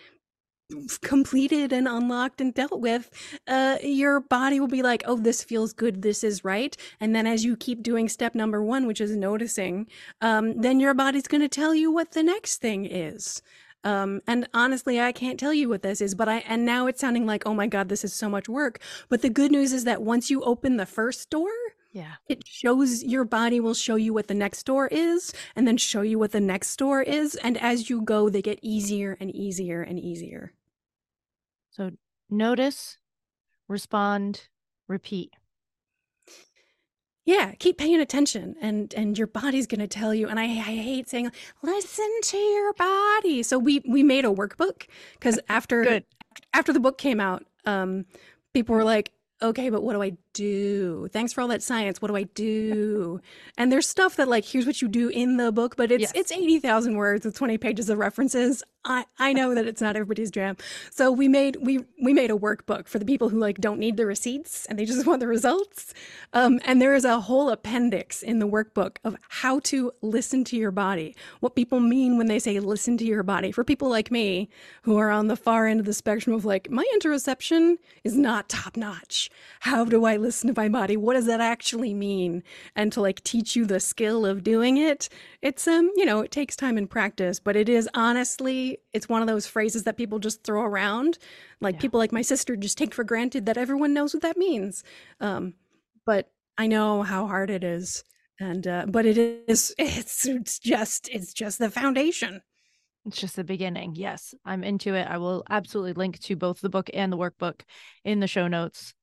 completed 1.02 1.72
and 1.72 1.86
unlocked 1.86 2.40
and 2.40 2.54
dealt 2.54 2.80
with 2.80 3.10
uh 3.46 3.76
your 3.82 4.20
body 4.20 4.58
will 4.60 4.68
be 4.68 4.82
like 4.82 5.02
oh 5.06 5.16
this 5.16 5.42
feels 5.42 5.72
good 5.72 6.02
this 6.02 6.24
is 6.24 6.44
right. 6.44 6.76
And 7.00 7.14
then 7.14 7.26
as 7.26 7.44
you 7.44 7.56
keep 7.56 7.82
doing 7.82 8.08
step 8.08 8.34
number 8.34 8.62
one 8.62 8.86
which 8.86 9.00
is 9.00 9.14
noticing 9.16 9.86
um 10.20 10.60
then 10.60 10.80
your 10.80 10.94
body's 10.94 11.28
going 11.28 11.40
to 11.42 11.48
tell 11.48 11.74
you 11.74 11.92
what 11.92 12.12
the 12.12 12.22
next 12.22 12.58
thing 12.58 12.86
is. 12.86 13.42
Um 13.84 14.22
and 14.26 14.48
honestly 14.54 15.00
i 15.00 15.12
can't 15.12 15.38
tell 15.38 15.52
you 15.52 15.68
what 15.68 15.82
this 15.82 16.00
is 16.00 16.14
but 16.14 16.28
i 16.28 16.38
and 16.48 16.64
now 16.64 16.86
it's 16.86 17.00
sounding 17.00 17.26
like 17.26 17.42
oh 17.46 17.54
my 17.54 17.66
god 17.66 17.88
this 17.88 18.04
is 18.04 18.14
so 18.14 18.28
much 18.28 18.48
work. 18.48 18.78
But 19.08 19.22
the 19.22 19.30
good 19.30 19.50
news 19.52 19.72
is 19.72 19.84
that 19.84 20.02
once 20.02 20.30
you 20.30 20.42
open 20.42 20.76
the 20.76 20.86
first 20.86 21.30
door 21.30 21.50
Yeah. 21.92 22.14
It 22.26 22.46
shows 22.46 23.04
your 23.04 23.24
body 23.24 23.60
will 23.60 23.74
show 23.74 23.96
you 23.96 24.14
what 24.14 24.26
the 24.26 24.34
next 24.34 24.64
door 24.64 24.88
is 24.88 25.32
and 25.54 25.68
then 25.68 25.76
show 25.76 26.00
you 26.00 26.18
what 26.18 26.32
the 26.32 26.40
next 26.40 26.74
door 26.76 27.02
is. 27.02 27.34
And 27.36 27.58
as 27.58 27.90
you 27.90 28.00
go, 28.00 28.30
they 28.30 28.40
get 28.40 28.58
easier 28.62 29.16
and 29.20 29.30
easier 29.34 29.82
and 29.82 30.00
easier. 30.00 30.52
So 31.70 31.92
notice, 32.30 32.96
respond, 33.68 34.48
repeat. 34.88 35.34
Yeah, 37.24 37.52
keep 37.58 37.78
paying 37.78 38.00
attention 38.00 38.56
and 38.60 38.92
and 38.94 39.16
your 39.16 39.28
body's 39.28 39.68
going 39.68 39.80
to 39.80 39.86
tell 39.86 40.12
you 40.12 40.28
and 40.28 40.40
I, 40.40 40.44
I 40.44 40.46
hate 40.74 41.08
saying 41.08 41.30
listen 41.62 42.10
to 42.22 42.36
your 42.36 42.72
body. 42.72 43.42
So 43.42 43.58
we 43.58 43.80
we 43.86 44.02
made 44.02 44.24
a 44.24 44.28
workbook 44.28 44.88
cuz 45.20 45.38
after 45.48 45.84
Good. 45.84 46.04
after 46.52 46.72
the 46.72 46.80
book 46.80 46.98
came 46.98 47.20
out, 47.20 47.44
um 47.64 48.06
people 48.54 48.74
were 48.74 48.82
like, 48.82 49.12
"Okay, 49.42 49.70
but 49.70 49.82
what 49.82 49.92
do 49.94 50.02
I 50.02 50.12
do? 50.32 51.08
Thanks 51.12 51.32
for 51.32 51.40
all 51.40 51.48
that 51.48 51.62
science. 51.62 52.00
What 52.00 52.08
do 52.08 52.16
I 52.16 52.22
do?" 52.22 53.20
And 53.58 53.70
there's 53.72 53.88
stuff 53.88 54.16
that 54.16 54.28
like 54.28 54.44
here's 54.44 54.66
what 54.66 54.80
you 54.80 54.88
do 54.88 55.08
in 55.08 55.36
the 55.36 55.52
book, 55.52 55.76
but 55.76 55.90
it's 55.92 56.02
Yes. 56.02 56.12
it's 56.14 56.32
80,000 56.32 56.96
words 56.96 57.24
with 57.26 57.36
20 57.36 57.58
pages 57.58 57.90
of 57.90 57.98
references. 57.98 58.62
I 58.84 59.04
I 59.18 59.32
know 59.32 59.54
that 59.54 59.66
it's 59.66 59.80
not 59.80 59.96
everybody's 59.96 60.30
jam. 60.30 60.56
So 60.90 61.12
we 61.12 61.28
made 61.28 61.56
we 61.60 61.84
we 62.02 62.12
made 62.12 62.30
a 62.30 62.36
workbook 62.36 62.88
for 62.88 62.98
the 62.98 63.04
people 63.04 63.28
who 63.28 63.38
like 63.38 63.60
don't 63.60 63.78
need 63.78 63.96
the 63.96 64.06
receipts 64.06 64.66
and 64.66 64.78
they 64.78 64.84
just 64.84 65.06
want 65.06 65.20
the 65.20 65.28
results. 65.28 65.94
Um, 66.32 66.60
and 66.64 66.80
there 66.80 66.94
is 66.94 67.04
a 67.04 67.20
whole 67.20 67.50
appendix 67.50 68.22
in 68.22 68.38
the 68.38 68.48
workbook 68.48 68.96
of 69.04 69.16
how 69.28 69.60
to 69.60 69.92
listen 70.00 70.44
to 70.44 70.56
your 70.56 70.70
body, 70.70 71.14
what 71.40 71.54
people 71.54 71.80
mean 71.80 72.18
when 72.18 72.26
they 72.26 72.38
say 72.38 72.58
listen 72.60 72.96
to 72.98 73.04
your 73.04 73.22
body. 73.22 73.52
For 73.52 73.64
people 73.64 73.88
like 73.88 74.10
me 74.10 74.48
who 74.82 74.96
are 74.96 75.10
on 75.10 75.26
the 75.28 75.36
far 75.36 75.66
end 75.66 75.80
of 75.80 75.86
the 75.86 75.92
spectrum 75.92 76.34
of 76.34 76.44
like, 76.44 76.70
my 76.70 76.84
interoception 76.94 77.76
is 78.04 78.16
not 78.16 78.48
top 78.48 78.76
notch. 78.76 79.30
How 79.60 79.84
do 79.84 80.04
I 80.04 80.16
listen 80.16 80.52
to 80.52 80.60
my 80.60 80.68
body? 80.68 80.96
What 80.96 81.14
does 81.14 81.26
that 81.26 81.40
actually 81.40 81.94
mean? 81.94 82.42
And 82.74 82.92
to 82.92 83.00
like 83.00 83.22
teach 83.22 83.56
you 83.56 83.66
the 83.66 83.80
skill 83.80 84.24
of 84.24 84.42
doing 84.42 84.76
it, 84.76 85.08
it's, 85.40 85.66
um, 85.68 85.90
you 85.96 86.04
know, 86.04 86.20
it 86.20 86.30
takes 86.30 86.56
time 86.56 86.76
and 86.76 86.88
practice, 86.88 87.40
but 87.40 87.56
it 87.56 87.68
is 87.68 87.88
honestly, 88.72 88.82
it's 88.92 89.08
one 89.08 89.22
of 89.22 89.28
those 89.28 89.46
phrases 89.46 89.84
that 89.84 89.96
people 89.96 90.18
just 90.18 90.44
throw 90.44 90.62
around. 90.62 91.18
Like 91.60 91.74
Yeah. 91.74 91.80
people 91.80 91.98
like 91.98 92.12
my 92.12 92.22
sister 92.22 92.56
just 92.56 92.78
take 92.78 92.94
for 92.94 93.04
granted 93.04 93.46
that 93.46 93.56
everyone 93.58 93.94
knows 93.94 94.14
what 94.14 94.22
that 94.22 94.36
means. 94.36 94.84
Um, 95.20 95.54
but 96.04 96.30
I 96.58 96.66
know 96.66 97.02
how 97.02 97.26
hard 97.26 97.50
it 97.50 97.64
is. 97.64 98.04
And 98.40 98.66
uh, 98.66 98.86
but 98.88 99.06
it 99.06 99.18
is 99.18 99.74
it's 99.78 100.26
it's 100.26 100.58
just 100.58 101.08
it's 101.10 101.32
just 101.32 101.58
the 101.58 101.70
foundation. 101.70 102.42
It's 103.04 103.16
just 103.20 103.34
the 103.36 103.44
beginning. 103.44 103.94
Yes, 103.96 104.32
I'm 104.44 104.62
into 104.62 104.94
it. 104.94 105.06
I 105.08 105.18
will 105.18 105.42
absolutely 105.50 105.94
link 105.94 106.20
to 106.20 106.36
both 106.36 106.60
the 106.60 106.68
book 106.68 106.88
and 106.94 107.12
the 107.12 107.16
workbook 107.16 107.62
in 108.04 108.20
the 108.20 108.28
show 108.28 108.46
notes. 108.46 108.94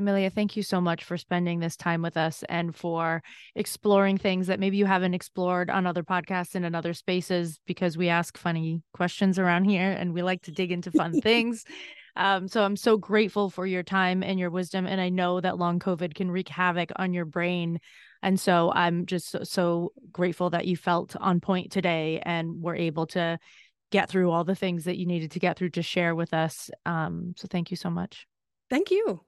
Amelia, 0.00 0.30
thank 0.30 0.56
you 0.56 0.62
so 0.62 0.80
much 0.80 1.04
for 1.04 1.18
spending 1.18 1.60
this 1.60 1.76
time 1.76 2.00
with 2.00 2.16
us 2.16 2.42
and 2.48 2.74
for 2.74 3.22
exploring 3.54 4.16
things 4.16 4.46
that 4.46 4.58
maybe 4.58 4.78
you 4.78 4.86
haven't 4.86 5.12
explored 5.12 5.68
on 5.68 5.86
other 5.86 6.02
podcasts 6.02 6.54
and 6.54 6.64
in 6.64 6.74
other 6.74 6.94
spaces 6.94 7.60
because 7.66 7.98
we 7.98 8.08
ask 8.08 8.38
funny 8.38 8.82
questions 8.94 9.38
around 9.38 9.64
here 9.64 9.90
and 9.90 10.14
we 10.14 10.22
like 10.22 10.40
to 10.40 10.52
dig 10.52 10.72
into 10.72 10.90
fun 10.90 11.20
things. 11.22 11.66
Um, 12.16 12.48
so 12.48 12.64
I'm 12.64 12.76
so 12.76 12.96
grateful 12.96 13.50
for 13.50 13.66
your 13.66 13.82
time 13.82 14.22
and 14.22 14.40
your 14.40 14.48
wisdom. 14.48 14.86
And 14.86 15.02
I 15.02 15.10
know 15.10 15.38
that 15.38 15.58
long 15.58 15.78
COVID 15.78 16.14
can 16.14 16.30
wreak 16.30 16.48
havoc 16.48 16.92
on 16.96 17.12
your 17.12 17.26
brain. 17.26 17.78
And 18.22 18.40
so 18.40 18.72
I'm 18.74 19.04
just 19.04 19.28
so, 19.28 19.42
so 19.42 19.92
grateful 20.10 20.48
that 20.50 20.66
you 20.66 20.78
felt 20.78 21.14
on 21.14 21.40
point 21.40 21.72
today 21.72 22.22
and 22.24 22.62
were 22.62 22.74
able 22.74 23.06
to 23.08 23.38
get 23.90 24.08
through 24.08 24.30
all 24.30 24.44
the 24.44 24.54
things 24.54 24.84
that 24.84 24.96
you 24.96 25.04
needed 25.04 25.32
to 25.32 25.40
get 25.40 25.58
through 25.58 25.70
to 25.70 25.82
share 25.82 26.14
with 26.14 26.32
us. 26.32 26.70
Um, 26.86 27.34
so 27.36 27.46
thank 27.50 27.70
you 27.70 27.76
so 27.76 27.90
much. 27.90 28.26
Thank 28.70 28.90
you. 28.90 29.20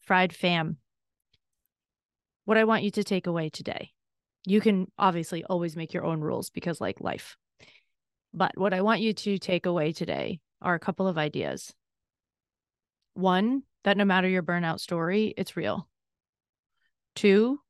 Fried 0.00 0.34
fam. 0.34 0.78
What 2.44 2.56
I 2.56 2.64
want 2.64 2.82
you 2.82 2.90
to 2.92 3.04
take 3.04 3.26
away 3.26 3.48
today. 3.48 3.90
You 4.46 4.60
can 4.60 4.90
obviously 4.98 5.44
always 5.44 5.76
make 5.76 5.92
your 5.92 6.04
own 6.04 6.20
rules 6.20 6.50
because, 6.50 6.80
like 6.80 7.00
life. 7.00 7.36
But 8.32 8.52
what 8.56 8.72
I 8.72 8.80
want 8.80 9.00
you 9.00 9.12
to 9.12 9.38
take 9.38 9.66
away 9.66 9.92
today 9.92 10.40
are 10.62 10.74
a 10.74 10.80
couple 10.80 11.06
of 11.06 11.18
ideas. 11.18 11.72
One, 13.14 13.62
that 13.84 13.96
no 13.96 14.04
matter 14.04 14.28
your 14.28 14.42
burnout 14.42 14.80
story, 14.80 15.34
it's 15.36 15.56
real. 15.56 15.88
Two, 17.14 17.60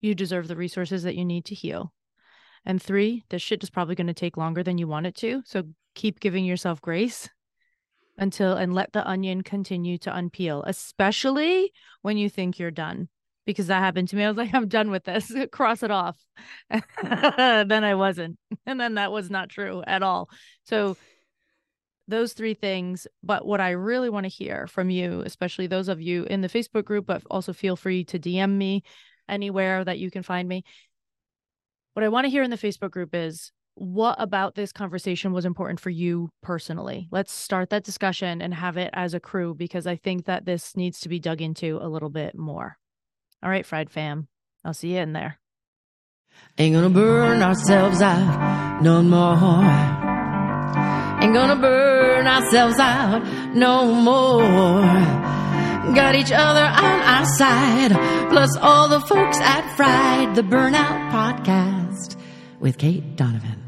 you 0.00 0.14
deserve 0.14 0.48
the 0.48 0.56
resources 0.56 1.02
that 1.04 1.16
you 1.16 1.24
need 1.24 1.46
to 1.46 1.54
heal. 1.54 1.92
And 2.64 2.80
three, 2.80 3.24
this 3.30 3.42
shit 3.42 3.62
is 3.62 3.70
probably 3.70 3.94
going 3.94 4.06
to 4.06 4.14
take 4.14 4.36
longer 4.36 4.62
than 4.62 4.78
you 4.78 4.86
want 4.86 5.06
it 5.06 5.16
to. 5.16 5.42
So 5.44 5.64
keep 5.94 6.20
giving 6.20 6.44
yourself 6.44 6.80
grace 6.80 7.28
until 8.18 8.54
and 8.54 8.74
let 8.74 8.92
the 8.92 9.06
onion 9.06 9.42
continue 9.42 9.98
to 9.98 10.10
unpeel, 10.10 10.62
especially 10.66 11.72
when 12.02 12.16
you 12.16 12.28
think 12.28 12.58
you're 12.58 12.70
done. 12.70 13.08
Because 13.44 13.66
that 13.66 13.80
happened 13.80 14.08
to 14.10 14.16
me. 14.16 14.22
I 14.22 14.28
was 14.28 14.36
like, 14.36 14.54
I'm 14.54 14.68
done 14.68 14.90
with 14.90 15.02
this. 15.02 15.34
Cross 15.52 15.82
it 15.82 15.90
off. 15.90 16.16
then 17.02 17.84
I 17.84 17.94
wasn't. 17.94 18.38
And 18.66 18.80
then 18.80 18.94
that 18.94 19.10
was 19.10 19.28
not 19.28 19.48
true 19.48 19.82
at 19.84 20.04
all. 20.04 20.30
So 20.62 20.96
those 22.06 22.32
three 22.34 22.54
things. 22.54 23.08
But 23.24 23.44
what 23.44 23.60
I 23.60 23.70
really 23.70 24.08
want 24.08 24.24
to 24.24 24.28
hear 24.28 24.68
from 24.68 24.90
you, 24.90 25.22
especially 25.26 25.66
those 25.66 25.88
of 25.88 26.00
you 26.00 26.24
in 26.24 26.40
the 26.40 26.48
Facebook 26.48 26.84
group, 26.84 27.06
but 27.06 27.22
also 27.28 27.52
feel 27.52 27.74
free 27.74 28.04
to 28.04 28.18
DM 28.20 28.52
me 28.52 28.84
anywhere 29.28 29.84
that 29.84 29.98
you 29.98 30.10
can 30.10 30.22
find 30.22 30.48
me. 30.48 30.64
What 31.94 32.04
I 32.04 32.08
want 32.08 32.24
to 32.24 32.30
hear 32.30 32.42
in 32.42 32.50
the 32.50 32.56
Facebook 32.56 32.90
group 32.90 33.14
is 33.14 33.50
what 33.74 34.16
about 34.18 34.54
this 34.54 34.72
conversation 34.72 35.32
was 35.32 35.44
important 35.44 35.80
for 35.80 35.90
you 35.90 36.30
personally? 36.42 37.08
Let's 37.10 37.32
start 37.32 37.70
that 37.70 37.84
discussion 37.84 38.42
and 38.42 38.52
have 38.52 38.76
it 38.76 38.90
as 38.92 39.14
a 39.14 39.20
crew 39.20 39.54
because 39.54 39.86
I 39.86 39.96
think 39.96 40.26
that 40.26 40.44
this 40.44 40.76
needs 40.76 41.00
to 41.00 41.08
be 41.08 41.18
dug 41.18 41.40
into 41.40 41.78
a 41.80 41.88
little 41.88 42.10
bit 42.10 42.36
more. 42.36 42.76
All 43.42 43.50
right, 43.50 43.66
Fried 43.66 43.90
Fam. 43.90 44.28
I'll 44.64 44.74
see 44.74 44.94
you 44.94 44.98
in 44.98 45.12
there. 45.12 45.38
Ain't 46.58 46.74
gonna 46.74 46.90
burn 46.90 47.42
ourselves 47.42 48.00
out 48.00 48.80
no 48.82 49.02
more. 49.02 49.64
Ain't 51.22 51.34
gonna 51.34 51.56
burn 51.56 52.26
ourselves 52.26 52.78
out 52.78 53.24
no 53.54 53.94
more. 53.94 54.82
Got 55.94 56.14
each 56.14 56.32
other 56.32 56.64
on 56.64 57.00
our 57.00 57.26
side, 57.36 57.90
plus 58.30 58.56
all 58.58 58.88
the 58.88 59.00
folks 59.00 59.38
at 59.40 59.76
Fried, 59.76 60.34
the 60.34 60.42
Burnout 60.42 61.10
Podcast 61.10 62.16
with 62.60 62.78
Cait 62.78 63.16
Donovan. 63.16 63.61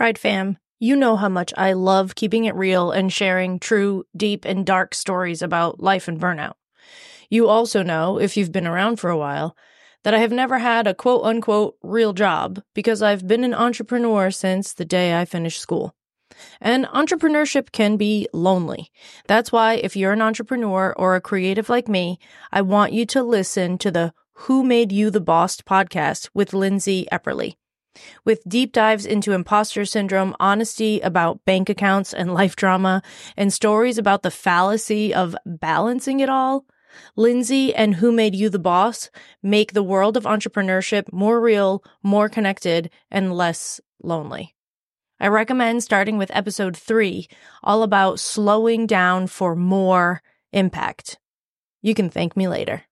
Fried 0.00 0.16
Fam, 0.16 0.56
you 0.78 0.96
know 0.96 1.16
how 1.16 1.28
much 1.28 1.52
I 1.58 1.74
love 1.74 2.14
keeping 2.14 2.46
it 2.46 2.54
real 2.54 2.90
and 2.90 3.12
sharing 3.12 3.58
true, 3.58 4.04
deep, 4.16 4.46
and 4.46 4.64
dark 4.64 4.94
stories 4.94 5.42
about 5.42 5.80
life 5.80 6.08
and 6.08 6.18
burnout. 6.18 6.54
You 7.28 7.48
also 7.48 7.82
know, 7.82 8.18
if 8.18 8.34
you've 8.34 8.50
been 8.50 8.66
around 8.66 8.96
for 8.96 9.10
a 9.10 9.18
while, 9.18 9.54
that 10.04 10.14
I 10.14 10.18
have 10.20 10.32
never 10.32 10.56
had 10.56 10.86
a 10.86 10.94
quote 10.94 11.22
unquote 11.22 11.76
real 11.82 12.14
job 12.14 12.62
because 12.74 13.02
I've 13.02 13.28
been 13.28 13.44
an 13.44 13.52
entrepreneur 13.52 14.30
since 14.30 14.72
the 14.72 14.86
day 14.86 15.20
I 15.20 15.26
finished 15.26 15.60
school. 15.60 15.94
And 16.62 16.86
entrepreneurship 16.86 17.70
can 17.70 17.98
be 17.98 18.26
lonely. 18.32 18.90
That's 19.26 19.52
why, 19.52 19.74
if 19.74 19.96
you're 19.96 20.14
an 20.14 20.22
entrepreneur 20.22 20.94
or 20.96 21.14
a 21.14 21.20
creative 21.20 21.68
like 21.68 21.88
me, 21.88 22.18
I 22.50 22.62
want 22.62 22.94
you 22.94 23.04
to 23.04 23.22
listen 23.22 23.76
to 23.76 23.90
the 23.90 24.14
Who 24.32 24.64
Made 24.64 24.92
You 24.92 25.10
the 25.10 25.20
Boss 25.20 25.60
podcast 25.60 26.30
with 26.32 26.54
Lindsay 26.54 27.06
Epperly. 27.12 27.56
With 28.24 28.48
deep 28.48 28.72
dives 28.72 29.06
into 29.06 29.32
imposter 29.32 29.84
syndrome, 29.84 30.36
honesty 30.38 31.00
about 31.00 31.44
bank 31.44 31.68
accounts 31.68 32.14
and 32.14 32.32
life 32.32 32.56
drama, 32.56 33.02
and 33.36 33.52
stories 33.52 33.98
about 33.98 34.22
the 34.22 34.30
fallacy 34.30 35.12
of 35.12 35.36
balancing 35.44 36.20
it 36.20 36.28
all, 36.28 36.66
Lindsay 37.16 37.74
and 37.74 37.96
Who 37.96 38.12
Made 38.12 38.34
You 38.34 38.48
the 38.48 38.58
Boss 38.58 39.10
make 39.42 39.72
the 39.72 39.82
world 39.82 40.16
of 40.16 40.24
entrepreneurship 40.24 41.12
more 41.12 41.40
real, 41.40 41.84
more 42.02 42.28
connected, 42.28 42.90
and 43.10 43.32
less 43.32 43.80
lonely. 44.02 44.54
I 45.20 45.28
recommend 45.28 45.82
starting 45.82 46.16
with 46.16 46.30
episode 46.34 46.76
three, 46.76 47.28
all 47.62 47.82
about 47.82 48.20
slowing 48.20 48.86
down 48.86 49.26
for 49.26 49.54
more 49.54 50.22
impact. 50.52 51.18
You 51.82 51.94
can 51.94 52.08
thank 52.08 52.36
me 52.36 52.48
later. 52.48 52.84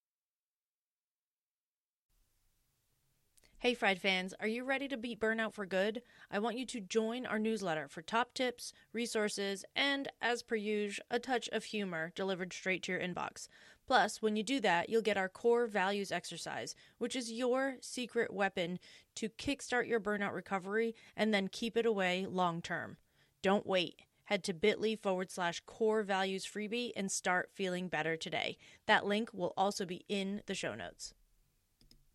Hey, 3.60 3.74
Fried 3.74 4.00
fans, 4.00 4.34
are 4.38 4.46
you 4.46 4.62
ready 4.62 4.86
to 4.86 4.96
beat 4.96 5.18
burnout 5.18 5.52
for 5.52 5.66
good? 5.66 6.02
I 6.30 6.38
want 6.38 6.56
you 6.56 6.64
to 6.66 6.80
join 6.80 7.26
our 7.26 7.40
newsletter 7.40 7.88
for 7.88 8.02
top 8.02 8.32
tips, 8.32 8.72
resources, 8.92 9.64
and, 9.74 10.06
as 10.22 10.44
per 10.44 10.54
usual, 10.54 11.04
a 11.10 11.18
touch 11.18 11.48
of 11.48 11.64
humor 11.64 12.12
delivered 12.14 12.52
straight 12.52 12.84
to 12.84 12.92
your 12.92 13.00
inbox. 13.00 13.48
Plus, 13.84 14.22
when 14.22 14.36
you 14.36 14.44
do 14.44 14.60
that, 14.60 14.88
you'll 14.88 15.02
get 15.02 15.16
our 15.16 15.28
core 15.28 15.66
values 15.66 16.12
exercise, 16.12 16.76
which 16.98 17.16
is 17.16 17.32
your 17.32 17.78
secret 17.80 18.32
weapon 18.32 18.78
to 19.16 19.28
kickstart 19.28 19.88
your 19.88 19.98
burnout 19.98 20.34
recovery 20.34 20.94
and 21.16 21.34
then 21.34 21.48
keep 21.48 21.76
it 21.76 21.84
away 21.84 22.28
long 22.30 22.62
term. 22.62 22.96
Don't 23.42 23.66
wait. 23.66 24.02
Head 24.26 24.44
to 24.44 24.54
bit.ly 24.54 24.94
forward 24.94 25.32
slash 25.32 25.62
core 25.66 26.04
values 26.04 26.46
freebie 26.46 26.92
and 26.94 27.10
start 27.10 27.50
feeling 27.52 27.88
better 27.88 28.16
today. 28.16 28.56
That 28.86 29.04
link 29.04 29.30
will 29.34 29.52
also 29.56 29.84
be 29.84 30.04
in 30.08 30.42
the 30.46 30.54
show 30.54 30.76
notes. 30.76 31.12